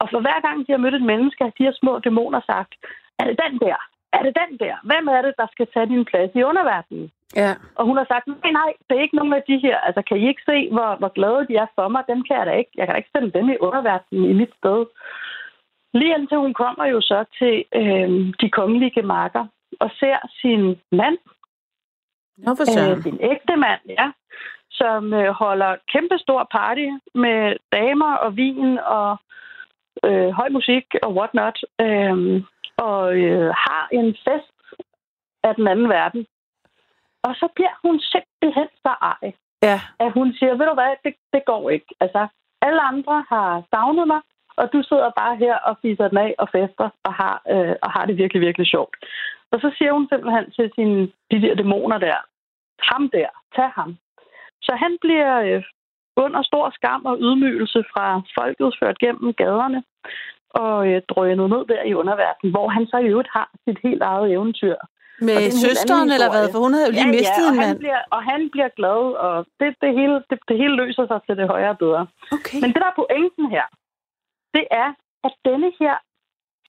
Og 0.00 0.06
for 0.10 0.20
hver 0.20 0.40
gang 0.46 0.66
de 0.66 0.72
har 0.72 0.84
mødt 0.84 0.94
et 0.94 1.10
menneske, 1.12 1.44
har 1.44 1.52
de 1.58 1.64
her 1.64 1.74
små 1.80 1.98
dæmoner 1.98 2.40
sagt, 2.46 2.72
er 3.18 3.24
det 3.28 3.40
den 3.44 3.58
der? 3.58 3.78
Er 4.12 4.22
det 4.22 4.38
den 4.42 4.52
der? 4.58 4.74
Hvem 4.90 5.08
er 5.08 5.22
det, 5.22 5.34
der 5.38 5.46
skal 5.52 5.66
tage 5.74 5.86
din 5.86 6.04
plads 6.04 6.30
i 6.34 6.42
underverdenen? 6.42 7.10
Ja. 7.36 7.52
Og 7.74 7.84
hun 7.86 7.96
har 7.96 8.06
sagt, 8.12 8.26
nej, 8.26 8.52
nej, 8.52 8.72
det 8.90 8.96
er 8.96 9.02
ikke 9.02 9.16
nogen 9.16 9.32
af 9.32 9.42
de 9.48 9.58
her. 9.58 9.76
Altså, 9.78 10.02
kan 10.02 10.16
I 10.16 10.28
ikke 10.28 10.42
se, 10.50 10.70
hvor, 10.70 10.96
hvor 10.98 11.08
glade 11.08 11.46
de 11.48 11.56
er 11.56 11.66
for 11.74 11.88
mig? 11.88 12.02
Dem 12.08 12.22
kan 12.24 12.36
jeg 12.36 12.46
da 12.46 12.52
ikke. 12.52 12.70
Jeg 12.76 12.86
kan 12.86 12.92
da 12.92 12.98
ikke 12.98 13.14
sende 13.16 13.32
dem 13.38 13.48
i 13.50 13.56
underverdenen 13.60 14.30
i 14.30 14.32
mit 14.32 14.52
sted. 14.58 14.86
Lige 15.94 16.14
indtil 16.14 16.38
hun 16.38 16.54
kommer 16.54 16.84
jo 16.86 17.00
så 17.00 17.24
til 17.38 17.64
øh, 17.74 18.10
de 18.40 18.50
kongelige 18.50 19.02
marker 19.02 19.46
og 19.80 19.90
ser 20.00 20.18
sin 20.40 20.62
mand, 20.92 21.18
Nå, 22.36 22.54
for 22.54 22.64
søren. 22.64 22.96
øh, 22.96 23.02
sin 23.02 23.18
ægte 23.20 23.56
mand, 23.56 23.80
ja, 23.88 24.10
som 24.70 25.14
øh, 25.14 25.30
holder 25.30 25.76
kæmpe 25.92 26.18
stor 26.18 26.48
party 26.50 26.88
med 27.14 27.56
damer 27.72 28.14
og 28.14 28.36
vin 28.36 28.78
og 28.78 29.16
øh, 30.04 30.30
høj 30.30 30.48
musik 30.48 30.86
og 31.02 31.14
whatnot, 31.14 31.58
øh, 31.80 32.42
og 32.76 33.16
øh, 33.16 33.48
har 33.64 33.88
en 33.92 34.16
fest 34.24 34.52
af 35.44 35.54
den 35.54 35.68
anden 35.68 35.88
verden. 35.88 36.26
Og 37.26 37.32
så 37.34 37.48
bliver 37.56 37.74
hun 37.84 38.00
simpelthen 38.00 38.68
så 38.84 38.92
ej, 39.02 39.32
Ja. 39.62 39.80
at 40.04 40.12
hun 40.12 40.32
siger, 40.38 40.54
ved 40.54 40.66
du 40.66 40.74
hvad, 40.74 40.92
det, 41.04 41.14
det 41.32 41.42
går 41.46 41.70
ikke. 41.70 41.90
Altså, 42.00 42.26
alle 42.62 42.80
andre 42.82 43.24
har 43.28 43.62
savnet 43.74 44.06
mig, 44.06 44.20
og 44.56 44.72
du 44.72 44.82
sidder 44.82 45.10
bare 45.20 45.36
her 45.36 45.56
og 45.68 45.78
fiser 45.82 46.08
den 46.08 46.18
af 46.18 46.34
og 46.38 46.48
fester 46.48 46.88
og 47.04 47.12
har, 47.14 47.42
øh, 47.50 47.74
og 47.82 47.90
har 47.90 48.04
det 48.06 48.16
virkelig, 48.16 48.40
virkelig 48.40 48.66
sjovt. 48.66 48.96
Og 49.52 49.60
så 49.60 49.74
siger 49.78 49.92
hun 49.92 50.08
simpelthen 50.08 50.50
til 50.50 50.70
sine, 50.74 51.00
de 51.30 51.42
der 51.42 51.54
dæmoner 51.54 51.98
der, 51.98 52.16
ham 52.90 53.10
der, 53.10 53.28
tag 53.56 53.70
ham. 53.78 53.96
Så 54.62 54.72
han 54.82 54.98
bliver 55.00 55.32
øh, 55.40 55.62
under 56.16 56.42
stor 56.42 56.70
skam 56.70 57.04
og 57.04 57.18
ydmygelse 57.20 57.84
fra 57.92 58.22
folket 58.38 58.76
ført 58.80 58.98
gennem 58.98 59.34
gaderne 59.34 59.82
og 60.50 60.88
øh, 60.88 61.02
drønet 61.08 61.50
ned 61.50 61.64
der 61.72 61.82
i 61.82 61.94
underverdenen, 61.94 62.50
hvor 62.50 62.68
han 62.68 62.86
så 62.86 62.96
i 62.98 63.06
øvrigt 63.12 63.28
har 63.32 63.50
sit 63.68 63.78
helt 63.82 64.02
eget 64.02 64.32
eventyr. 64.32 64.76
Med 65.26 65.34
er 65.34 65.46
en 65.50 65.58
søsteren 65.64 66.08
eller 66.16 66.30
hvad? 66.34 66.44
For 66.52 66.58
hun 66.64 66.72
havde 66.74 66.86
jo 66.90 66.94
lige 66.98 67.12
mistet 67.18 67.44
ja, 67.44 67.50
en 67.50 67.58
og 67.58 67.62
han, 67.62 67.68
mand. 67.68 67.78
bliver, 67.84 68.02
og 68.14 68.20
han 68.30 68.40
bliver 68.52 68.70
glad, 68.78 69.02
og 69.26 69.34
det, 69.60 69.68
det, 69.82 69.90
hele, 69.98 70.16
det, 70.30 70.38
det 70.48 70.56
hele 70.62 70.74
løser 70.82 71.04
sig 71.10 71.20
til 71.26 71.34
det 71.40 71.46
højere 71.54 71.76
bedre. 71.82 72.02
Okay. 72.36 72.58
Men 72.62 72.68
det, 72.72 72.80
der 72.82 72.90
er 72.92 73.00
pointen 73.02 73.46
her, 73.54 73.66
det 74.56 74.64
er, 74.82 74.88
at 75.26 75.34
denne 75.48 75.70
her 75.80 75.94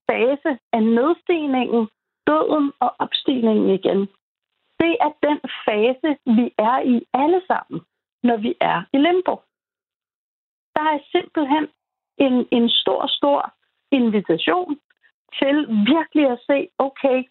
fase 0.10 0.52
af 0.76 0.84
nedstigningen, 0.98 1.82
døden 2.30 2.66
og 2.80 2.92
opstigningen 3.00 3.70
igen, 3.80 4.00
det 4.82 4.94
er 5.06 5.12
den 5.28 5.40
fase, 5.66 6.10
vi 6.38 6.46
er 6.70 6.78
i 6.94 6.96
alle 7.14 7.42
sammen, 7.50 7.82
når 8.24 8.38
vi 8.38 8.52
er 8.62 8.78
i 8.94 8.98
limbo. 8.98 9.36
Der 10.76 10.86
er 10.94 11.00
simpelthen 11.12 11.66
en, 12.18 12.48
en 12.52 12.70
stor, 12.70 13.08
stor 13.08 13.54
invitation 13.92 14.80
til 15.40 15.56
virkelig 15.94 16.26
at 16.32 16.40
se, 16.50 16.68
okay, 16.78 17.24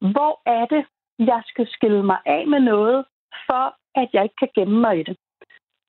hvor 0.00 0.40
er 0.46 0.66
det, 0.66 0.84
jeg 1.18 1.42
skal 1.46 1.66
skille 1.68 2.02
mig 2.02 2.18
af 2.26 2.46
med 2.46 2.60
noget, 2.60 3.04
for 3.46 3.74
at 3.94 4.08
jeg 4.12 4.22
ikke 4.22 4.36
kan 4.38 4.48
gemme 4.54 4.80
mig 4.80 5.00
i 5.00 5.02
det. 5.02 5.16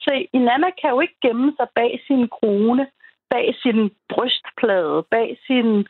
Se, 0.02 0.28
Inanna 0.34 0.70
kan 0.82 0.90
jo 0.90 1.00
ikke 1.00 1.18
gemme 1.22 1.54
sig 1.60 1.68
bag 1.76 2.04
sin 2.08 2.30
krone, 2.30 2.88
bag 3.30 3.56
sin 3.64 3.92
brystplade, 4.10 5.04
bag 5.12 5.38
sin, 5.48 5.88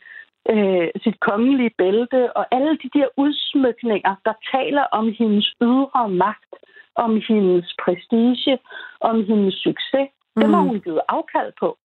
øh, 0.50 0.88
sit 1.04 1.20
kongelige 1.20 1.74
bælte 1.78 2.36
og 2.36 2.46
alle 2.50 2.78
de 2.82 2.90
der 2.98 3.08
udsmykninger, 3.16 4.14
der 4.24 4.32
taler 4.54 4.82
om 4.82 5.12
hendes 5.18 5.54
ydre 5.62 6.08
magt, 6.08 6.54
om 6.94 7.22
hendes 7.28 7.74
prestige, 7.84 8.58
om 9.00 9.24
hendes 9.24 9.54
succes. 9.54 10.08
Det 10.36 10.50
må 10.50 10.60
Mm. 10.60 10.68
hun 10.68 10.80
give 10.80 11.00
afkald 11.08 11.52
på. 11.60 11.78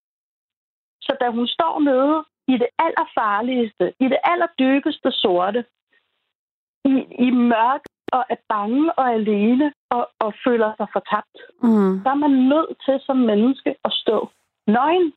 Så 1.01 1.17
da 1.21 1.29
hun 1.29 1.47
står 1.47 1.79
nede 1.79 2.25
i 2.47 2.57
det 2.63 2.67
allerfarligste, 2.79 3.93
i 3.99 4.05
det 4.13 4.17
allerdybeste 4.23 5.11
sorte, 5.11 5.65
i, 6.85 6.95
i 7.27 7.29
mørk 7.31 7.81
og 8.11 8.23
er 8.29 8.35
bange 8.49 8.93
og 8.99 9.13
alene 9.13 9.73
og, 9.89 10.09
og 10.19 10.33
føler 10.47 10.73
sig 10.77 10.87
fortabt, 10.93 11.37
Mm. 11.63 11.93
så 12.03 12.09
er 12.09 12.19
man 12.25 12.31
nødt 12.31 12.71
til 12.85 12.99
som 13.05 13.17
menneske 13.17 13.75
at 13.85 13.91
stå 13.93 14.29
nøgen. 14.67 15.13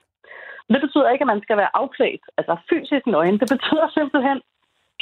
Det 0.72 0.80
betyder 0.80 1.10
ikke, 1.10 1.22
at 1.22 1.26
man 1.34 1.42
skal 1.42 1.56
være 1.56 1.76
afklædt, 1.76 2.20
altså 2.38 2.56
fysisk 2.70 3.06
nøgen. 3.06 3.38
Det 3.40 3.48
betyder 3.56 3.88
simpelthen, 3.98 4.40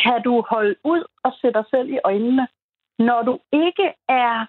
kan 0.05 0.23
du 0.25 0.45
holde 0.51 0.75
ud 0.85 1.03
og 1.25 1.33
sætte 1.41 1.59
dig 1.59 1.65
selv 1.71 1.89
i 1.91 1.99
øjnene, 2.05 2.49
når 2.99 3.23
du 3.23 3.39
ikke 3.53 3.87
er 4.09 4.47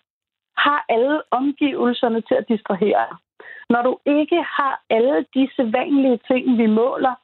har 0.57 0.86
alle 0.89 1.22
omgivelserne 1.32 2.22
til 2.22 2.36
at 2.36 2.45
distrahere 2.49 3.05
dig. 3.10 3.18
Når 3.70 3.82
du 3.82 3.97
ikke 4.05 4.43
har 4.57 4.82
alle 4.89 5.26
de 5.36 5.49
sædvanlige 5.55 6.20
ting, 6.32 6.57
vi 6.57 6.66
måler 6.66 7.16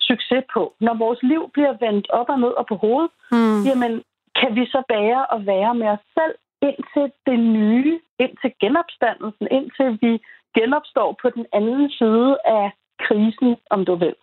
succes 0.00 0.44
på. 0.54 0.74
Når 0.80 0.94
vores 0.94 1.22
liv 1.22 1.50
bliver 1.52 1.72
vendt 1.84 2.10
op 2.10 2.28
og 2.28 2.40
ned 2.40 2.48
og 2.60 2.66
på 2.66 2.76
hovedet, 2.76 3.10
Mm. 3.32 3.62
jamen 3.68 4.02
kan 4.40 4.54
vi 4.56 4.66
så 4.66 4.82
bære 4.88 5.26
og 5.26 5.46
være 5.46 5.74
med 5.74 5.88
os 5.88 6.04
selv 6.14 6.34
indtil 6.62 7.12
det 7.26 7.38
nye, 7.38 8.00
indtil 8.18 8.52
genopstandelsen, 8.60 9.48
indtil 9.50 9.98
vi 10.02 10.12
genopstår 10.54 11.16
på 11.22 11.30
den 11.30 11.46
anden 11.52 11.90
side 11.90 12.38
af 12.44 12.70
krisen, 12.98 13.56
om 13.70 13.84
du 13.84 13.94
vil. 13.94 14.14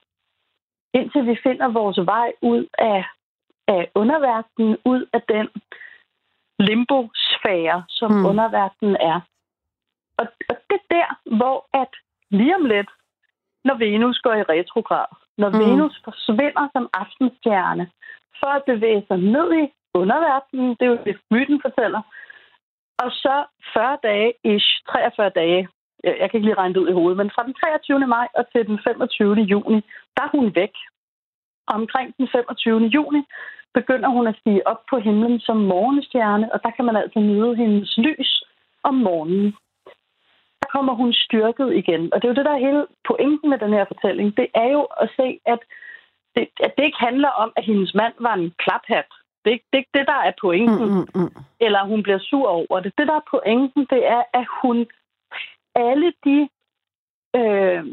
Indtil 0.94 1.28
vi 1.28 1.36
finder 1.44 1.68
vores 1.68 1.98
vej 1.98 2.32
ud 2.42 2.68
af, 2.78 3.06
af 3.68 3.92
underverdenen, 3.96 4.78
ud 4.86 5.06
af 5.14 5.22
den 5.22 5.48
limbo-sfære, 6.60 7.84
som 7.90 8.12
Mm. 8.12 8.26
underverdenen 8.26 8.98
er. 9.00 9.20
Og, 10.18 10.28
og 10.50 10.56
det 10.70 10.80
er 10.82 10.96
der, 10.96 11.36
hvor 11.38 11.66
at 11.82 11.92
lige 12.30 12.56
om 12.56 12.66
lidt, 12.66 12.90
når 13.64 13.76
Venus 13.76 14.20
går 14.20 14.34
i 14.34 14.44
retrograd, 14.44 15.06
når 15.38 15.50
mm. 15.50 15.60
Venus 15.60 16.02
forsvinder 16.04 16.68
som 16.74 16.90
aftenstjerne, 16.94 17.92
for 18.40 18.48
at 18.48 18.64
bevæge 18.64 19.06
sig 19.08 19.18
ned 19.18 19.54
i 19.54 19.74
underverdenen, 19.94 20.70
det 20.70 20.86
er 20.86 20.92
jo 20.94 21.00
det, 21.06 21.18
myten 21.32 21.62
fortæller, 21.62 22.02
og 23.04 23.12
så 23.12 23.46
40 23.74 23.98
dage, 24.04 24.34
ish, 24.44 24.70
43 24.90 25.30
dage, 25.30 25.68
jeg 26.04 26.18
jeg 26.20 26.30
kan 26.30 26.38
ikke 26.38 26.48
lige 26.48 26.62
regne 26.62 26.74
det 26.74 26.82
ud 26.82 26.90
i 26.90 26.98
hovedet, 27.00 27.18
men 27.18 27.32
fra 27.36 27.44
den 27.44 27.54
23. 27.54 28.08
maj 28.08 28.28
og 28.36 28.46
til 28.52 28.68
den 28.68 28.80
25. 28.84 29.36
juni, 29.36 29.80
der 30.16 30.24
er 30.24 30.38
hun 30.38 30.56
væk. 30.56 30.76
Omkring 31.68 32.18
den 32.18 32.28
25. 32.32 32.80
juni 32.96 33.22
begynder 33.74 34.10
hun 34.10 34.28
at 34.28 34.36
stige 34.40 34.68
op 34.68 34.82
på 34.90 35.00
himlen 35.00 35.40
som 35.40 35.58
morgenstjerne, 35.58 36.54
og 36.54 36.64
der 36.64 36.72
kan 36.72 36.86
man 36.86 36.96
altså 36.96 37.20
nyde 37.20 37.56
hendes 37.56 37.98
lys 37.98 38.44
om 38.84 38.96
morgenen. 38.96 39.56
Der 40.62 40.68
kommer 40.76 40.94
hun 40.94 41.14
styrket 41.14 41.74
igen. 41.74 42.14
Og 42.14 42.22
det 42.22 42.26
er 42.28 42.34
jo 42.34 42.40
det, 42.40 42.46
der 42.46 42.56
er 42.56 42.68
hele 42.68 42.86
pointen 43.08 43.50
med 43.50 43.58
den 43.58 43.74
her 43.74 43.86
fortælling. 43.86 44.38
Det 44.38 44.48
er 44.54 44.70
jo 44.76 44.82
at 45.04 45.10
se, 45.18 45.40
at 45.46 45.60
det, 46.36 46.48
at 46.66 46.74
det 46.78 46.84
ikke 46.86 47.06
handler 47.08 47.30
om, 47.30 47.54
at 47.56 47.66
hendes 47.66 47.94
mand 47.94 48.14
var 48.20 48.34
en 48.34 48.54
klaphat. 48.60 49.10
Det 49.44 49.50
er 49.50 49.58
ikke 49.60 49.74
det, 49.74 49.86
det 49.94 50.08
der 50.08 50.20
er 50.30 50.32
pointen 50.42 50.90
Mm, 50.90 51.08
mm, 51.16 51.22
mm. 51.22 51.44
eller 51.60 51.84
hun 51.84 52.04
bliver 52.04 52.20
sur 52.20 52.48
over 52.48 52.80
det. 52.80 52.94
Det, 52.98 53.08
der 53.08 53.16
er 53.16 53.30
pointen, 53.32 53.88
det 53.90 54.08
er, 54.08 54.24
at 54.34 54.46
hun 54.62 54.88
alle 55.76 56.14
de 56.26 56.50
øh, 57.36 57.84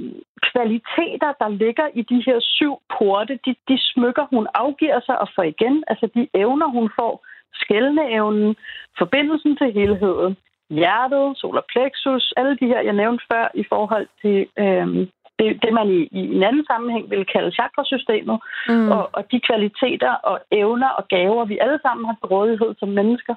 kvaliteter, 0.51 1.32
der 1.40 1.48
ligger 1.48 1.86
i 1.94 2.03
de 2.03 2.22
her 2.26 2.38
syv 2.40 2.74
porte, 2.98 3.38
de, 3.44 3.55
de 3.68 3.78
smykker, 3.92 4.26
hun 4.30 4.46
afgiver 4.55 5.01
sig 5.07 5.20
og 5.20 5.28
får 5.34 5.42
igen. 5.42 5.84
Altså 5.88 6.09
de 6.14 6.28
evner, 6.34 6.66
hun 6.66 6.90
får. 6.98 7.26
Skældneevnen, 7.55 8.57
forbindelsen 8.98 9.57
til 9.57 9.72
helheden, 9.72 10.36
hjertet, 10.70 11.38
solar 11.38 11.64
plexus, 11.72 12.32
alle 12.36 12.57
de 12.57 12.66
her, 12.66 12.80
jeg 12.80 12.92
nævnte 12.92 13.24
før 13.32 13.48
i 13.55 13.64
forhold 13.68 14.07
til 14.22 14.46
øh, 14.59 15.09
det, 15.41 15.62
det, 15.62 15.72
man 15.72 15.88
i, 15.91 16.01
i 16.20 16.20
en 16.36 16.43
anden 16.43 16.66
sammenhæng 16.66 17.11
vil 17.11 17.26
kalde 17.26 17.51
chakrasystemet, 17.59 18.38
Mm. 18.68 18.91
og, 18.93 19.11
og 19.12 19.22
de 19.32 19.41
kvaliteter 19.41 20.12
og 20.30 20.41
evner 20.51 20.88
og 20.88 21.09
gaver, 21.09 21.45
vi 21.45 21.59
alle 21.59 21.78
sammen 21.82 22.07
har 22.07 22.16
til 22.16 22.28
rådighed 22.34 22.74
som 22.78 22.88
mennesker, 22.88 23.34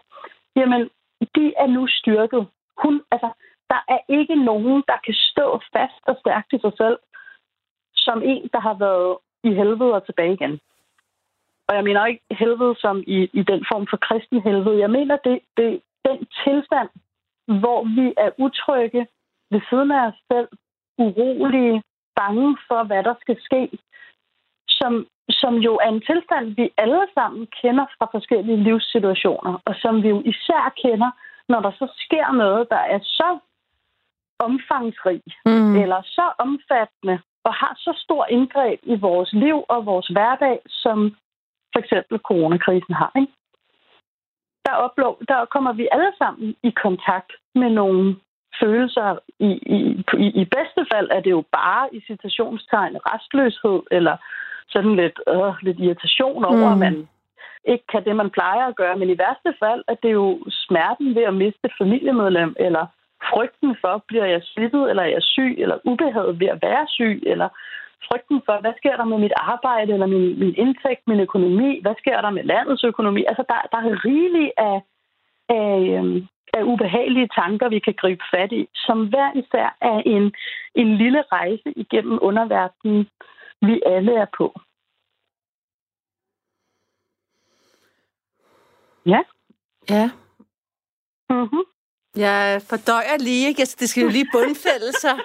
jamen, 0.56 0.90
de 1.36 1.54
er 1.58 1.68
nu 1.68 1.88
styrket. 1.88 2.48
Hun, 2.84 3.02
altså, 3.12 3.30
der 3.70 3.82
er 3.88 4.00
ikke 4.10 4.36
nogen, 4.36 4.84
der 4.88 4.98
kan 5.06 5.14
stå 5.14 5.62
fast 5.74 6.04
og 6.08 6.16
stærkt 6.20 6.54
i 6.54 6.60
sig 6.60 6.74
selv, 6.78 6.98
som 7.96 8.22
en, 8.24 8.50
der 8.54 8.60
har 8.60 8.74
været 8.74 9.18
i 9.44 9.54
helvede 9.60 9.94
og 9.94 10.06
tilbage 10.06 10.34
igen. 10.34 10.60
Og 11.68 11.76
jeg 11.76 11.84
mener 11.84 12.06
ikke 12.06 12.24
helvede 12.32 12.76
som 12.80 13.04
i, 13.08 13.30
i 13.34 13.44
den 13.44 13.66
form 13.72 13.88
for 13.90 13.98
kristen 13.98 14.42
helvede. 14.42 14.80
Jeg 14.80 14.90
mener, 14.90 15.18
det, 15.18 15.40
det 15.58 15.82
den 16.08 16.28
tilstand, 16.44 16.90
hvor 17.62 17.80
vi 17.98 18.14
er 18.18 18.32
utrygge 18.38 19.08
ved 19.52 19.62
siden 19.70 19.92
af 19.92 20.08
os 20.08 20.20
selv, 20.32 20.48
urolige, 20.98 21.84
bange 22.16 22.58
for, 22.68 22.84
hvad 22.84 23.04
der 23.04 23.16
skal 23.22 23.38
ske, 23.42 23.70
som, 24.68 25.08
som 25.30 25.54
jo 25.56 25.74
er 25.84 25.90
en 25.90 26.02
tilstand, 26.10 26.46
vi 26.56 26.70
alle 26.78 27.08
sammen 27.14 27.48
kender 27.62 27.86
fra 27.98 28.08
forskellige 28.12 28.64
livssituationer, 28.64 29.54
og 29.66 29.76
som 29.76 30.04
vi 30.04 30.10
jo 30.10 30.22
især 30.26 30.74
kender, 30.84 31.12
når 31.50 31.60
der 31.60 31.72
så 31.72 31.88
sker 31.98 32.32
noget, 32.32 32.70
der 32.70 32.84
er 32.96 33.00
så 33.04 33.40
omfangsrig, 34.40 35.22
Mm. 35.46 35.76
eller 35.82 36.02
så 36.06 36.26
omfattende, 36.38 37.20
og 37.44 37.54
har 37.54 37.74
så 37.78 37.94
stor 38.06 38.26
indgreb 38.26 38.80
i 38.84 38.96
vores 38.96 39.34
liv 39.34 39.64
og 39.70 39.86
vores 39.86 40.08
hverdag, 40.08 40.60
som 40.68 41.16
for 41.74 41.80
eksempel 41.80 42.20
coronakrisen 42.20 42.94
har. 42.94 43.12
Ikke? 43.16 43.34
Der, 44.66 44.74
oplov, 44.74 45.18
der 45.28 45.46
kommer 45.46 45.74
vi 45.74 45.88
alle 45.92 46.12
sammen 46.18 46.56
i 46.64 46.70
kontakt 46.70 47.32
med 47.56 47.70
nogle 47.70 48.16
følelser. 48.62 49.18
I, 49.40 49.50
i, 49.78 49.78
i, 50.26 50.28
I 50.42 50.46
bedste 50.46 50.86
fald 50.94 51.08
er 51.12 51.20
det 51.20 51.32
jo 51.32 51.44
bare 51.52 51.96
i 51.96 52.00
citationstegn 52.08 52.98
restløshed, 53.12 53.80
eller 53.92 54.16
sådan 54.70 54.96
lidt, 54.96 55.20
øh, 55.28 55.54
lidt 55.62 55.80
irritation 55.80 56.46
over, 56.46 56.68
Mm. 56.68 56.72
at 56.74 56.78
man 56.78 57.08
ikke 57.66 57.88
kan 57.92 58.06
det, 58.06 58.16
man 58.16 58.30
plejer 58.30 58.66
at 58.68 58.76
gøre. 58.76 58.98
Men 58.98 59.10
i 59.10 59.18
værste 59.18 59.54
fald 59.64 59.84
er 59.88 59.96
det 60.04 60.12
jo 60.14 60.40
smerten 60.50 61.16
ved 61.16 61.24
at 61.24 61.34
miste 61.34 61.60
et 61.64 61.72
familiemedlem, 61.82 62.56
eller 62.60 62.86
frygten 63.32 63.76
for, 63.82 64.04
bliver 64.08 64.26
jeg 64.26 64.42
smittet, 64.44 64.90
eller 64.90 65.04
er 65.04 65.08
jeg 65.18 65.24
syg, 65.24 65.56
eller 65.58 65.78
ubehaget 65.86 66.40
ved 66.40 66.48
at 66.48 66.62
være 66.62 66.86
syg, 66.88 67.24
eller 67.26 67.50
frygten 68.08 68.42
for, 68.46 68.62
hvad 68.62 68.74
sker 68.78 68.96
der 68.98 69.06
med 69.06 69.18
mit 69.18 69.34
arbejde, 69.38 69.94
eller 69.94 70.06
min, 70.06 70.40
min 70.40 70.54
indtægt, 70.58 71.08
min 71.08 71.20
økonomi, 71.20 71.80
hvad 71.82 71.96
sker 72.00 72.22
der 72.22 72.30
med 72.30 72.44
landets 72.44 72.84
økonomi. 72.84 73.22
Altså, 73.28 73.44
der, 73.50 73.60
der 73.72 73.78
er 73.78 74.06
rigeligt 74.06 74.52
af, 74.58 74.78
af, 75.50 75.80
øhm, 75.98 76.28
af 76.54 76.64
ubehagelige 76.64 77.30
tanker, 77.36 77.70
vi 77.70 77.80
kan 77.80 77.94
gribe 77.94 78.24
fat 78.32 78.52
i, 78.52 78.68
som 78.76 79.08
hver 79.10 79.30
især 79.42 79.78
er 79.82 80.02
en, 80.06 80.34
en 80.76 80.98
lille 80.98 81.22
rejse 81.32 81.70
igennem 81.76 82.20
underverdenen, 82.22 83.10
vi 83.62 83.82
alle 83.86 84.14
er 84.16 84.26
på. 84.38 84.60
Ja. 89.06 89.22
Ja. 89.90 90.10
Mm-hmm. 91.30 91.64
Jeg 92.16 92.62
fordøjer 92.70 93.18
lige, 93.18 93.48
ikke? 93.48 93.62
Altså, 93.62 93.78
det 93.80 93.90
skal 93.90 94.04
jo 94.04 94.10
lige 94.10 94.28
bundfælde 94.32 94.92
sig. 95.02 95.20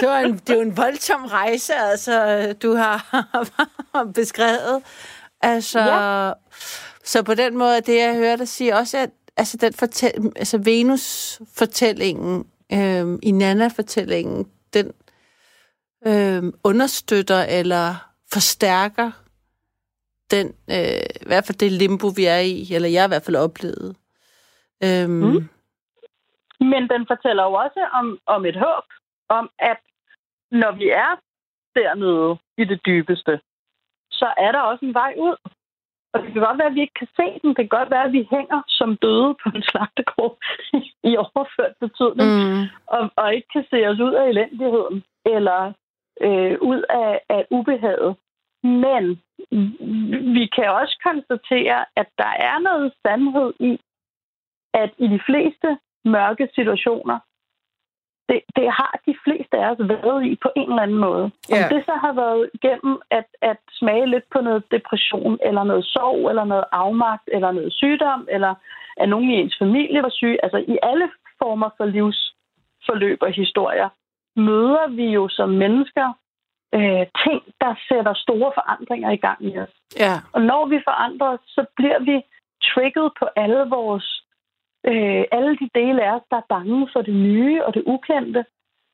Det, 0.00 0.08
var 0.08 0.18
en, 0.18 0.32
det 0.32 0.50
er 0.50 0.54
jo 0.54 0.60
en 0.60 0.76
voldsom 0.76 1.24
rejse, 1.24 1.74
altså, 1.74 2.14
du 2.62 2.74
har 2.74 2.96
beskrevet. 4.20 4.82
Altså, 5.40 5.80
ja. 5.80 6.32
Så 7.04 7.22
på 7.22 7.34
den 7.34 7.58
måde, 7.58 7.80
det 7.80 7.98
jeg 7.98 8.14
hører 8.14 8.36
dig 8.36 8.48
sige 8.48 8.76
også, 8.76 8.98
at 8.98 9.10
altså, 9.36 9.56
den 9.56 9.72
fortæl, 9.72 10.10
altså 10.36 10.58
Venus-fortællingen, 10.64 12.46
øh, 12.72 13.18
i 13.22 13.30
Nana-fortællingen, 13.30 14.50
den 14.74 14.92
øh, 16.06 16.52
understøtter 16.64 17.42
eller 17.58 17.86
forstærker 18.32 19.10
den, 20.30 20.46
øh, 20.46 21.06
i 21.24 21.26
hvert 21.26 21.44
fald 21.46 21.58
det 21.58 21.72
limbo, 21.72 22.06
vi 22.16 22.24
er 22.24 22.38
i, 22.38 22.74
eller 22.74 22.88
jeg 22.88 23.04
i 23.04 23.08
hvert 23.12 23.26
fald 23.26 23.36
oplevet. 23.36 23.96
Øhm, 24.84 25.10
mm. 25.10 25.48
Men 26.72 26.82
den 26.92 27.02
fortæller 27.12 27.44
jo 27.44 27.52
også 27.52 27.80
om, 27.92 28.18
om 28.26 28.46
et 28.46 28.56
håb, 28.56 28.86
om 29.28 29.50
at 29.58 29.80
når 30.50 30.72
vi 30.80 30.88
er 30.88 31.12
dernede 31.74 32.38
i 32.58 32.64
det 32.64 32.80
dybeste, 32.86 33.40
så 34.10 34.34
er 34.36 34.52
der 34.52 34.60
også 34.60 34.84
en 34.84 34.94
vej 34.94 35.14
ud. 35.18 35.36
Og 36.12 36.22
det 36.22 36.32
kan 36.32 36.42
godt 36.42 36.58
være, 36.58 36.70
at 36.72 36.74
vi 36.74 36.80
ikke 36.80 36.98
kan 37.02 37.12
se 37.16 37.26
den. 37.42 37.48
Det 37.48 37.56
kan 37.56 37.76
godt 37.78 37.90
være, 37.90 38.04
at 38.04 38.12
vi 38.12 38.28
hænger 38.30 38.60
som 38.68 38.96
døde 38.96 39.34
på 39.42 39.48
en 39.54 39.62
slagtekrog 39.62 40.38
i 41.10 41.12
overført 41.16 41.74
betydning, 41.80 42.30
mm. 42.38 42.62
og, 42.86 43.10
og 43.16 43.34
ikke 43.34 43.48
kan 43.52 43.64
se 43.70 43.78
os 43.90 44.00
ud 44.00 44.14
af 44.20 44.28
elendigheden, 44.28 45.04
eller 45.26 45.72
øh, 46.26 46.54
ud 46.60 46.82
af, 46.90 47.20
af 47.28 47.46
ubehaget. 47.50 48.16
Men 48.62 49.04
vi 50.36 50.44
kan 50.56 50.68
også 50.80 50.94
konstatere, 51.08 51.84
at 51.96 52.08
der 52.18 52.32
er 52.50 52.58
noget 52.58 52.92
sandhed 53.02 53.52
i, 53.60 53.80
at 54.74 54.90
i 54.98 55.06
de 55.08 55.20
fleste 55.26 55.78
mørke 56.04 56.48
situationer, 56.54 57.18
det, 58.28 58.40
det 58.56 58.68
har 58.78 59.00
de 59.06 59.14
fleste 59.24 59.56
af 59.58 59.70
os 59.70 59.78
været 59.78 60.26
i 60.26 60.38
på 60.42 60.50
en 60.56 60.68
eller 60.70 60.82
anden 60.82 60.98
måde. 60.98 61.30
Yeah. 61.52 61.64
Om 61.64 61.68
det 61.72 61.84
så 61.84 61.94
har 62.04 62.12
været 62.12 62.50
gennem 62.64 62.98
at, 63.10 63.28
at 63.42 63.60
smage 63.70 64.06
lidt 64.06 64.24
på 64.32 64.40
noget 64.40 64.62
depression, 64.70 65.38
eller 65.48 65.64
noget 65.64 65.84
sorg, 65.84 66.28
eller 66.30 66.44
noget 66.44 66.64
afmagt, 66.72 67.28
eller 67.32 67.50
noget 67.52 67.72
sygdom, 67.72 68.28
eller 68.30 68.54
at 68.96 69.08
nogen 69.08 69.30
i 69.30 69.34
ens 69.34 69.56
familie 69.58 70.02
var 70.02 70.10
syg. 70.10 70.36
Altså 70.42 70.58
i 70.58 70.78
alle 70.82 71.10
former 71.42 71.70
for 71.76 71.84
livsforløb 71.84 73.18
og 73.22 73.32
historier, 73.32 73.88
møder 74.36 74.86
vi 74.88 75.06
jo 75.06 75.28
som 75.28 75.48
mennesker 75.48 76.08
øh, 76.74 77.06
ting, 77.24 77.42
der 77.60 77.74
sætter 77.88 78.14
store 78.14 78.52
forandringer 78.54 79.10
i 79.10 79.16
gang 79.16 79.44
i 79.44 79.58
os. 79.58 79.74
Ja. 79.98 80.14
Og 80.32 80.42
når 80.42 80.66
vi 80.66 80.78
forandrer 80.84 81.28
os, 81.28 81.40
så 81.46 81.64
bliver 81.76 82.00
vi 82.00 82.22
trigget 82.62 83.12
på 83.18 83.28
alle 83.36 83.64
vores 83.70 84.21
øh, 84.90 85.24
alle 85.32 85.56
de 85.56 85.68
dele 85.74 86.02
af 86.04 86.14
os, 86.16 86.26
der 86.30 86.36
er 86.36 86.50
bange 86.54 86.88
for 86.92 87.02
det 87.02 87.14
nye 87.14 87.64
og 87.64 87.74
det 87.74 87.82
ukendte. 87.86 88.44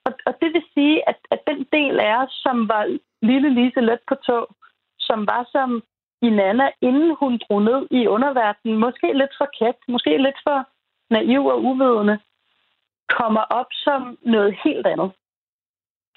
Og, 0.06 0.12
og 0.26 0.34
det 0.40 0.52
vil 0.54 0.64
sige, 0.74 1.08
at, 1.08 1.18
at 1.30 1.40
den 1.46 1.66
del 1.72 2.00
af 2.00 2.22
os, 2.22 2.32
som 2.42 2.68
var 2.68 2.98
lille 3.22 3.50
Lise 3.54 3.80
let 3.80 4.00
på 4.08 4.14
tog, 4.14 4.48
som 4.98 5.26
var 5.26 5.48
som 5.52 5.82
i 6.22 6.30
Nana, 6.30 6.70
inden 6.80 7.16
hun 7.20 7.40
drog 7.44 7.62
ned 7.62 7.86
i 7.90 8.06
underverdenen, 8.06 8.78
måske 8.78 9.12
lidt 9.12 9.34
for 9.38 9.48
kæft, 9.58 9.82
måske 9.88 10.18
lidt 10.18 10.40
for 10.46 10.68
naiv 11.10 11.46
og 11.46 11.64
uvidende, 11.64 12.18
kommer 13.08 13.40
op 13.40 13.70
som 13.70 14.18
noget 14.22 14.58
helt 14.64 14.86
andet. 14.86 15.10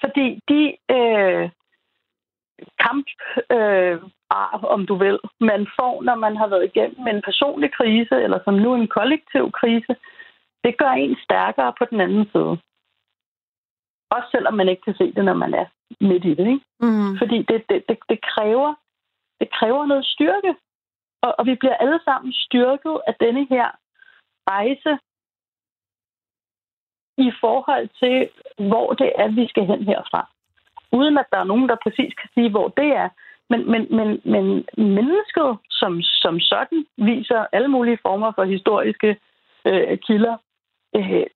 Fordi 0.00 0.40
de 0.48 0.62
øh, 0.96 1.50
kamp, 2.84 3.06
øh, 3.50 3.98
om 4.74 4.86
du 4.86 4.94
vil, 4.94 5.18
man 5.40 5.66
får, 5.76 6.02
når 6.02 6.14
man 6.14 6.36
har 6.36 6.46
været 6.46 6.64
igennem 6.64 7.06
en 7.06 7.22
personlig 7.22 7.72
krise, 7.72 8.14
eller 8.24 8.38
som 8.44 8.54
nu 8.54 8.74
en 8.74 8.88
kollektiv 8.88 9.52
krise, 9.52 9.96
det 10.64 10.78
gør 10.78 10.90
en 10.90 11.16
stærkere 11.24 11.72
på 11.78 11.84
den 11.90 12.00
anden 12.00 12.26
side. 12.32 12.58
Også 14.10 14.28
selvom 14.30 14.54
man 14.54 14.68
ikke 14.68 14.82
kan 14.82 14.94
se 14.94 15.12
det, 15.12 15.24
når 15.24 15.34
man 15.34 15.54
er 15.54 15.66
midt 16.00 16.24
i 16.24 16.34
det. 16.34 16.46
Ikke? 16.46 16.64
Mm. 16.80 17.18
Fordi 17.18 17.38
det, 17.42 17.64
det, 17.68 17.88
det, 17.88 17.98
det, 18.08 18.20
kræver, 18.22 18.74
det 19.40 19.48
kræver 19.58 19.86
noget 19.86 20.06
styrke. 20.06 20.54
Og, 21.22 21.34
og 21.38 21.46
vi 21.46 21.54
bliver 21.54 21.74
alle 21.74 22.00
sammen 22.04 22.32
styrket 22.32 23.00
af 23.06 23.14
denne 23.20 23.46
her 23.50 23.68
rejse 24.50 24.92
i 27.18 27.32
forhold 27.40 27.88
til, 28.00 28.28
hvor 28.70 28.92
det 28.92 29.12
er, 29.16 29.28
vi 29.28 29.48
skal 29.48 29.66
hen 29.66 29.82
herfra. 29.84 30.30
Uden 30.92 31.18
at 31.18 31.26
der 31.32 31.38
er 31.38 31.44
nogen, 31.44 31.68
der 31.68 31.76
præcis 31.82 32.14
kan 32.14 32.30
sige, 32.34 32.50
hvor 32.50 32.68
det 32.68 32.88
er. 33.02 33.08
Men, 33.52 33.70
men, 33.72 33.82
men, 33.98 34.08
men 34.34 34.46
mennesket 34.98 35.50
som, 35.70 35.92
som 36.02 36.40
sådan 36.40 36.86
viser 36.96 37.46
alle 37.52 37.68
mulige 37.68 37.98
former 38.02 38.32
for 38.34 38.44
historiske 38.44 39.10
øh, 39.66 39.98
kilder. 40.06 40.36
Øh, 40.96 41.26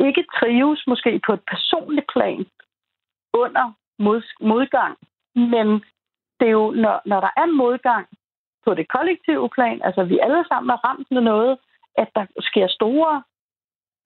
ikke 0.00 0.24
trives 0.38 0.86
måske 0.86 1.20
på 1.26 1.32
et 1.32 1.44
personligt 1.52 2.06
plan 2.14 2.46
under 3.34 3.66
mod, 3.98 4.22
modgang, 4.40 4.96
men 5.34 5.68
det 6.38 6.46
er 6.48 6.56
jo, 6.60 6.70
når, 6.70 7.02
når 7.04 7.20
der 7.20 7.32
er 7.36 7.46
modgang 7.46 8.06
på 8.64 8.74
det 8.74 8.88
kollektive 8.88 9.48
plan, 9.56 9.82
altså 9.82 10.04
vi 10.04 10.18
alle 10.18 10.44
sammen 10.48 10.70
er 10.70 10.84
ramt 10.86 11.10
med 11.10 11.20
noget, 11.20 11.58
at 11.98 12.08
der 12.14 12.26
sker 12.40 12.68
store 12.68 13.22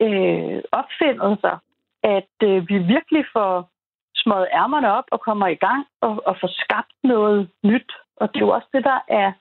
øh, 0.03 0.63
opfindelser, 0.73 1.57
at 2.03 2.35
øh, 2.43 2.69
vi 2.69 2.79
virkelig 2.79 3.25
får 3.33 3.71
smøget 4.23 4.49
ærmerne 4.53 4.93
op 4.99 5.05
og 5.11 5.21
kommer 5.21 5.47
i 5.47 5.55
gang 5.67 5.87
og, 6.01 6.23
og 6.27 6.37
får 6.41 6.51
skabt 6.63 6.95
noget 7.05 7.49
nyt. 7.65 7.93
Og 8.17 8.29
det 8.29 8.37
er 8.37 8.47
jo 8.47 8.55
også 8.57 8.69
det, 8.73 8.85
der 8.85 9.01
er 9.09 9.33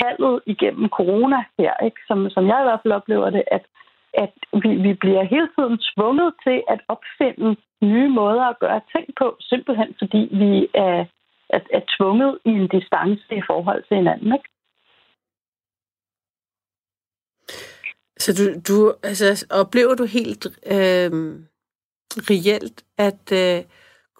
kaldet 0.00 0.42
igennem 0.46 0.88
corona 0.88 1.40
her, 1.58 1.74
ikke? 1.86 2.00
Som, 2.08 2.30
som 2.30 2.46
jeg 2.46 2.58
i 2.60 2.66
hvert 2.66 2.80
fald 2.82 2.98
oplever 3.00 3.30
det, 3.30 3.44
at, 3.56 3.64
at 4.14 4.34
vi, 4.62 4.70
vi 4.86 4.92
bliver 4.94 5.22
hele 5.34 5.48
tiden 5.56 5.78
tvunget 5.90 6.34
til 6.44 6.62
at 6.68 6.80
opfinde 6.88 7.56
nye 7.82 8.08
måder 8.08 8.44
at 8.44 8.58
gøre 8.58 8.80
ting 8.94 9.06
på, 9.18 9.36
simpelthen 9.40 9.94
fordi 9.98 10.28
vi 10.42 10.68
er, 10.74 11.04
er, 11.54 11.60
er 11.78 11.82
tvunget 11.96 12.38
i 12.44 12.50
en 12.50 12.68
distance 12.68 13.24
i 13.30 13.42
forhold 13.46 13.82
til 13.88 13.96
hinanden. 13.96 14.32
Ikke? 14.32 14.48
Så 18.18 18.30
du, 18.38 18.44
du 18.68 18.94
altså, 19.02 19.46
oplever 19.50 19.94
du 19.94 20.04
helt 20.04 20.46
øh, 20.74 21.10
reelt, 22.30 22.84
at 22.98 23.32
øh, 23.32 23.62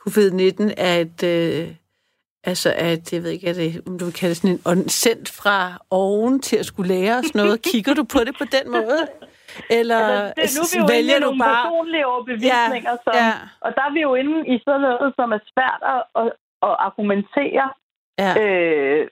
covid-19 0.00 0.74
er 0.76 0.94
et... 1.04 1.22
Øh, 1.22 1.74
altså, 2.44 2.74
at, 2.76 3.12
jeg 3.12 3.22
ved 3.22 3.30
ikke, 3.30 3.48
er 3.48 3.52
det, 3.52 3.82
om 3.86 3.98
du 3.98 4.04
vil 4.04 4.14
kalde 4.14 4.34
det 4.34 4.36
sådan 4.36 4.78
en 4.78 4.88
sendt 4.88 5.28
fra 5.40 5.78
oven 5.90 6.40
til 6.40 6.56
at 6.56 6.66
skulle 6.66 6.94
lære 6.94 7.18
os 7.18 7.34
noget. 7.34 7.62
Kigger 7.72 7.94
du 7.94 8.04
på 8.04 8.18
det 8.26 8.34
på 8.38 8.44
den 8.44 8.72
måde? 8.72 9.00
Eller 9.70 10.00
altså, 10.36 10.36
det, 10.36 10.56
nu 10.56 10.62
er 10.64 10.70
vi 10.74 10.78
jo 10.82 10.86
vælger 10.96 11.16
i 11.16 11.20
nogle 11.20 11.38
bare... 11.38 11.64
personlige 11.64 12.06
overbevisninger, 12.06 12.94
ja, 12.96 13.04
som, 13.04 13.12
ja. 13.14 13.32
og 13.64 13.70
der 13.76 13.82
er 13.88 13.92
vi 13.96 14.00
jo 14.00 14.14
inde 14.14 14.36
i 14.54 14.56
sådan 14.64 14.80
noget, 14.80 15.12
som 15.18 15.28
er 15.32 15.42
svært 15.52 15.82
at, 15.94 16.02
at, 16.20 16.28
at 16.68 16.74
argumentere 16.88 17.66
ja. 18.22 18.32
øh, 18.42 19.08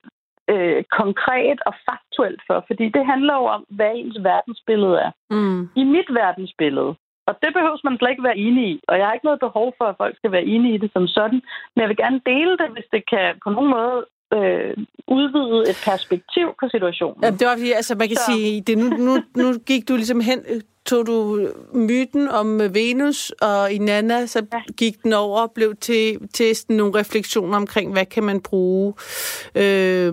øh, 0.53 0.85
konkret 1.01 1.59
og 1.68 1.74
faktuelt 1.89 2.41
for, 2.47 2.64
fordi 2.68 2.87
det 2.97 3.05
handler 3.12 3.35
jo 3.41 3.45
om, 3.57 3.62
hvad 3.76 3.91
ens 3.95 4.18
verdensbillede 4.30 4.97
er. 5.07 5.12
Mm. 5.30 5.61
I 5.80 5.85
mit 5.85 6.11
verdensbillede, 6.22 6.93
og 7.29 7.35
det 7.43 7.51
behøver 7.57 7.79
man 7.85 7.99
slet 7.99 8.11
ikke 8.11 8.29
være 8.29 8.43
enig 8.47 8.64
i. 8.75 8.77
Og 8.89 8.95
jeg 8.99 9.07
har 9.07 9.14
ikke 9.14 9.29
noget 9.29 9.45
behov 9.47 9.68
for, 9.79 9.85
at 9.85 9.99
folk 10.03 10.16
skal 10.16 10.33
være 10.33 10.49
enige 10.55 10.75
i 10.75 10.83
det 10.85 10.91
som 10.93 11.07
sådan. 11.07 11.41
Men 11.72 11.79
jeg 11.83 11.89
vil 11.89 12.03
gerne 12.05 12.20
dele 12.33 12.53
det, 12.62 12.68
hvis 12.75 12.89
det 12.95 13.03
kan 13.12 13.29
på 13.45 13.51
nogen 13.51 13.70
måde 13.77 13.99
øh, 14.37 14.72
udvide 15.16 15.59
et 15.70 15.79
perspektiv 15.91 16.47
på 16.61 16.64
situationen. 16.75 17.20
Ja, 17.25 17.31
det 17.31 17.47
var 17.49 17.57
fordi, 17.57 17.72
altså 17.72 17.95
man 17.95 18.09
kan 18.09 18.16
Så. 18.16 18.33
sige, 18.33 18.61
det, 18.66 18.79
nu, 18.79 18.87
nu, 19.07 19.12
nu 19.37 19.59
gik 19.70 19.89
du 19.89 19.97
ligesom 19.97 20.20
hen, 20.20 20.41
tog 20.87 21.07
du 21.07 21.49
myten 21.75 22.29
om 22.29 22.61
Venus, 22.75 23.31
og 23.31 23.72
i 23.72 23.79
Nana, 23.79 24.27
så 24.27 24.47
ja. 24.53 24.61
gik 24.77 25.03
den 25.03 25.12
over 25.12 25.41
og 25.41 25.53
blev 25.55 25.77
til, 25.77 26.18
til 26.35 26.57
sådan 26.57 26.77
nogle 26.77 26.99
refleksioner 26.99 27.57
omkring, 27.57 27.93
hvad 27.93 28.07
kan 28.07 28.25
man 28.25 28.41
bruge 28.41 28.95
øh, 29.55 30.12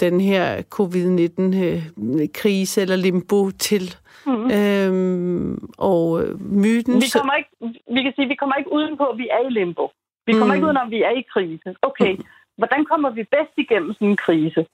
den 0.00 0.20
her 0.20 0.62
covid-19-krise 0.62 2.80
øh, 2.80 2.82
eller 2.82 2.96
limbo 2.96 3.50
til. 3.50 3.96
Mm. 4.26 4.50
Øhm, 4.56 5.68
og 5.78 6.04
øh, 6.22 6.40
myten... 6.40 6.94
Vi, 6.94 7.10
kommer 7.18 7.34
ikke, 7.34 7.50
vi 7.94 8.02
kan 8.02 8.12
sige, 8.16 8.28
vi 8.28 8.34
kommer 8.34 8.56
ikke 8.56 8.72
udenpå, 8.72 9.04
at 9.04 9.18
vi 9.18 9.28
er 9.28 9.48
i 9.48 9.50
limbo. 9.50 9.90
Vi 10.26 10.32
kommer 10.32 10.54
mm. 10.54 10.56
ikke 10.56 10.66
udenom, 10.66 10.86
at 10.86 10.90
vi 10.90 11.02
er 11.02 11.10
i 11.10 11.24
krise. 11.32 11.74
Okay, 11.82 12.16
hvordan 12.56 12.84
kommer 12.84 13.10
vi 13.10 13.22
bedst 13.24 13.54
igennem 13.56 13.92
sådan 13.92 14.08
en 14.08 14.16
krise? 14.16 14.66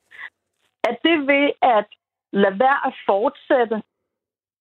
Er 0.88 0.94
det 1.04 1.26
ved 1.26 1.50
at 1.62 1.86
lade 2.32 2.58
være 2.58 2.80
at 2.86 2.94
fortsætte 3.06 3.82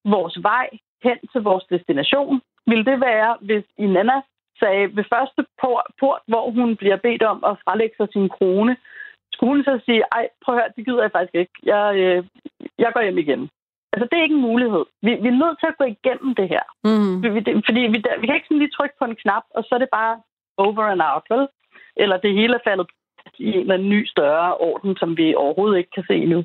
vores 0.06 0.44
vej 0.44 0.70
hen 1.04 1.18
til 1.32 1.42
vores 1.42 1.66
destination? 1.70 2.42
Vil 2.68 2.86
det 2.86 3.02
være, 3.02 3.38
hvis 3.42 3.64
i 3.78 3.86
Nana 3.86 4.22
sagde 4.60 4.96
ved 4.96 5.04
første 5.14 5.46
port, 5.62 5.88
port, 6.00 6.22
hvor 6.28 6.52
hun 6.52 6.76
bliver 6.76 6.98
bedt 6.98 7.24
om 7.24 7.44
at 7.44 7.58
frelægge 7.64 7.96
sig 7.98 8.08
sin 8.12 8.30
krone, 8.30 8.78
skulle 9.34 9.54
hun 9.54 9.64
så 9.64 9.80
sige, 9.86 10.04
ej, 10.12 10.30
prøv 10.42 10.56
at 10.56 10.62
høre, 10.62 10.74
det 10.76 10.86
gider 10.86 11.02
jeg 11.02 11.12
faktisk 11.12 11.36
ikke. 11.36 11.56
Jeg, 11.64 11.96
øh, 11.96 12.24
jeg 12.78 12.92
går 12.94 13.02
hjem 13.02 13.18
igen. 13.18 13.50
Altså, 13.94 14.08
det 14.12 14.18
er 14.20 14.24
ikke 14.24 14.36
en 14.36 14.48
mulighed. 14.52 14.84
Vi, 15.02 15.12
vi 15.24 15.28
er 15.28 15.42
nødt 15.44 15.60
til 15.60 15.68
at 15.72 15.78
gå 15.78 15.86
igennem 15.96 16.36
det 16.36 16.48
her. 16.54 16.64
Mm. 16.84 17.24
Vi, 17.24 17.40
det, 17.40 17.64
fordi 17.68 17.80
vi, 17.94 17.98
vi 18.22 18.26
kan 18.28 18.36
ikke 18.36 18.48
sådan 18.48 18.64
lige 18.64 18.76
trykke 18.78 18.96
på 19.00 19.06
en 19.06 19.16
knap, 19.16 19.44
og 19.56 19.64
så 19.64 19.76
er 19.76 19.80
det 19.80 19.90
bare 20.00 20.22
over 20.58 20.84
and 20.84 21.02
out, 21.12 21.26
vel? 21.30 21.48
Eller 21.96 22.18
det 22.18 22.34
hele 22.34 22.54
er 22.56 22.64
faldet 22.64 22.88
i 23.38 23.48
en 23.54 23.60
eller 23.60 23.74
anden 23.74 23.90
ny 23.90 24.06
større 24.06 24.58
orden, 24.58 24.98
som 24.98 25.18
vi 25.18 25.36
overhovedet 25.36 25.78
ikke 25.78 25.92
kan 25.92 26.06
se 26.08 26.26
nu. 26.26 26.44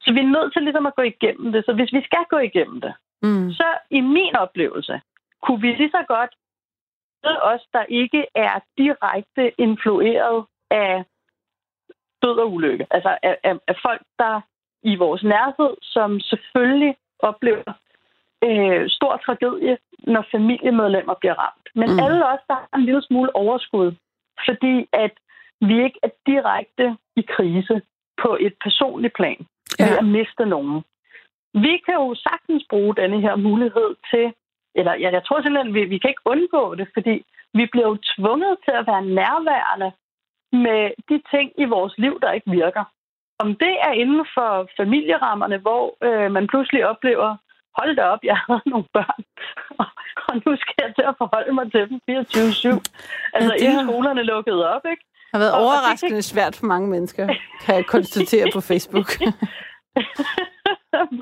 Så 0.00 0.12
vi 0.14 0.20
er 0.20 0.34
nødt 0.36 0.52
til 0.52 0.62
ligesom 0.62 0.86
at 0.86 0.94
gå 0.94 1.02
igennem 1.02 1.52
det. 1.52 1.64
Så 1.64 1.72
hvis 1.72 1.92
vi 1.92 2.02
skal 2.04 2.24
gå 2.30 2.38
igennem 2.38 2.80
det, 2.80 2.94
Mm. 3.24 3.52
så 3.52 3.64
i 3.90 4.00
min 4.00 4.36
oplevelse, 4.36 5.00
kunne 5.42 5.60
vi 5.60 5.72
lige 5.72 5.90
så 5.90 6.04
godt 6.08 6.32
os, 7.42 7.60
der 7.72 7.84
ikke 7.88 8.26
er 8.34 8.60
direkte 8.78 9.60
influeret 9.60 10.44
af 10.70 11.04
død 12.22 12.38
og 12.38 12.52
ulykke. 12.52 12.86
Altså 12.90 13.18
af, 13.22 13.38
af, 13.44 13.54
af 13.68 13.76
folk, 13.82 14.02
der 14.18 14.40
i 14.82 14.96
vores 14.96 15.22
nærhed, 15.22 15.76
som 15.82 16.20
selvfølgelig 16.20 16.96
oplever 17.18 17.72
øh, 18.44 18.90
stor 18.90 19.16
tragedie, 19.24 19.78
når 19.98 20.24
familiemedlemmer 20.30 21.14
bliver 21.20 21.34
ramt. 21.34 21.66
Men 21.74 21.88
Mm. 21.90 21.98
alle 22.04 22.26
os, 22.32 22.40
der 22.48 22.54
har 22.54 22.68
en 22.78 22.84
lille 22.84 23.02
smule 23.02 23.36
overskud, 23.36 23.92
fordi 24.48 24.88
at 24.92 25.10
vi 25.60 25.84
ikke 25.84 25.98
er 26.02 26.08
direkte 26.26 26.96
i 27.16 27.22
krise 27.34 27.82
på 28.22 28.36
et 28.40 28.54
personligt 28.64 29.14
plan 29.14 29.46
Ja. 29.78 29.84
ved 29.88 29.98
at 29.98 30.04
miste 30.04 30.44
nogen. 30.46 30.82
Vi 31.54 31.74
kan 31.86 31.94
jo 31.94 32.14
sagtens 32.14 32.64
bruge 32.70 32.94
denne 32.96 33.20
her 33.20 33.36
mulighed 33.36 33.90
til, 34.10 34.32
eller 34.74 34.94
ja, 34.94 35.10
jeg 35.12 35.24
tror 35.24 35.42
simpelthen, 35.42 35.74
vi, 35.74 35.84
vi 35.84 35.98
kan 35.98 36.10
ikke 36.10 36.26
undgå 36.32 36.74
det, 36.74 36.88
fordi 36.94 37.24
vi 37.54 37.66
bliver 37.72 37.88
jo 37.88 37.96
tvunget 38.16 38.56
til 38.64 38.74
at 38.80 38.86
være 38.86 39.04
nærværende 39.04 39.90
med 40.64 40.82
de 41.08 41.22
ting 41.36 41.52
i 41.58 41.64
vores 41.64 41.94
liv, 41.98 42.20
der 42.20 42.32
ikke 42.32 42.50
virker. 42.50 42.84
Om 43.38 43.48
det 43.56 43.74
er 43.88 43.92
inden 43.92 44.26
for 44.34 44.68
familierammerne, 44.80 45.58
hvor 45.58 45.84
øh, 46.06 46.30
man 46.32 46.46
pludselig 46.46 46.86
oplever, 46.86 47.36
hold 47.78 47.96
da 47.96 48.02
op, 48.02 48.18
jeg 48.22 48.36
havde 48.48 48.62
nogle 48.66 48.86
børn, 48.92 49.22
og, 49.78 49.86
og 50.28 50.34
nu 50.46 50.56
skal 50.62 50.74
jeg 50.84 50.92
til 50.94 51.04
at 51.08 51.14
forholde 51.18 51.52
mig 51.58 51.66
til 51.72 51.82
dem 51.88 51.98
24-7. 52.10 52.10
Altså, 53.36 53.52
det 53.52 53.60
inden 53.64 53.78
har- 53.78 53.86
skolerne 53.92 54.22
lukkede 54.22 54.68
op, 54.74 54.84
ikke? 54.90 55.04
har 55.32 55.38
været 55.38 55.52
Og- 55.52 55.58
og 55.58 55.62
det 55.62 55.68
overraskende 55.68 56.22
svært 56.22 56.56
for 56.56 56.66
mange 56.66 56.88
mennesker, 56.88 57.26
kan 57.64 57.74
jeg 57.74 57.86
konstatere 57.86 58.46
på 58.54 58.60
Facebook. 58.60 59.08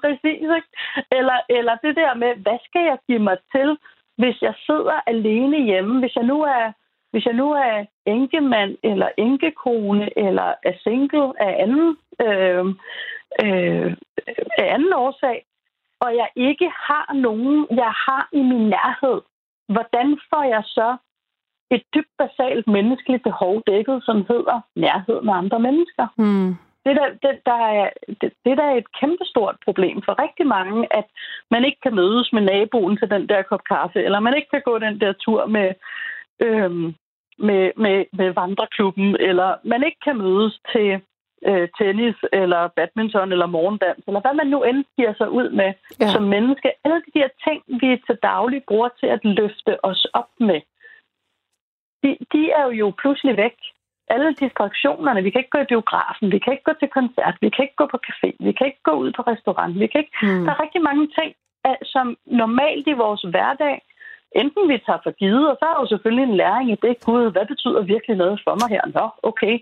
Præcis, 0.02 0.42
ikke? 0.58 0.70
Eller, 1.18 1.38
eller 1.48 1.74
det 1.84 1.96
der 1.96 2.14
med, 2.14 2.32
hvad 2.44 2.58
skal 2.68 2.84
jeg 2.90 2.98
give 3.08 3.18
mig 3.28 3.36
til, 3.54 3.68
hvis 4.20 4.36
jeg 4.42 4.54
sidder 4.66 4.96
alene 5.06 5.58
hjemme? 5.64 6.00
Hvis 6.00 6.16
jeg 6.16 6.24
nu 6.24 6.42
er, 6.42 6.72
hvis 7.10 7.26
jeg 7.26 7.34
nu 7.34 7.52
er 7.52 7.84
enkemand, 8.06 8.76
eller 8.82 9.08
enkekone, 9.16 10.18
eller 10.18 10.54
er 10.62 10.72
single 10.82 11.42
af 11.42 11.62
anden, 11.62 11.96
øh, 12.20 12.66
øh, 13.44 13.96
af 14.58 14.74
anden 14.74 14.92
årsag, 14.92 15.46
og 16.00 16.16
jeg 16.16 16.28
ikke 16.36 16.68
har 16.88 17.14
nogen, 17.14 17.66
jeg 17.70 17.92
har 18.06 18.28
i 18.32 18.42
min 18.42 18.68
nærhed, 18.68 19.20
hvordan 19.68 20.18
får 20.30 20.42
jeg 20.42 20.62
så 20.66 20.96
et 21.70 21.82
dybt 21.94 22.14
basalt 22.18 22.66
menneskeligt 22.66 23.22
behov 23.22 23.62
dækket, 23.66 24.02
som 24.04 24.16
hedder 24.16 24.60
nærhed 24.76 25.22
med 25.22 25.34
andre 25.34 25.60
mennesker? 25.60 26.06
Mm. 26.18 26.56
det, 26.86 26.94
der, 27.00 27.08
det, 27.22 27.34
der 27.46 27.60
er, 27.78 27.90
det, 28.20 28.32
det 28.44 28.58
der 28.58 28.64
er 28.72 28.76
et 28.76 28.92
kæmpestort 29.00 29.56
problem 29.64 30.02
for 30.02 30.22
rigtig 30.22 30.46
mange, 30.46 30.96
at 30.96 31.06
man 31.50 31.64
ikke 31.64 31.80
kan 31.82 31.94
mødes 31.94 32.32
med 32.32 32.42
naboen 32.42 32.96
til 32.96 33.10
den 33.10 33.28
der 33.28 33.42
kop 33.42 33.64
kaffe, 33.64 33.98
eller 34.04 34.20
man 34.20 34.36
ikke 34.36 34.50
kan 34.50 34.62
gå 34.64 34.78
den 34.78 35.00
der 35.00 35.12
tur 35.12 35.46
med, 35.46 35.68
øhm, 36.40 36.94
med, 37.38 37.72
med, 37.76 38.04
med 38.12 38.30
vandreklubben, 38.40 39.16
eller 39.20 39.56
man 39.64 39.82
ikke 39.84 40.00
kan 40.04 40.16
mødes 40.16 40.60
til 40.72 41.00
øh, 41.48 41.68
tennis, 41.78 42.16
eller 42.32 42.68
badminton, 42.76 43.32
eller 43.32 43.46
morgendans, 43.46 44.04
eller 44.06 44.20
hvad 44.20 44.34
man 44.34 44.46
nu 44.46 44.62
end 44.62 44.84
giver 44.96 45.14
sig 45.14 45.30
ud 45.30 45.50
med 45.50 45.72
Ja. 46.00 46.08
som 46.12 46.22
menneske. 46.22 46.68
Alle 46.84 47.02
de 47.06 47.18
der 47.18 47.28
ting, 47.46 47.62
vi 47.80 48.02
til 48.06 48.18
daglig 48.22 48.62
bruger 48.68 48.88
til 49.00 49.06
at 49.06 49.20
løfte 49.24 49.84
os 49.84 50.06
op 50.20 50.30
med, 50.40 50.60
de, 52.02 52.16
de 52.32 52.50
er 52.50 52.66
jo 52.80 52.92
pludselig 53.02 53.36
væk 53.36 53.56
alle 54.08 54.34
distraktionerne. 54.34 55.22
Vi 55.22 55.30
kan 55.30 55.38
ikke 55.40 55.50
gå 55.56 55.58
i 55.58 55.72
biografen, 55.74 56.32
vi 56.32 56.38
kan 56.38 56.52
ikke 56.52 56.64
gå 56.70 56.72
til 56.80 56.88
koncert, 56.88 57.36
vi 57.40 57.48
kan 57.50 57.62
ikke 57.64 57.80
gå 57.82 57.86
på 57.90 57.98
café, 58.08 58.28
vi 58.46 58.52
kan 58.52 58.66
ikke 58.66 58.82
gå 58.82 58.90
ud 59.02 59.12
på 59.12 59.22
restaurant, 59.22 59.80
vi 59.80 59.86
kan 59.86 60.00
ikke... 60.00 60.16
Mm. 60.22 60.44
Der 60.44 60.50
er 60.52 60.62
rigtig 60.62 60.82
mange 60.82 61.06
ting, 61.18 61.34
at- 61.64 61.78
som 61.84 62.16
normalt 62.26 62.86
i 62.86 62.92
vores 62.92 63.22
hverdag, 63.22 63.82
enten 64.32 64.68
vi 64.68 64.78
tager 64.86 64.98
for 65.02 65.10
givet, 65.10 65.50
og 65.50 65.56
så 65.60 65.64
er 65.66 65.80
jo 65.80 65.86
selvfølgelig 65.86 66.24
en 66.24 66.36
læring 66.36 66.70
i 66.70 66.78
det, 66.82 67.04
gud, 67.04 67.32
hvad 67.32 67.46
betyder 67.46 67.82
virkelig 67.82 68.16
noget 68.16 68.40
for 68.44 68.54
mig 68.60 68.68
her? 68.76 68.84
Nå, 68.98 69.06
okay, 69.22 69.54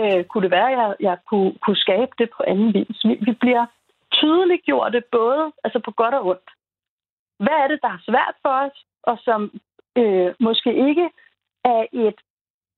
øh, 0.00 0.24
kunne 0.24 0.42
det 0.42 0.50
være, 0.50 0.70
at 0.72 0.78
jeg, 0.78 0.94
jeg 1.00 1.16
kunne, 1.28 1.52
kunne 1.62 1.76
skabe 1.86 2.12
det 2.18 2.28
på 2.36 2.42
anden 2.46 2.74
vis? 2.74 2.98
Vi, 3.04 3.14
vi 3.20 3.32
bliver 3.32 3.66
tydeligt 4.12 4.62
gjort 4.64 4.92
det 4.92 5.04
både 5.04 5.52
altså 5.64 5.78
på 5.84 5.90
godt 5.90 6.14
og 6.14 6.26
ondt. 6.26 6.50
Hvad 7.38 7.56
er 7.62 7.68
det, 7.68 7.78
der 7.82 7.88
er 7.88 8.06
svært 8.08 8.36
for 8.42 8.54
os, 8.64 8.76
og 9.02 9.18
som 9.26 9.40
øh, 9.98 10.30
måske 10.40 10.70
ikke 10.88 11.10
er 11.64 11.84
et 11.92 12.18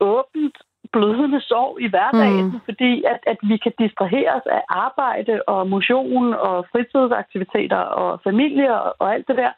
åbent 0.00 0.56
blødende 0.92 1.40
sorg 1.40 1.80
i 1.80 1.88
hverdagen, 1.88 2.44
mm. 2.44 2.60
fordi 2.64 3.04
at, 3.04 3.20
at 3.26 3.38
vi 3.42 3.56
kan 3.56 3.72
distraheres 3.78 4.42
af 4.46 4.62
arbejde 4.68 5.42
og 5.46 5.68
motion 5.68 6.34
og 6.34 6.66
fritidsaktiviteter 6.72 7.76
og 7.76 8.20
familie 8.24 8.80
og, 8.80 8.94
og 8.98 9.14
alt 9.14 9.28
det 9.28 9.36
der, 9.36 9.52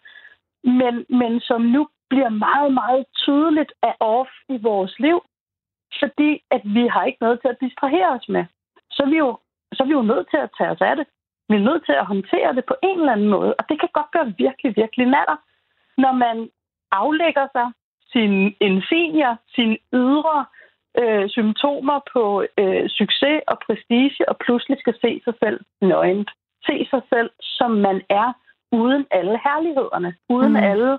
men, 0.65 0.95
men 1.09 1.41
som 1.41 1.61
nu 1.61 1.89
bliver 2.11 2.29
meget, 2.29 2.73
meget 2.73 3.05
tydeligt 3.25 3.73
af 3.83 3.95
off 4.01 4.31
i 4.49 4.57
vores 4.63 4.99
liv, 4.99 5.19
fordi 6.01 6.43
at 6.51 6.63
vi 6.65 6.87
har 6.87 7.05
ikke 7.05 7.23
noget 7.25 7.41
til 7.41 7.49
at 7.49 7.61
distrahere 7.61 8.11
os 8.19 8.29
med. 8.29 8.45
Så 8.91 9.03
er 9.03 9.11
vi 9.11 9.19
jo, 9.19 9.39
så 9.73 9.83
er 9.83 9.87
vi 9.87 9.93
jo 9.93 10.03
nødt 10.03 10.27
til 10.31 10.37
at 10.37 10.51
tage 10.59 10.71
os 10.71 10.81
af 10.81 10.97
det. 10.97 11.07
Vi 11.49 11.57
er 11.57 11.69
nødt 11.69 11.85
til 11.87 11.93
at 11.93 12.07
håndtere 12.07 12.55
det 12.55 12.65
på 12.65 12.75
en 12.83 12.99
eller 13.01 13.13
anden 13.13 13.29
måde, 13.29 13.55
og 13.59 13.65
det 13.69 13.81
kan 13.81 13.89
godt 13.93 14.11
gøre 14.11 14.35
virkelig, 14.39 14.77
virkelig 14.77 15.07
natter, 15.07 15.37
når 15.99 16.13
man 16.13 16.51
aflægger 16.93 17.47
sig 17.53 17.69
sin 18.13 18.55
insignier, 18.61 19.37
sine 19.55 19.77
ydre 19.93 20.47
øh, 21.01 21.29
symptomer 21.29 22.01
på 22.13 22.45
øh, 22.59 22.89
succes 22.89 23.41
og 23.49 23.59
prestige, 23.67 24.29
og 24.29 24.37
pludselig 24.45 24.79
skal 24.79 24.95
se 25.01 25.21
sig 25.25 25.35
selv 25.43 25.61
nøgent. 25.81 26.31
Se 26.67 26.87
sig 26.91 27.03
selv, 27.13 27.31
som 27.41 27.71
man 27.71 28.03
er, 28.09 28.33
uden 28.73 29.07
alle 29.11 29.41
herlighederne, 29.45 30.15
uden 30.29 30.51
Mm. 30.53 30.57
alle 30.71 30.99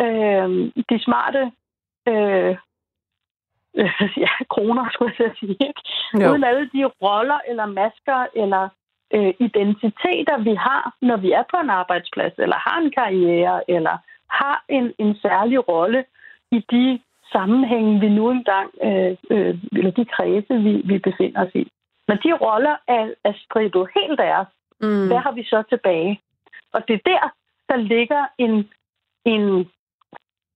øh, 0.00 0.48
de 0.90 0.98
smarte 1.04 1.52
øh, 2.08 2.56
øh, 3.76 3.92
ja, 4.26 4.32
kroner, 4.50 4.84
skulle 4.92 5.14
jeg 5.18 5.30
sige. 5.40 5.56
Ikke? 5.68 5.80
Jo. 6.20 6.30
Uden 6.30 6.44
alle 6.44 6.70
de 6.74 6.84
roller 6.84 7.38
eller 7.48 7.66
masker 7.66 8.26
eller 8.34 8.68
øh, 9.14 9.34
identiteter, 9.40 10.38
vi 10.38 10.54
har, 10.54 10.94
når 11.02 11.16
vi 11.16 11.32
er 11.32 11.44
på 11.50 11.56
en 11.62 11.70
arbejdsplads, 11.70 12.32
eller 12.38 12.56
har 12.56 12.80
en 12.80 12.90
karriere, 12.90 13.70
eller 13.70 13.96
har 14.30 14.64
en, 14.68 14.92
en 14.98 15.14
særlig 15.22 15.68
rolle 15.68 16.04
i 16.50 16.58
de 16.70 17.00
sammenhænge, 17.32 18.00
vi 18.00 18.08
nu 18.08 18.30
engang, 18.30 18.70
øh, 18.82 19.16
øh, 19.30 19.58
eller 19.72 19.90
de 19.90 20.04
kredse, 20.04 20.54
vi, 20.54 20.72
vi 20.84 20.98
befinder 20.98 21.46
os 21.46 21.54
i. 21.54 21.70
Når 22.08 22.14
de 22.14 22.32
roller 22.32 22.76
er, 22.88 23.10
er 23.24 23.32
strippet 23.44 23.88
helt 23.96 24.20
af 24.20 24.40
os, 24.40 24.46
Mm. 24.80 25.06
hvad 25.06 25.16
har 25.16 25.32
vi 25.32 25.44
så 25.44 25.62
tilbage? 25.68 26.20
Og 26.72 26.88
det 26.88 26.94
er 26.94 27.04
der, 27.12 27.24
der 27.68 27.76
ligger 27.76 28.26
en, 28.38 28.70
en 29.24 29.70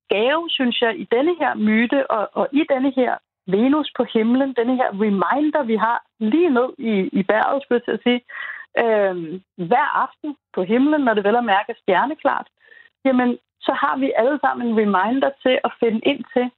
gave, 0.08 0.50
synes 0.50 0.80
jeg, 0.80 1.00
i 1.00 1.04
denne 1.04 1.34
her 1.40 1.54
myte, 1.54 2.10
og, 2.10 2.28
og 2.32 2.48
i 2.52 2.62
denne 2.72 2.92
her 2.96 3.12
Venus 3.46 3.92
på 3.96 4.04
himlen, 4.14 4.54
denne 4.54 4.76
her 4.76 4.90
reminder, 5.04 5.62
vi 5.62 5.76
har 5.76 5.98
lige 6.18 6.50
ned 6.50 6.68
i, 6.78 6.94
i 7.18 7.22
bæret, 7.22 7.62
skulle 7.62 7.80
jeg 7.80 7.84
til 7.84 7.98
at 7.98 8.04
sige, 8.06 8.20
øh, 8.82 9.14
hver 9.68 9.88
aften 10.04 10.36
på 10.54 10.62
himlen, 10.62 11.00
når 11.04 11.14
det 11.14 11.24
vel 11.24 11.34
er 11.34 11.50
mærke 11.54 11.74
stjerneklart, 11.82 12.48
jamen, 13.04 13.38
så 13.60 13.72
har 13.72 13.96
vi 13.96 14.12
alle 14.16 14.38
sammen 14.40 14.68
en 14.68 14.78
reminder 14.82 15.30
til 15.42 15.58
at 15.64 15.72
finde 15.80 16.00
ind 16.10 16.24
til, 16.34 16.50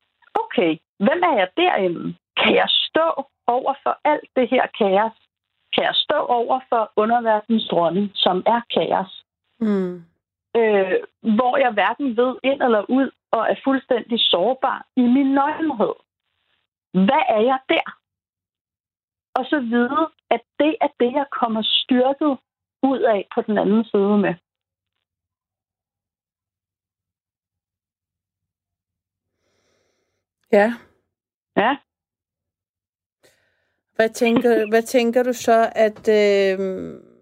okay, 0.43 0.79
hvem 0.99 1.21
er 1.31 1.35
jeg 1.41 1.49
derinde? 1.57 2.15
Kan 2.37 2.55
jeg 2.55 2.69
stå 2.69 3.25
over 3.47 3.75
for 3.83 3.99
alt 4.05 4.29
det 4.37 4.49
her 4.51 4.67
kaos? 4.79 5.17
Kan 5.75 5.85
jeg 5.85 5.95
stå 5.95 6.19
over 6.39 6.61
for 6.69 6.93
underverdens 6.97 7.67
dronning, 7.71 8.11
som 8.15 8.43
er 8.47 8.61
kaos? 8.75 9.24
Mm. 9.65 9.95
øh, 10.57 10.97
hvor 11.37 11.57
jeg 11.57 11.73
hverken 11.73 12.17
ved 12.17 12.37
ind 12.43 12.63
eller 12.63 12.83
ud, 12.89 13.11
og 13.31 13.41
er 13.51 13.57
fuldstændig 13.65 14.19
sårbar 14.21 14.87
i 14.97 15.01
min 15.01 15.35
nøgenhed. 15.35 15.95
Hvad 17.07 17.25
er 17.37 17.41
jeg 17.51 17.59
der? 17.69 17.87
Og 19.35 19.45
så 19.45 19.61
vide, 19.61 20.03
at 20.31 20.43
det 20.59 20.77
er 20.81 20.89
det, 21.01 21.13
jeg 21.13 21.27
kommer 21.41 21.63
styrket 21.63 22.39
ud 22.83 23.01
af 23.01 23.27
på 23.35 23.43
den 23.43 23.59
anden 23.59 23.85
side 23.85 24.19
med. 24.19 24.35
Ja. 30.53 30.73
Ja, 31.57 31.77
Hvad 33.97 34.09
tænker, 34.09 34.69
hvad 34.71 34.83
tænker 34.83 35.23
du 35.23 35.33
så, 35.33 35.73
at... 35.75 36.09
Øh, 36.09 37.14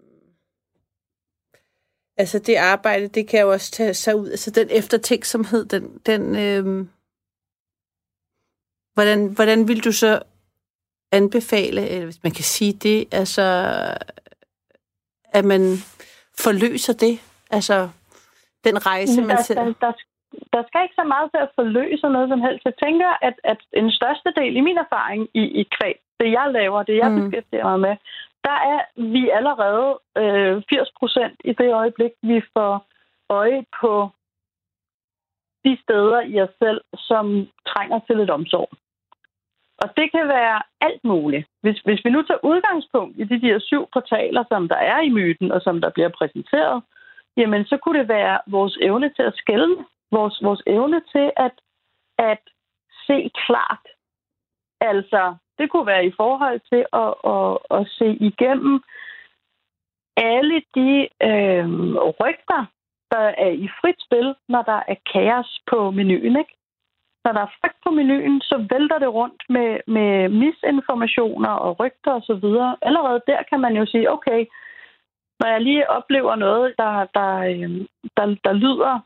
altså 2.17 2.39
det 2.39 2.55
arbejde, 2.55 3.07
det 3.07 3.27
kan 3.27 3.41
jo 3.41 3.51
også 3.51 3.71
tage 3.71 3.93
sig 3.93 4.15
ud. 4.15 4.29
Altså 4.29 4.51
den 4.51 4.67
eftertænksomhed, 4.71 5.65
den... 5.65 6.01
den 6.05 6.35
øh, 6.35 6.87
hvordan, 8.93 9.19
hvordan 9.35 9.67
vil 9.67 9.83
du 9.83 9.91
så 9.91 10.21
anbefale, 11.11 11.81
eller 11.89 12.05
hvis 12.05 12.23
man 12.23 12.31
kan 12.31 12.43
sige 12.43 12.73
det, 12.73 13.13
altså, 13.13 13.45
at 15.37 15.45
man 15.45 15.61
forløser 16.43 16.93
det? 16.93 17.15
Altså, 17.51 17.89
den 18.63 18.85
rejse, 18.85 19.21
man 19.21 19.37
der, 19.37 19.43
selv... 19.43 19.59
der, 19.59 19.65
der, 19.65 19.91
der 20.53 20.63
skal 20.67 20.83
ikke 20.83 20.99
så 21.01 21.07
meget 21.13 21.27
til 21.31 21.41
at 21.45 21.53
forløse 21.55 22.07
noget 22.15 22.29
som 22.29 22.41
helst. 22.41 22.65
Jeg 22.65 22.77
tænker, 22.85 23.09
at, 23.27 23.35
at 23.43 23.59
en 23.73 23.91
største 23.91 24.29
del 24.39 24.53
i 24.55 24.61
min 24.67 24.77
erfaring 24.85 25.21
i, 25.33 25.43
i 25.61 25.63
kvæg, 25.75 25.97
det 26.19 26.31
jeg 26.31 26.47
laver, 26.51 26.83
det 26.83 26.97
jeg 26.97 27.11
mm. 27.11 27.17
beskæftiger 27.19 27.65
mig 27.71 27.79
med, 27.79 27.95
der 28.43 28.57
er 28.73 28.81
vi 29.13 29.29
allerede 29.29 29.99
øh, 30.17 30.63
80 30.69 30.91
procent 30.99 31.37
i 31.43 31.53
det 31.53 31.73
øjeblik, 31.73 32.11
vi 32.21 32.41
får 32.53 32.85
øje 33.29 33.65
på 33.81 34.09
de 35.65 35.77
steder 35.83 36.21
i 36.21 36.41
os 36.41 36.55
selv, 36.63 36.81
som 36.95 37.47
trænger 37.67 37.99
til 37.99 38.17
lidt 38.17 38.29
omsorg. 38.29 38.69
Og 39.77 39.89
det 39.97 40.11
kan 40.11 40.27
være 40.27 40.61
alt 40.81 41.03
muligt. 41.03 41.47
Hvis, 41.61 41.79
hvis 41.79 42.05
vi 42.05 42.09
nu 42.09 42.21
tager 42.21 42.45
udgangspunkt 42.51 43.19
i 43.19 43.23
de 43.23 43.41
der 43.41 43.59
syv 43.59 43.87
portaler, 43.93 44.43
som 44.51 44.67
der 44.67 44.75
er 44.75 44.99
i 45.01 45.09
myten, 45.09 45.51
og 45.51 45.61
som 45.61 45.81
der 45.81 45.89
bliver 45.89 46.09
præsenteret, 46.09 46.83
jamen 47.37 47.65
så 47.65 47.77
kunne 47.77 47.99
det 47.99 48.07
være 48.07 48.39
vores 48.47 48.77
evne 48.81 49.09
til 49.09 49.23
at 49.23 49.35
skælne, 49.35 49.85
vores, 50.11 50.43
vores 50.43 50.61
evne 50.67 51.01
til 51.11 51.31
at, 51.37 51.55
at 52.17 52.43
se 53.07 53.31
klart. 53.45 53.85
Altså, 54.81 55.35
det 55.57 55.69
kunne 55.69 55.85
være 55.85 56.05
i 56.05 56.13
forhold 56.17 56.59
til 56.71 56.85
at, 57.03 57.13
at, 57.33 57.51
at 57.77 57.87
se 57.97 58.07
igennem 58.29 58.83
alle 60.17 60.61
de 60.75 61.07
øh, 61.29 61.67
rygter, 62.21 62.65
der 63.11 63.25
er 63.45 63.51
i 63.65 63.69
frit 63.81 63.99
spil, 64.05 64.35
når 64.49 64.61
der 64.61 64.79
er 64.87 64.95
kaos 65.13 65.61
på 65.71 65.91
menuen. 65.91 66.35
Ikke? 66.41 66.55
Når 67.25 67.31
der 67.33 67.41
er 67.41 67.55
frygt 67.61 67.77
på 67.83 67.89
menuen, 67.89 68.41
så 68.41 68.67
vælter 68.69 68.99
det 68.99 69.13
rundt 69.13 69.43
med, 69.49 69.79
med 69.87 70.29
misinformationer 70.29 71.49
og 71.49 71.79
rygter 71.79 72.11
osv. 72.11 72.45
Allerede 72.81 73.21
der 73.27 73.43
kan 73.49 73.59
man 73.59 73.75
jo 73.75 73.85
sige, 73.85 74.11
okay, 74.11 74.45
når 75.39 75.47
jeg 75.47 75.61
lige 75.61 75.89
oplever 75.89 76.35
noget, 76.35 76.73
der, 76.77 77.05
der, 77.13 77.33
øh, 77.51 77.85
der, 78.17 78.25
der 78.45 78.53
lyder 78.53 78.99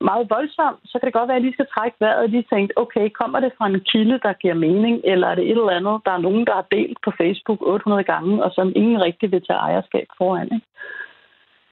meget 0.00 0.30
voldsomt, 0.30 0.80
så 0.84 0.98
kan 0.98 1.06
det 1.06 1.14
godt 1.14 1.28
være, 1.28 1.36
at 1.36 1.40
jeg 1.40 1.44
lige 1.44 1.58
skal 1.58 1.72
trække 1.74 1.96
vejret 2.00 2.22
og 2.22 2.28
lige 2.28 2.46
tænke, 2.52 2.78
okay, 2.78 3.08
kommer 3.08 3.40
det 3.40 3.52
fra 3.58 3.66
en 3.66 3.80
kilde, 3.80 4.18
der 4.22 4.32
giver 4.32 4.54
mening, 4.54 5.00
eller 5.04 5.26
er 5.28 5.34
det 5.34 5.44
et 5.44 5.50
eller 5.50 5.78
andet, 5.78 6.00
der 6.04 6.12
er 6.12 6.24
nogen, 6.26 6.46
der 6.46 6.54
har 6.54 6.66
delt 6.70 6.98
på 7.04 7.10
Facebook 7.20 7.58
800 7.60 8.04
gange, 8.04 8.44
og 8.44 8.50
som 8.54 8.72
ingen 8.76 9.02
rigtig 9.02 9.32
vil 9.32 9.46
tage 9.46 9.58
ejerskab 9.58 10.06
foran. 10.18 10.48
Ikke? 10.54 10.66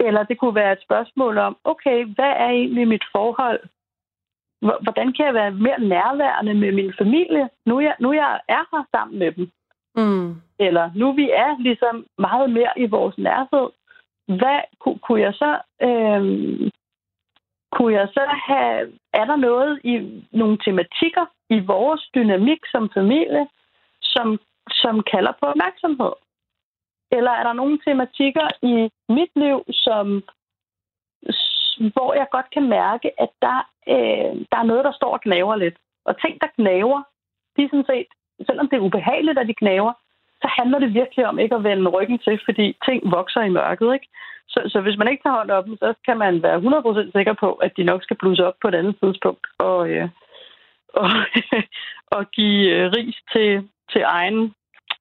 Eller 0.07 0.23
det 0.23 0.39
kunne 0.39 0.55
være 0.55 0.73
et 0.73 0.83
spørgsmål 0.83 1.39
om, 1.39 1.57
okay, 1.65 2.05
hvad 2.05 2.33
er 2.45 2.49
egentlig 2.49 2.89
mit 2.89 3.05
forhold? 3.13 3.61
Hvordan 4.61 5.13
kan 5.13 5.27
jeg 5.27 5.35
være 5.35 5.51
mere 5.51 5.81
nærværende 5.81 6.55
med 6.55 6.73
min 6.73 6.93
familie, 6.99 7.49
nu 7.67 7.81
jeg, 7.81 7.95
nu 8.01 8.13
jeg 8.13 8.41
er 8.49 8.65
her 8.73 8.85
sammen 8.91 9.19
med 9.19 9.33
dem? 9.33 9.51
Mm. 9.97 10.35
Eller 10.59 10.91
nu 10.95 11.13
vi 11.13 11.31
er 11.31 11.63
ligesom 11.63 12.07
meget 12.19 12.51
mere 12.51 12.73
i 12.77 12.87
vores 12.87 13.19
nærhed, 13.19 13.69
hvad 14.27 14.61
kunne, 14.81 14.99
kunne 14.99 15.21
jeg 15.21 15.35
så 15.35 15.59
øh, 15.83 16.23
kunne 17.73 17.95
jeg 17.95 18.09
så 18.13 18.25
have, 18.49 18.93
er 19.13 19.25
der 19.25 19.37
noget 19.37 19.81
i 19.85 20.25
nogle 20.33 20.59
tematikker 20.65 21.27
i 21.51 21.59
vores 21.61 22.11
dynamik 22.15 22.61
som 22.73 22.91
familie, 22.95 23.47
som, 24.03 24.39
som 24.71 25.03
kalder 25.13 25.33
på 25.41 25.47
opmærksomhed? 25.47 26.13
Eller 27.13 27.31
er 27.31 27.43
der 27.43 27.53
nogle 27.53 27.79
tematikker 27.85 28.49
i 28.63 28.91
mit 29.09 29.33
liv, 29.37 29.65
som, 29.71 30.07
hvor 31.95 32.15
jeg 32.15 32.27
godt 32.31 32.51
kan 32.51 32.69
mærke, 32.69 33.21
at 33.21 33.31
der, 33.43 33.59
øh, 33.89 34.33
der 34.51 34.59
er 34.59 34.71
noget, 34.71 34.85
der 34.85 34.93
står 34.93 35.13
og 35.13 35.21
knaver 35.21 35.57
lidt. 35.57 35.77
Og 36.05 36.21
ting, 36.21 36.41
der 36.41 36.47
knaver, 36.57 37.03
de 37.57 37.65
er 37.65 37.69
sådan 37.69 37.91
set, 37.91 38.07
selvom 38.47 38.69
det 38.69 38.77
er 38.77 38.87
ubehageligt, 38.89 39.39
at 39.39 39.49
de 39.49 39.55
knaver, 39.55 39.93
så 40.43 40.49
handler 40.59 40.79
det 40.79 40.95
virkelig 40.95 41.27
om 41.27 41.39
ikke 41.39 41.55
at 41.55 41.65
vende 41.65 41.91
ryggen 41.91 42.19
til, 42.19 42.41
fordi 42.45 42.77
ting 42.85 43.11
vokser 43.11 43.41
i 43.41 43.49
mørket. 43.49 43.95
Ikke? 43.95 44.09
Så, 44.49 44.61
så 44.73 44.81
hvis 44.81 44.99
man 44.99 45.09
ikke 45.09 45.23
tager 45.23 45.37
hånd 45.37 45.51
om 45.51 45.65
dem, 45.65 45.77
så 45.77 45.95
kan 46.07 46.19
man 46.19 46.43
være 46.43 46.59
100% 47.07 47.13
sikker 47.17 47.33
på, 47.33 47.53
at 47.53 47.73
de 47.77 47.83
nok 47.83 48.03
skal 48.03 48.17
blusse 48.17 48.47
op 48.47 48.55
på 48.63 48.69
et 48.69 48.75
andet 48.75 48.97
tidspunkt 49.03 49.47
og, 49.59 49.91
øh, 49.91 50.09
og, 50.95 51.11
og 52.17 52.31
give 52.31 52.71
øh, 52.71 52.91
ris 52.97 53.17
til, 53.33 53.69
til 53.93 54.03
egen 54.07 54.55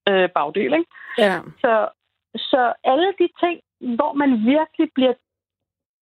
øh, 0.09 0.29
bagdel. 0.29 0.73
Ikke? 0.73 0.91
Ja. 1.17 1.39
Så, 1.61 1.87
så 2.35 2.73
alle 2.83 3.13
de 3.19 3.27
ting, 3.43 3.59
hvor 3.95 4.13
man 4.13 4.31
virkelig 4.45 4.89
bliver 4.95 5.13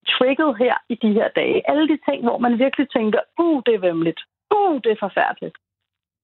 trigget 0.08 0.58
her 0.58 0.76
i 0.90 0.96
de 0.96 1.14
her 1.14 1.30
dage, 1.36 1.70
alle 1.70 1.88
de 1.88 2.00
ting, 2.10 2.24
hvor 2.24 2.38
man 2.38 2.60
virkelig 2.60 2.88
tænker, 2.90 3.20
uh, 3.40 3.62
det 3.66 3.76
er 3.76 3.80
vemmeligt, 3.80 4.22
uh, 4.56 4.76
det 4.84 4.92
er 4.92 5.00
forfærdeligt, 5.00 5.58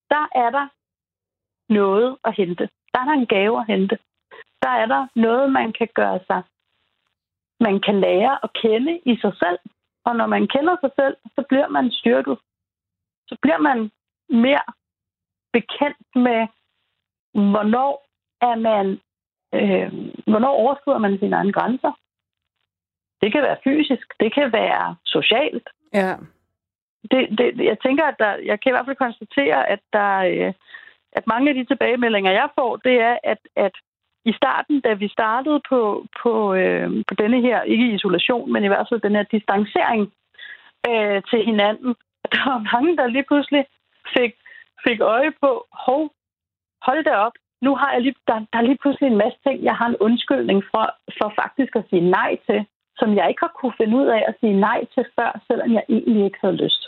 der 0.09 0.26
er 0.36 0.49
der 0.49 0.68
noget 1.74 2.18
at 2.24 2.36
hente. 2.38 2.70
Der 2.94 3.00
er 3.00 3.06
der 3.06 3.14
en 3.14 3.26
gave 3.26 3.60
at 3.60 3.68
hente. 3.68 3.98
Der 4.62 4.70
er 4.70 4.86
der 4.86 5.08
noget, 5.16 5.52
man 5.52 5.74
kan 5.74 5.89
gøre 5.96 6.20
sig 6.28 6.44
man 7.60 7.80
kan 7.86 8.00
lære 8.00 8.34
at 8.44 8.50
kende 8.54 8.94
i 9.06 9.14
sig 9.24 9.34
selv. 9.44 9.60
Og 10.06 10.16
når 10.16 10.28
man 10.28 10.48
kender 10.48 10.76
sig 10.82 10.91
selv, 11.00 11.16
så 11.36 11.41
bliver 11.50 11.68
man 11.68 11.91
styrket. 11.91 12.38
Så 13.28 13.36
bliver 13.41 13.58
man 13.58 13.91
mere 14.30 14.66
bekendt 15.54 16.08
med, 16.16 16.41
hvornår 17.52 17.91
er 18.41 18.56
man, 18.70 18.86
øh, 19.58 19.89
hvornår 20.32 20.54
overskrider 20.64 20.98
man 20.98 21.20
sine 21.20 21.36
egne 21.36 21.54
grænser. 21.54 21.91
Det 23.22 23.32
kan 23.32 23.44
være 23.44 23.64
fysisk, 23.64 24.08
det 24.20 24.34
kan 24.34 24.54
være 24.54 24.96
socialt. 25.06 25.70
Ja. 25.94 26.16
Det, 27.12 27.38
det, 27.38 27.66
jeg 27.66 27.78
tænker, 27.86 28.06
at 28.06 28.16
der, 28.20 28.32
jeg 28.36 28.60
kan 28.60 28.70
i 28.70 28.74
hvert 28.76 28.86
fald 28.86 29.04
konstatere, 29.06 29.70
at 29.70 29.80
der, 29.94 30.14
øh, 30.32 30.54
at 31.18 31.28
mange 31.28 31.49
af 31.49 31.55
de 31.55 31.66
tilbagemeldinger, 31.66 32.32
jeg 32.32 32.49
får, 32.55 32.76
det 32.76 32.95
er, 33.01 33.18
at, 33.24 33.41
at 33.55 33.76
i 34.26 34.34
starten, 34.34 34.82
da 34.82 34.93
vi 34.93 35.07
startede 35.07 35.61
på, 35.70 36.05
på, 36.22 36.53
øh, 36.53 36.89
på 37.07 37.14
denne 37.14 37.41
her, 37.41 37.61
ikke 37.61 37.93
isolation, 37.95 38.51
men 38.53 38.64
i 38.64 38.68
hvert 38.68 38.88
fald 38.89 39.01
den 39.01 39.16
her 39.16 39.24
distancering 39.24 40.14
øh, 40.89 41.22
til 41.30 41.45
hinanden, 41.45 41.95
der 42.34 42.43
var 42.51 42.70
mange, 42.74 42.97
der 42.97 43.07
lige 43.07 43.30
pludselig 43.32 43.66
fik, 44.18 44.34
fik 44.88 44.99
øje 45.01 45.32
på, 45.41 45.68
hov, 45.86 46.11
hold 46.82 47.03
da 47.03 47.16
op, 47.16 47.34
nu 47.61 47.76
har 47.76 47.93
jeg 47.93 48.01
lige, 48.01 48.16
der, 48.28 48.38
der 48.51 48.57
er 48.59 48.68
lige 48.70 48.82
pludselig 48.82 49.07
en 49.07 49.22
masse 49.24 49.39
ting, 49.47 49.64
jeg 49.64 49.76
har 49.76 49.88
en 49.88 50.01
undskyldning 50.07 50.64
for, 50.72 50.86
for 51.18 51.34
faktisk 51.41 51.76
at 51.76 51.86
sige 51.89 52.09
nej 52.09 52.32
til, 52.47 52.66
som 52.99 53.16
jeg 53.18 53.30
ikke 53.30 53.43
har 53.45 53.53
kunne 53.59 53.78
finde 53.78 53.97
ud 53.97 54.07
af 54.07 54.24
at 54.28 54.36
sige 54.39 54.59
nej 54.59 54.80
til 54.93 55.05
før, 55.16 55.39
selvom 55.47 55.74
jeg 55.74 55.84
egentlig 55.89 56.26
ikke 56.26 56.41
havde 56.41 56.61
lyst. 56.64 56.84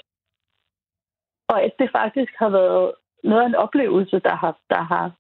Og 1.48 1.64
at 1.64 1.74
det 1.80 1.90
faktisk 1.92 2.34
har 2.40 2.50
været 2.50 2.92
noget 3.30 3.42
af 3.44 3.48
en 3.48 3.56
oplevelse, 3.56 4.20
der 4.20 4.36
har, 4.36 4.58
der 4.70 4.82
har 4.82 5.12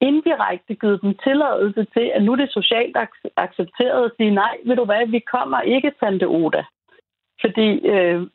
indirekte 0.00 0.74
givet 0.74 1.02
dem 1.02 1.14
tilladelse 1.24 1.86
til, 1.94 2.10
at 2.14 2.22
nu 2.22 2.32
er 2.32 2.36
det 2.36 2.52
socialt 2.52 2.96
accepteret 3.36 4.04
at 4.04 4.12
sige, 4.16 4.30
nej, 4.30 4.56
ved 4.66 4.76
du 4.76 4.84
hvad, 4.84 5.06
vi 5.06 5.18
kommer 5.18 5.60
ikke, 5.60 5.92
Tante 6.00 6.24
Oda. 6.24 6.64
Fordi, 7.40 7.68
øh, 7.94 8.26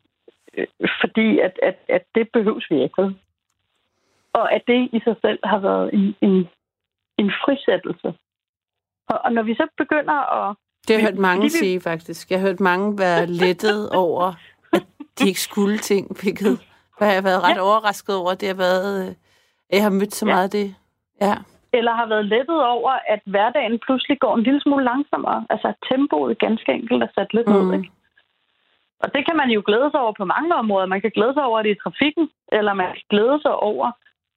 fordi 1.00 1.38
at, 1.38 1.58
at, 1.62 1.76
at 1.88 2.04
det 2.14 2.28
behøves 2.32 2.66
vi 2.70 2.82
ikke. 2.82 3.14
Og 4.32 4.52
at 4.52 4.62
det 4.66 4.88
i 4.92 5.00
sig 5.04 5.16
selv 5.20 5.38
har 5.44 5.58
været 5.58 5.94
en, 5.94 6.14
en, 6.20 6.48
en 7.18 7.30
frisættelse. 7.44 8.08
Og, 9.08 9.18
og 9.24 9.32
når 9.32 9.42
vi 9.42 9.54
så 9.54 9.66
begynder 9.76 10.18
at... 10.38 10.56
Det 10.88 10.96
har 10.96 11.02
jeg 11.02 11.10
hørt 11.10 11.18
mange 11.18 11.42
vi, 11.42 11.48
sige, 11.48 11.80
faktisk. 11.80 12.30
Jeg 12.30 12.40
har 12.40 12.48
hørt 12.48 12.60
mange 12.60 12.98
være 12.98 13.26
lettet 13.26 13.90
over, 13.90 14.34
at 14.72 14.82
de 15.18 15.28
ikke 15.28 15.40
skulle 15.40 15.78
ting, 15.78 16.22
hvilket 16.22 16.71
jeg 17.06 17.14
har 17.14 17.22
været 17.22 17.42
ret 17.42 17.56
ja. 17.56 17.62
overrasket 17.62 18.16
over. 18.16 18.34
Det 18.34 18.48
har 18.48 18.54
været... 18.54 19.08
Øh, 19.08 19.14
jeg 19.72 19.82
har 19.82 19.90
mødt 19.90 20.14
så 20.14 20.26
meget 20.26 20.44
af 20.44 20.50
det. 20.50 20.74
Ja 21.20 21.34
eller 21.78 21.92
har 21.92 22.06
været 22.06 22.26
lettet 22.26 22.60
over, 22.74 22.92
at 23.14 23.20
hverdagen 23.24 23.78
pludselig 23.78 24.18
går 24.18 24.34
en 24.36 24.42
lille 24.42 24.60
smule 24.60 24.84
langsommere. 24.84 25.46
Altså 25.50 25.68
at 25.68 25.74
tempoet 25.88 26.38
ganske 26.38 26.72
enkelt 26.72 27.02
er 27.02 27.08
sat 27.14 27.34
lidt 27.34 27.48
mm. 27.48 27.54
ned. 27.54 27.74
Ikke? 27.78 27.90
Og 29.02 29.14
det 29.14 29.26
kan 29.26 29.36
man 29.36 29.50
jo 29.50 29.62
glæde 29.66 29.90
sig 29.90 30.00
over 30.00 30.14
på 30.18 30.24
mange 30.24 30.54
områder. 30.54 30.86
Man 30.86 31.00
kan 31.00 31.10
glæde 31.14 31.34
sig 31.34 31.44
over 31.44 31.62
det 31.62 31.70
i 31.70 31.82
trafikken, 31.84 32.30
eller 32.52 32.72
man 32.74 32.86
kan 32.86 33.02
glæde 33.10 33.38
sig 33.42 33.54
over, 33.70 33.90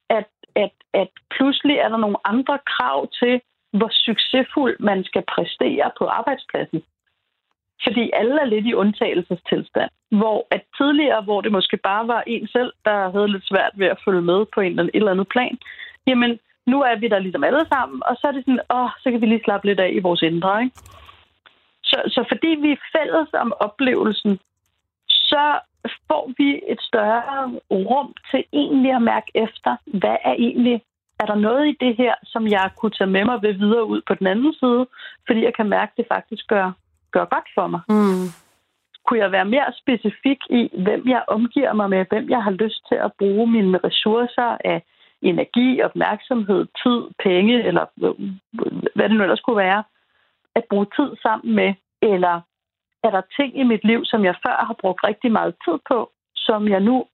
at, 0.09 0.29
at, 0.55 0.73
at 0.93 1.09
pludselig 1.35 1.75
er 1.77 1.89
der 1.89 1.97
nogle 1.97 2.17
andre 2.25 2.59
krav 2.73 3.07
til, 3.19 3.41
hvor 3.77 3.91
succesfuld 3.91 4.75
man 4.79 5.03
skal 5.03 5.23
præstere 5.35 5.91
på 5.97 6.05
arbejdspladsen. 6.05 6.83
Fordi 7.83 8.11
alle 8.13 8.41
er 8.41 8.45
lidt 8.45 8.65
i 8.65 8.73
undtagelsestilstand. 8.73 9.91
Hvor 10.11 10.47
at 10.51 10.63
tidligere, 10.77 11.21
hvor 11.21 11.41
det 11.41 11.51
måske 11.51 11.77
bare 11.77 12.07
var 12.07 12.23
en 12.27 12.47
selv, 12.47 12.73
der 12.85 13.11
havde 13.11 13.27
lidt 13.27 13.47
svært 13.47 13.71
ved 13.75 13.87
at 13.87 14.01
følge 14.05 14.21
med 14.21 14.45
på 14.53 14.61
en 14.61 14.89
eller 14.93 15.11
andet 15.11 15.27
plan, 15.27 15.57
jamen 16.07 16.39
nu 16.67 16.81
er 16.81 16.95
vi 16.95 17.07
der 17.07 17.19
ligesom 17.19 17.43
alle 17.43 17.65
sammen, 17.73 18.01
og 18.05 18.15
så 18.15 18.27
er 18.27 18.31
det 18.31 18.45
sådan, 18.45 18.65
åh, 18.69 18.89
så 18.99 19.11
kan 19.11 19.21
vi 19.21 19.25
lige 19.25 19.43
slappe 19.43 19.67
lidt 19.67 19.79
af 19.79 19.91
i 19.93 19.99
vores 19.99 20.21
indre, 20.21 20.63
ikke? 20.63 20.75
Så, 21.83 21.97
så 22.07 22.25
fordi 22.31 22.47
vi 22.47 22.71
er 22.71 22.85
fælles 22.95 23.29
om 23.33 23.53
oplevelsen, 23.59 24.39
så 25.07 25.59
får 26.07 26.31
vi 26.37 26.61
et 26.67 26.81
større 26.81 27.59
rum 27.71 28.13
til 28.31 28.43
egentlig 28.53 28.91
at 28.91 29.01
mærke 29.01 29.31
efter, 29.35 29.75
hvad 29.85 30.17
er 30.23 30.33
egentlig, 30.33 30.81
er 31.19 31.25
der 31.25 31.35
noget 31.35 31.67
i 31.67 31.77
det 31.85 31.95
her, 31.95 32.13
som 32.23 32.47
jeg 32.47 32.69
kunne 32.77 32.91
tage 32.91 33.09
med 33.09 33.25
mig 33.25 33.41
ved 33.41 33.53
videre 33.53 33.85
ud 33.85 34.01
på 34.07 34.13
den 34.13 34.27
anden 34.27 34.53
side, 34.53 34.87
fordi 35.27 35.43
jeg 35.43 35.53
kan 35.53 35.69
mærke, 35.69 35.91
at 35.91 35.97
det 35.97 36.05
faktisk 36.15 36.47
gør, 36.47 36.71
gør 37.15 37.25
godt 37.35 37.49
for 37.55 37.67
mig. 37.73 37.81
Mm. 37.89 38.27
kunne 39.05 39.23
jeg 39.23 39.31
være 39.31 39.51
mere 39.55 39.69
specifik 39.81 40.41
i, 40.49 40.61
hvem 40.85 41.01
jeg 41.13 41.23
omgiver 41.27 41.73
mig 41.73 41.89
med, 41.89 42.05
hvem 42.09 42.29
jeg 42.29 42.43
har 42.43 42.51
lyst 42.63 42.81
til 42.89 42.97
at 43.05 43.11
bruge 43.19 43.47
mine 43.55 43.79
ressourcer 43.87 44.57
af 44.73 44.77
energi, 45.21 45.81
opmærksomhed, 45.81 46.61
tid, 46.83 47.01
penge, 47.23 47.63
eller 47.69 47.85
hvad 48.95 49.09
det 49.09 49.17
nu 49.17 49.23
ellers 49.23 49.45
kunne 49.45 49.63
være, 49.67 49.83
at 50.55 50.63
bruge 50.69 50.87
tid 50.97 51.09
sammen 51.21 51.55
med, 51.55 51.73
eller 52.01 52.35
er 53.03 53.11
der 53.15 53.21
ting 53.37 53.59
i 53.59 53.63
mit 53.63 53.83
liv, 53.83 54.05
som 54.05 54.25
jeg 54.25 54.35
før 54.45 54.65
har 54.69 54.75
brugt 54.81 55.01
rigtig 55.09 55.31
meget 55.31 55.55
tid 55.65 55.77
på, 55.89 56.11
som 56.35 56.67
jeg 56.67 56.79
nu, 56.79 57.05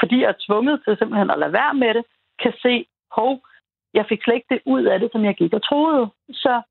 fordi 0.00 0.16
jeg 0.20 0.28
er 0.28 0.44
tvunget 0.46 0.80
til 0.84 0.96
simpelthen 0.96 1.30
at 1.30 1.38
lade 1.38 1.52
være 1.52 1.74
med 1.74 1.94
det, 1.94 2.04
kan 2.42 2.52
se, 2.62 2.86
hov, 3.10 3.40
jeg 3.94 4.04
fik 4.08 4.22
slet 4.22 4.34
ikke 4.34 4.54
det 4.54 4.60
ud 4.66 4.84
af 4.84 5.00
det, 5.00 5.08
som 5.12 5.24
jeg 5.24 5.34
gik 5.34 5.52
og 5.52 5.62
troede. 5.62 6.04
Så 6.32 6.62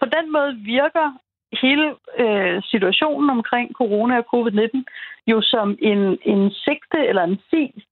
på 0.00 0.06
den 0.16 0.32
måde 0.32 0.52
virker 0.56 1.06
hele 1.52 1.96
øh, 2.18 2.62
situationen 2.62 3.30
omkring 3.30 3.72
corona 3.74 4.18
og 4.18 4.26
covid-19 4.34 4.84
jo 5.26 5.40
som 5.42 5.78
en, 5.78 6.18
en 6.22 6.50
sigte 6.50 7.06
eller 7.08 7.22
en 7.22 7.40
sig, 7.50 7.82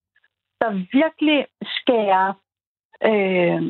der 0.60 0.70
virkelig 0.92 1.46
skærer, 1.78 2.28
øh, 3.10 3.62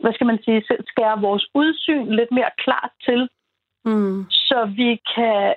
hvad 0.00 0.12
skal 0.14 0.26
man 0.26 0.42
sige, 0.44 0.62
skærer 0.86 1.20
vores 1.20 1.46
udsyn 1.54 2.06
lidt 2.06 2.32
mere 2.32 2.50
klart 2.58 2.90
til, 3.04 3.28
mm. 3.84 4.26
så 4.30 4.72
vi 4.76 5.00
kan 5.14 5.54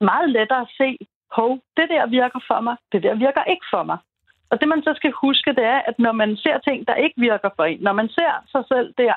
meget 0.00 0.30
lettere 0.30 0.66
se, 0.76 0.98
hov, 1.30 1.50
det 1.76 1.88
der 1.88 2.06
virker 2.06 2.40
for 2.46 2.60
mig, 2.60 2.76
det 2.92 3.02
der 3.02 3.14
virker 3.14 3.44
ikke 3.44 3.66
for 3.70 3.82
mig. 3.82 3.98
Og 4.50 4.60
det 4.60 4.68
man 4.68 4.82
så 4.82 4.92
skal 4.96 5.12
huske, 5.24 5.50
det 5.58 5.64
er, 5.64 5.80
at 5.88 5.98
når 5.98 6.12
man 6.12 6.36
ser 6.36 6.58
ting, 6.58 6.86
der 6.86 6.94
ikke 6.94 7.20
virker 7.20 7.50
for 7.56 7.64
en, 7.64 7.80
når 7.80 7.92
man 7.92 8.08
ser 8.08 8.32
sig 8.52 8.64
selv 8.72 8.94
der, 8.98 9.14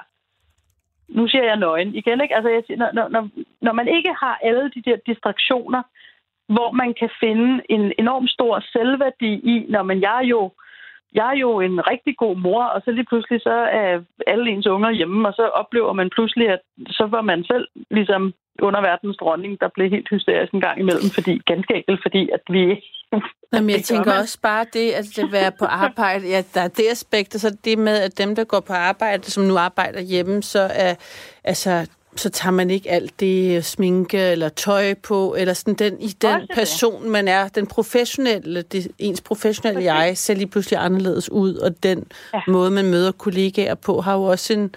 nu 1.09 1.27
siger 1.27 1.43
jeg 1.43 1.57
nøgen 1.57 1.95
igen, 1.95 2.21
ikke? 2.21 2.35
Altså, 2.35 2.49
jeg 2.49 2.63
siger, 2.67 2.77
når, 2.77 3.07
når, 3.09 3.29
når 3.61 3.73
man 3.73 3.87
ikke 3.87 4.13
har 4.19 4.39
alle 4.43 4.71
de 4.75 4.81
der 4.81 4.97
distraktioner, 5.05 5.81
hvor 6.47 6.71
man 6.71 6.93
kan 6.93 7.09
finde 7.19 7.61
en 7.69 7.93
enorm 7.99 8.27
stor 8.27 8.59
selvværdi 8.59 9.33
i, 9.33 9.65
når 9.69 9.83
man 9.83 10.01
jeg 10.01 10.17
er 10.23 10.27
jo 10.27 10.51
jeg 11.13 11.27
er 11.33 11.37
jo 11.37 11.59
en 11.59 11.87
rigtig 11.91 12.17
god 12.17 12.35
mor, 12.35 12.63
og 12.63 12.81
så 12.81 12.91
lige 12.91 13.05
pludselig 13.05 13.41
så 13.41 13.57
er 13.81 14.01
alle 14.27 14.49
ens 14.51 14.67
unger 14.67 14.91
hjemme, 14.91 15.27
og 15.27 15.33
så 15.33 15.45
oplever 15.61 15.93
man 15.93 16.09
pludselig, 16.09 16.49
at 16.49 16.59
så 16.89 17.05
var 17.05 17.21
man 17.21 17.43
selv 17.43 17.67
ligesom 17.91 18.33
underverdens 18.61 19.17
dronning, 19.17 19.59
der 19.61 19.69
blev 19.75 19.89
helt 19.89 20.07
hysterisk 20.09 20.53
en 20.53 20.61
gang 20.61 20.79
imellem, 20.79 21.09
fordi 21.13 21.41
ganske 21.45 21.73
enkelt, 21.75 21.99
fordi 22.01 22.29
at 22.33 22.41
vi... 22.49 22.63
Jamen, 23.53 23.69
jeg 23.69 23.83
tænker 23.83 24.19
også 24.19 24.39
bare 24.41 24.65
det, 24.73 24.91
at 24.91 25.05
det 25.15 25.31
være 25.31 25.51
på 25.59 25.65
arbejde, 25.65 26.27
ja, 26.27 26.43
der 26.53 26.61
er 26.61 26.67
det 26.67 26.85
aspekt, 26.91 27.35
og 27.35 27.41
så 27.41 27.57
det 27.65 27.77
med, 27.77 27.97
at 28.01 28.17
dem, 28.17 28.35
der 28.35 28.43
går 28.43 28.59
på 28.59 28.73
arbejde, 28.73 29.23
som 29.23 29.43
nu 29.43 29.57
arbejder 29.57 30.01
hjemme, 30.01 30.43
så 30.43 30.59
er, 30.59 30.95
altså, 31.43 31.87
så 32.15 32.29
tager 32.29 32.51
man 32.51 32.69
ikke 32.69 32.91
alt 32.91 33.19
det 33.19 33.65
sminke 33.65 34.17
eller 34.17 34.49
tøj 34.49 34.93
på, 34.93 35.35
eller 35.37 35.53
sådan 35.53 35.73
den, 35.73 36.01
i 36.01 36.07
den 36.07 36.35
Også 36.35 36.47
person, 36.53 37.03
det. 37.03 37.11
man 37.11 37.27
er. 37.27 37.47
Den 37.47 37.67
professionelle, 37.67 38.61
det, 38.61 38.87
ens 38.99 39.21
professionelle 39.21 39.79
okay. 39.79 40.05
jeg 40.05 40.17
ser 40.17 40.33
lige 40.33 40.47
pludselig 40.47 40.79
anderledes 40.79 41.31
ud, 41.31 41.55
og 41.55 41.83
den 41.83 42.05
ja. 42.33 42.41
måde, 42.47 42.71
man 42.71 42.85
møder 42.85 43.11
kollegaer 43.11 43.75
på, 43.75 44.01
har 44.01 44.13
jo 44.13 44.23
også 44.23 44.53
en, 44.53 44.63
øh, 44.63 44.69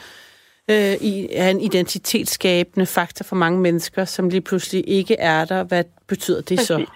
i, 1.01 1.29
er 1.33 1.51
en 1.51 1.61
identitetsskabende 1.61 2.87
faktor 2.87 3.25
for 3.25 3.37
mange 3.37 3.61
mennesker, 3.61 4.05
som 4.05 4.29
lige 4.29 4.41
pludselig 4.41 4.89
ikke 4.89 5.17
er 5.19 5.45
der. 5.45 5.65
Hvad 5.65 5.85
betyder 6.09 6.43
det 6.43 6.59
Præcis. 6.59 6.67
så? 6.67 6.87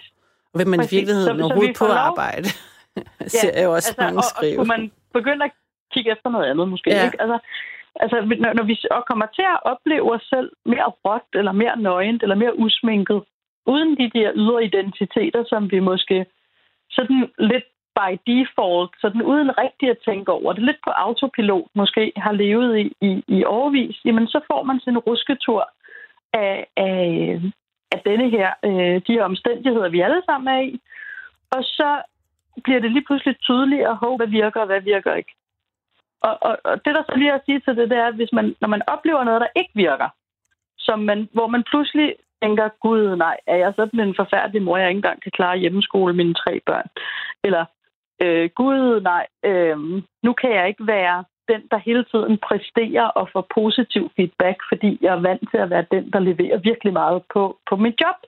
Og 0.53 0.59
vil 0.59 0.68
man 0.68 0.79
Præcis. 0.79 0.93
i 0.93 0.97
virkeligheden 0.97 1.39
så, 1.39 1.45
overhovedet 1.45 1.77
så 1.77 1.85
på 1.85 1.89
lov... 1.89 1.97
arbejde? 1.97 2.49
ser 3.27 3.51
ja, 3.55 3.61
jeg 3.61 3.68
også 3.68 3.89
altså, 3.89 4.03
mange 4.05 4.22
skrive. 4.22 4.59
Og, 4.59 4.61
og 4.61 4.66
man 4.66 4.93
begynde 5.12 5.45
at 5.45 5.51
kigge 5.93 6.12
efter 6.12 6.31
noget 6.31 6.47
andet 6.51 6.68
måske, 6.68 6.91
ja. 6.91 7.05
ikke? 7.05 7.20
Altså, 7.20 7.39
Altså, 8.03 8.16
når, 8.43 8.53
når 8.53 8.64
vi 8.70 8.77
kommer 9.11 9.27
til 9.37 9.47
at 9.55 9.62
opleve 9.72 10.14
os 10.14 10.22
selv 10.22 10.51
mere 10.66 10.89
råt, 11.05 11.29
eller 11.35 11.53
mere 11.53 11.77
nøgent, 11.77 12.22
eller 12.22 12.35
mere 12.35 12.59
usminket, 12.59 13.22
uden 13.66 13.91
de 14.01 14.11
der 14.18 14.33
ydre 14.35 14.64
identiteter, 14.64 15.45
som 15.47 15.70
vi 15.70 15.79
måske 15.79 16.27
sådan 16.91 17.20
lidt 17.39 17.64
by 17.99 18.11
default, 18.26 18.92
sådan 19.01 19.22
uden 19.22 19.59
rigtig 19.59 19.90
at 19.90 19.99
tænke 20.05 20.32
over 20.32 20.53
det, 20.53 20.62
lidt 20.62 20.80
på 20.84 20.90
autopilot 20.90 21.68
måske 21.74 22.12
har 22.16 22.32
levet 22.32 22.78
i, 22.78 22.92
i, 23.01 23.24
i 23.28 23.45
overvis, 23.45 23.97
jamen 24.05 24.26
så 24.26 24.40
får 24.51 24.62
man 24.62 24.80
sådan 24.80 24.92
en 24.92 24.99
rusketur 24.99 25.70
af, 26.32 26.66
af, 26.76 27.40
af 27.92 28.01
denne 28.07 28.30
her, 28.30 28.51
øh, 28.64 28.97
de 29.07 29.12
her 29.16 29.24
omstændigheder, 29.24 29.88
vi 29.88 30.01
alle 30.01 30.22
sammen 30.26 30.49
er 30.55 30.61
i. 30.61 30.80
Og 31.51 31.64
så 31.64 32.03
bliver 32.64 32.80
det 32.80 32.90
lige 32.92 33.05
pludselig 33.05 33.36
tydeligt, 33.40 33.86
at 33.86 33.97
hvad 34.16 34.26
virker 34.26 34.61
og 34.61 34.66
hvad 34.66 34.80
virker 34.80 35.14
ikke. 35.14 35.34
Og, 36.20 36.38
og, 36.40 36.59
og 36.64 36.84
det, 36.84 36.95
der 36.95 37.03
så 37.03 37.14
lige 37.16 37.32
at 37.32 37.45
sige 37.47 37.61
til 37.61 37.76
det, 37.76 37.90
det 37.90 37.99
er, 37.99 38.07
at 38.07 38.14
hvis 38.14 38.32
man, 38.32 38.57
når 38.61 38.68
man 38.68 38.82
oplever 38.86 39.24
noget, 39.24 39.40
der 39.40 39.57
ikke 39.61 39.74
virker, 39.74 40.09
som 40.78 40.99
man, 40.99 41.28
hvor 41.32 41.47
man 41.47 41.62
pludselig 41.70 42.14
tænker, 42.42 42.68
gud 42.80 43.16
nej, 43.16 43.36
er 43.47 43.57
jeg 43.57 43.72
sådan 43.76 44.01
en 44.01 44.14
forfærdelig 44.14 44.62
mor, 44.62 44.76
jeg 44.76 44.88
ikke 44.88 44.99
engang 44.99 45.22
kan 45.22 45.32
klare 45.32 45.57
hjemmeskole 45.57 46.14
mine 46.14 46.34
tre 46.34 46.61
børn? 46.66 46.88
Eller, 47.45 47.64
øh, 48.23 48.51
gud 48.55 49.01
nej, 49.01 49.27
øh, 49.45 49.79
nu 50.23 50.33
kan 50.33 50.51
jeg 50.51 50.69
ikke 50.69 50.87
være 50.87 51.25
den, 51.49 51.62
der 51.71 51.79
hele 51.79 52.05
tiden 52.05 52.39
præsterer 52.39 53.07
og 53.07 53.29
får 53.33 53.47
positiv 53.55 54.11
feedback, 54.17 54.59
fordi 54.69 54.99
jeg 55.01 55.12
er 55.15 55.21
vant 55.21 55.51
til 55.51 55.59
at 55.59 55.71
være 55.71 55.87
den, 55.91 56.11
der 56.12 56.19
leverer 56.19 56.59
virkelig 56.59 56.93
meget 56.93 57.23
på, 57.35 57.59
på 57.69 57.77
mit 57.77 58.01
job. 58.01 58.19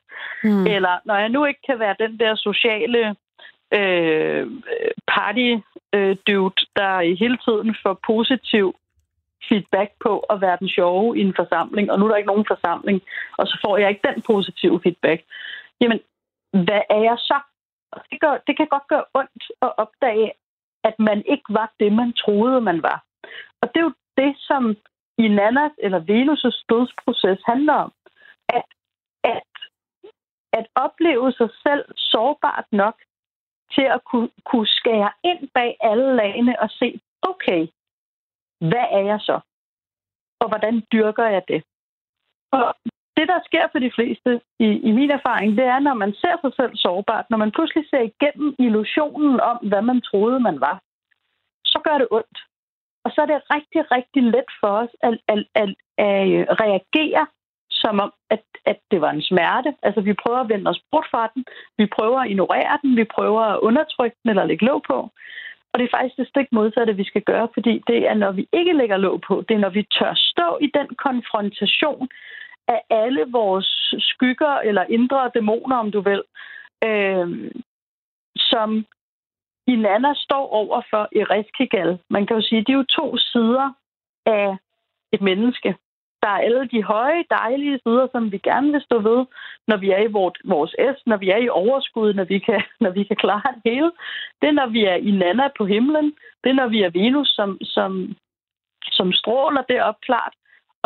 Mm. 0.44 0.66
Eller 0.66 0.98
når 1.04 1.16
jeg 1.16 1.28
nu 1.28 1.44
ikke 1.44 1.60
kan 1.66 1.78
være 1.78 1.96
den 1.98 2.18
der 2.18 2.34
sociale 2.34 3.16
øh, 3.78 4.46
party 5.08 5.50
øh, 5.94 6.16
dude, 6.26 6.66
der 6.76 7.16
hele 7.18 7.38
tiden 7.46 7.76
får 7.82 8.00
positiv 8.06 8.74
feedback 9.48 9.90
på 10.04 10.18
at 10.18 10.40
være 10.40 10.56
den 10.60 10.68
sjove 10.68 11.18
i 11.18 11.20
en 11.20 11.34
forsamling, 11.36 11.90
og 11.90 11.98
nu 11.98 12.04
er 12.04 12.08
der 12.08 12.16
ikke 12.16 12.32
nogen 12.34 12.46
forsamling, 12.48 13.02
og 13.38 13.46
så 13.46 13.58
får 13.64 13.76
jeg 13.78 13.88
ikke 13.88 14.08
den 14.14 14.22
positive 14.22 14.80
feedback. 14.82 15.22
Jamen, 15.80 16.00
hvad 16.52 16.82
er 16.90 17.02
jeg 17.10 17.16
så? 17.18 17.38
Det, 18.10 18.20
gør, 18.20 18.38
det 18.46 18.56
kan 18.56 18.66
godt 18.66 18.88
gøre 18.88 19.04
ondt 19.14 19.44
at 19.62 19.72
opdage, 19.76 20.32
at 20.84 20.98
man 20.98 21.22
ikke 21.26 21.48
var 21.48 21.72
det, 21.80 21.92
man 21.92 22.12
troede, 22.12 22.60
man 22.60 22.82
var. 22.82 23.04
Og 23.60 23.68
det 23.68 23.80
er 23.80 23.84
jo 23.84 23.94
det, 24.16 24.36
som 24.38 24.76
i 25.18 25.28
Nannas 25.28 25.72
eller 25.78 26.00
Venus' 26.00 26.64
dødsproces 26.68 27.40
handler 27.46 27.72
om. 27.72 27.92
At, 28.48 28.64
at, 29.24 29.50
at 30.52 30.66
opleve 30.74 31.32
sig 31.32 31.50
selv 31.62 31.84
sårbart 31.96 32.66
nok 32.72 32.96
til 33.74 33.86
at 33.96 34.00
kunne, 34.04 34.30
kunne 34.44 34.66
skære 34.66 35.12
ind 35.24 35.48
bag 35.54 35.76
alle 35.80 36.16
lagene 36.16 36.60
og 36.60 36.70
se, 36.70 37.00
okay, 37.22 37.68
hvad 38.58 38.86
er 38.98 39.04
jeg 39.12 39.20
så? 39.20 39.40
Og 40.40 40.48
hvordan 40.48 40.82
dyrker 40.92 41.24
jeg 41.24 41.42
det? 41.48 41.64
Og 42.52 42.74
det, 43.16 43.26
der 43.32 43.40
sker 43.48 43.66
for 43.72 43.78
de 43.78 43.94
fleste 43.96 44.40
i, 44.58 44.68
i 44.88 44.90
min 44.98 45.10
erfaring, 45.10 45.56
det 45.58 45.64
er, 45.64 45.78
når 45.78 45.94
man 45.94 46.12
ser 46.22 46.36
sig 46.40 46.52
selv 46.56 46.72
sårbart, 46.76 47.26
når 47.30 47.38
man 47.38 47.52
pludselig 47.52 47.84
ser 47.90 48.02
igennem 48.10 48.54
illusionen 48.58 49.40
om, 49.40 49.56
hvad 49.70 49.82
man 49.82 50.00
troede, 50.00 50.40
man 50.40 50.60
var, 50.60 50.76
så 51.64 51.78
gør 51.84 51.98
det 51.98 52.08
ondt. 52.10 52.38
Og 53.04 53.10
så 53.14 53.18
er 53.22 53.26
det 53.26 53.46
rigtig, 53.54 53.82
rigtig 53.96 54.22
let 54.22 54.50
for 54.60 54.72
os 54.82 54.92
at, 55.02 55.14
at, 55.28 55.38
at, 55.62 55.70
at 56.06 56.28
øh, 56.28 56.46
reagere 56.64 57.26
som 57.70 58.00
om, 58.00 58.12
at, 58.30 58.44
at 58.64 58.78
det 58.90 59.00
var 59.00 59.10
en 59.10 59.22
smerte. 59.22 59.70
Altså, 59.82 60.00
vi 60.00 60.14
prøver 60.22 60.40
at 60.40 60.48
vende 60.48 60.70
os 60.70 60.82
bort 60.90 61.06
fra 61.10 61.30
den. 61.34 61.44
Vi 61.78 61.86
prøver 61.96 62.18
at 62.20 62.30
ignorere 62.30 62.78
den. 62.82 62.96
Vi 62.96 63.04
prøver 63.04 63.40
at 63.40 63.60
undertrykke 63.68 64.16
den 64.22 64.30
eller 64.30 64.44
lægge 64.44 64.66
låg 64.66 64.82
på. 64.90 64.98
Og 65.72 65.74
det 65.78 65.84
er 65.84 65.96
faktisk 65.96 66.16
det 66.16 66.28
stik 66.28 66.48
modsatte, 66.52 66.96
vi 66.96 67.04
skal 67.04 67.22
gøre, 67.22 67.48
fordi 67.54 67.82
det 67.86 68.08
er, 68.10 68.14
når 68.14 68.32
vi 68.32 68.48
ikke 68.52 68.72
lægger 68.72 68.96
låg 68.96 69.20
på, 69.28 69.44
det 69.48 69.54
er, 69.54 69.58
når 69.58 69.74
vi 69.78 69.82
tør 69.98 70.12
stå 70.14 70.58
i 70.60 70.68
den 70.78 70.88
konfrontation 71.06 72.08
af 72.68 72.82
alle 72.90 73.24
vores 73.32 73.94
skygger 73.98 74.54
eller 74.58 74.84
indre 74.88 75.30
dæmoner, 75.34 75.76
om 75.76 75.90
du 75.90 76.00
vil, 76.00 76.22
øh, 76.84 77.52
som 78.36 78.86
Inanna 79.66 80.14
står 80.14 80.48
over 80.48 80.82
for 80.90 81.08
i 81.12 81.24
Reskigal. 81.24 81.98
Man 82.10 82.26
kan 82.26 82.36
jo 82.36 82.42
sige, 82.42 82.60
at 82.60 82.66
det 82.66 82.72
er 82.72 82.76
jo 82.76 82.94
to 83.00 83.16
sider 83.16 83.72
af 84.26 84.56
et 85.12 85.20
menneske 85.20 85.74
der 86.26 86.32
er 86.32 86.44
alle 86.46 86.68
de 86.74 86.82
høje, 86.82 87.24
dejlige 87.30 87.78
sider, 87.84 88.06
som 88.12 88.32
vi 88.32 88.38
gerne 88.38 88.72
vil 88.72 88.82
stå 88.88 88.98
ved, 88.98 89.20
når 89.68 89.76
vi 89.76 89.90
er 89.90 90.02
i 90.08 90.12
vores, 90.18 90.38
vores 90.44 90.72
S, 90.94 90.96
når 91.06 91.16
vi 91.16 91.28
er 91.30 91.36
i 91.36 91.48
overskud, 91.48 92.14
når 92.14 92.24
vi, 92.24 92.38
kan, 92.38 92.62
når 92.84 92.90
vi 92.90 93.02
kan 93.04 93.16
klare 93.16 93.50
det 93.54 93.62
hele. 93.72 93.90
Det 94.40 94.48
er, 94.48 94.56
når 94.60 94.66
vi 94.66 94.84
er 94.84 94.94
i 94.94 95.10
Nana 95.10 95.48
på 95.58 95.64
himlen. 95.66 96.06
Det 96.44 96.50
er, 96.50 96.58
når 96.62 96.68
vi 96.68 96.82
er 96.82 96.90
Venus, 96.90 97.28
som, 97.28 97.58
som, 97.62 98.16
som 98.92 99.12
stråler 99.12 99.62
derop 99.62 100.00
klart. 100.00 100.34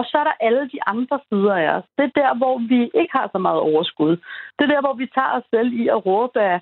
Og 0.00 0.06
så 0.10 0.18
er 0.18 0.24
der 0.24 0.42
alle 0.46 0.64
de 0.74 0.78
andre 0.86 1.20
sider 1.28 1.54
af 1.54 1.68
os. 1.76 1.86
Det 1.98 2.04
er 2.04 2.20
der, 2.22 2.30
hvor 2.40 2.56
vi 2.72 2.80
ikke 3.00 3.14
har 3.18 3.28
så 3.32 3.38
meget 3.38 3.60
overskud. 3.60 4.12
Det 4.56 4.62
er 4.64 4.72
der, 4.74 4.80
hvor 4.80 4.94
vi 4.94 5.06
tager 5.14 5.32
os 5.38 5.46
selv 5.54 5.72
i 5.72 5.88
at 5.88 6.06
råbe 6.06 6.40
af 6.40 6.60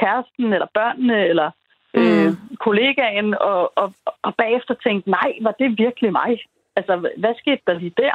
kæresten, 0.00 0.52
eller 0.52 0.66
børnene, 0.74 1.18
eller 1.30 1.50
øh, 1.94 2.26
mm. 2.26 2.56
kollegaen, 2.66 3.34
og, 3.34 3.78
og, 3.80 3.92
og 4.22 4.32
bagefter 4.34 4.74
tænke, 4.74 5.10
nej, 5.10 5.30
var 5.40 5.54
det 5.60 5.78
virkelig 5.78 6.12
mig? 6.12 6.30
Altså, 6.76 6.92
hvad 7.22 7.34
skete 7.38 7.62
der 7.66 7.72
lige 7.72 7.94
der? 7.96 8.14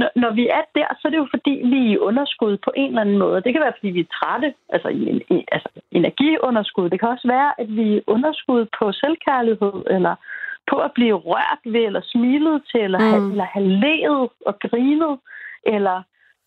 Når, 0.00 0.10
når 0.22 0.30
vi 0.40 0.44
er 0.58 0.64
der, 0.78 0.88
så 0.98 1.02
er 1.08 1.10
det 1.12 1.22
jo 1.24 1.28
fordi, 1.34 1.54
vi 1.72 1.78
er 1.84 1.90
i 1.94 1.98
underskud 2.08 2.54
på 2.66 2.70
en 2.76 2.88
eller 2.90 3.00
anden 3.00 3.18
måde. 3.18 3.42
Det 3.44 3.52
kan 3.52 3.64
være, 3.64 3.78
fordi 3.78 3.90
vi 3.96 4.00
er 4.00 4.14
trætte, 4.18 4.48
altså, 4.74 4.88
i, 4.88 5.02
i, 5.34 5.38
altså 5.54 5.68
energiunderskud. 6.00 6.90
Det 6.90 7.00
kan 7.00 7.08
også 7.14 7.28
være, 7.36 7.50
at 7.62 7.68
vi 7.78 7.96
er 7.96 8.06
underskud 8.06 8.62
på 8.78 8.84
selvkærlighed, 8.92 9.76
eller 9.96 10.14
på 10.70 10.76
at 10.86 10.92
blive 10.98 11.16
rørt 11.28 11.62
ved, 11.74 11.84
eller 11.88 12.02
smilet 12.12 12.62
til, 12.70 12.80
eller, 12.80 12.98
mm. 12.98 13.10
have, 13.12 13.30
eller 13.30 13.48
have 13.54 13.68
levet 13.84 14.30
og 14.48 14.54
grinet, 14.64 15.14
eller 15.74 15.98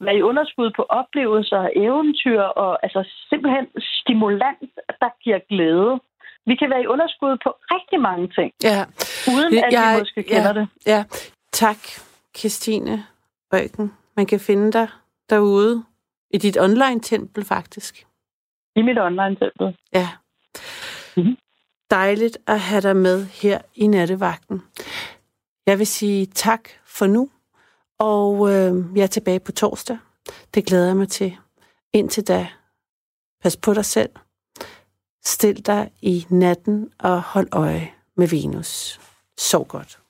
være 0.06 0.18
i 0.18 0.22
underskud 0.22 0.70
på 0.76 0.84
oplevelser 0.90 1.58
og 1.58 1.72
eventyr, 1.76 2.42
og 2.42 2.72
altså 2.86 3.02
simpelthen 3.30 3.66
stimulans, 4.00 4.70
der 5.02 5.12
giver 5.24 5.40
glæde. 5.50 6.00
Vi 6.46 6.56
kan 6.56 6.70
være 6.70 6.84
i 6.84 6.88
underskud 6.88 7.38
på 7.46 7.50
rigtig 7.74 8.00
mange 8.02 8.28
ting, 8.38 8.52
Ja, 8.64 8.80
uden 9.36 9.54
at 9.66 9.74
jeg, 9.74 9.94
vi 9.96 10.02
måske 10.02 10.24
kender 10.24 10.54
ja, 10.54 10.60
det. 10.60 10.68
Ja, 10.88 11.04
tak, 11.52 11.82
Christine 12.38 13.04
Røgen. 13.54 13.94
Man 14.18 14.26
kan 14.26 14.40
finde 14.40 14.72
dig 14.72 14.88
derude 15.30 15.84
i 16.30 16.38
dit 16.38 16.58
online-tempel, 16.60 17.46
faktisk. 17.46 18.08
I 18.76 18.82
mit 18.82 19.00
online-tempel. 19.00 19.78
Ja. 19.94 20.10
Mhm. 21.18 21.38
Dejligt 21.90 22.38
at 22.48 22.60
have 22.60 22.82
dig 22.82 22.96
med 22.96 23.26
her 23.26 23.62
i 23.76 23.88
nattevagten. 23.88 24.62
Jeg 25.66 25.80
vil 25.80 25.88
sige 25.88 26.26
tak 26.26 26.70
for 26.86 27.08
nu, 27.08 27.30
og 28.00 28.50
øh, 28.50 28.98
jeg 28.98 29.04
er 29.04 29.08
tilbage 29.08 29.40
på 29.40 29.52
torsdag. 29.52 29.98
Det 30.54 30.66
glæder 30.66 30.88
jeg 30.88 30.98
mig 30.98 31.10
til. 31.10 31.38
Indtil 31.94 32.28
da, 32.28 32.48
pas 33.42 33.58
på 33.58 33.74
dig 33.74 33.86
selv. 33.86 34.10
Stil 35.26 35.66
dig 35.66 35.92
i 36.02 36.26
natten 36.30 36.92
og 37.00 37.22
hold 37.22 37.48
øje 37.52 37.92
med 38.18 38.28
Venus. 38.28 39.00
Sov 39.38 39.68
godt. 39.68 40.01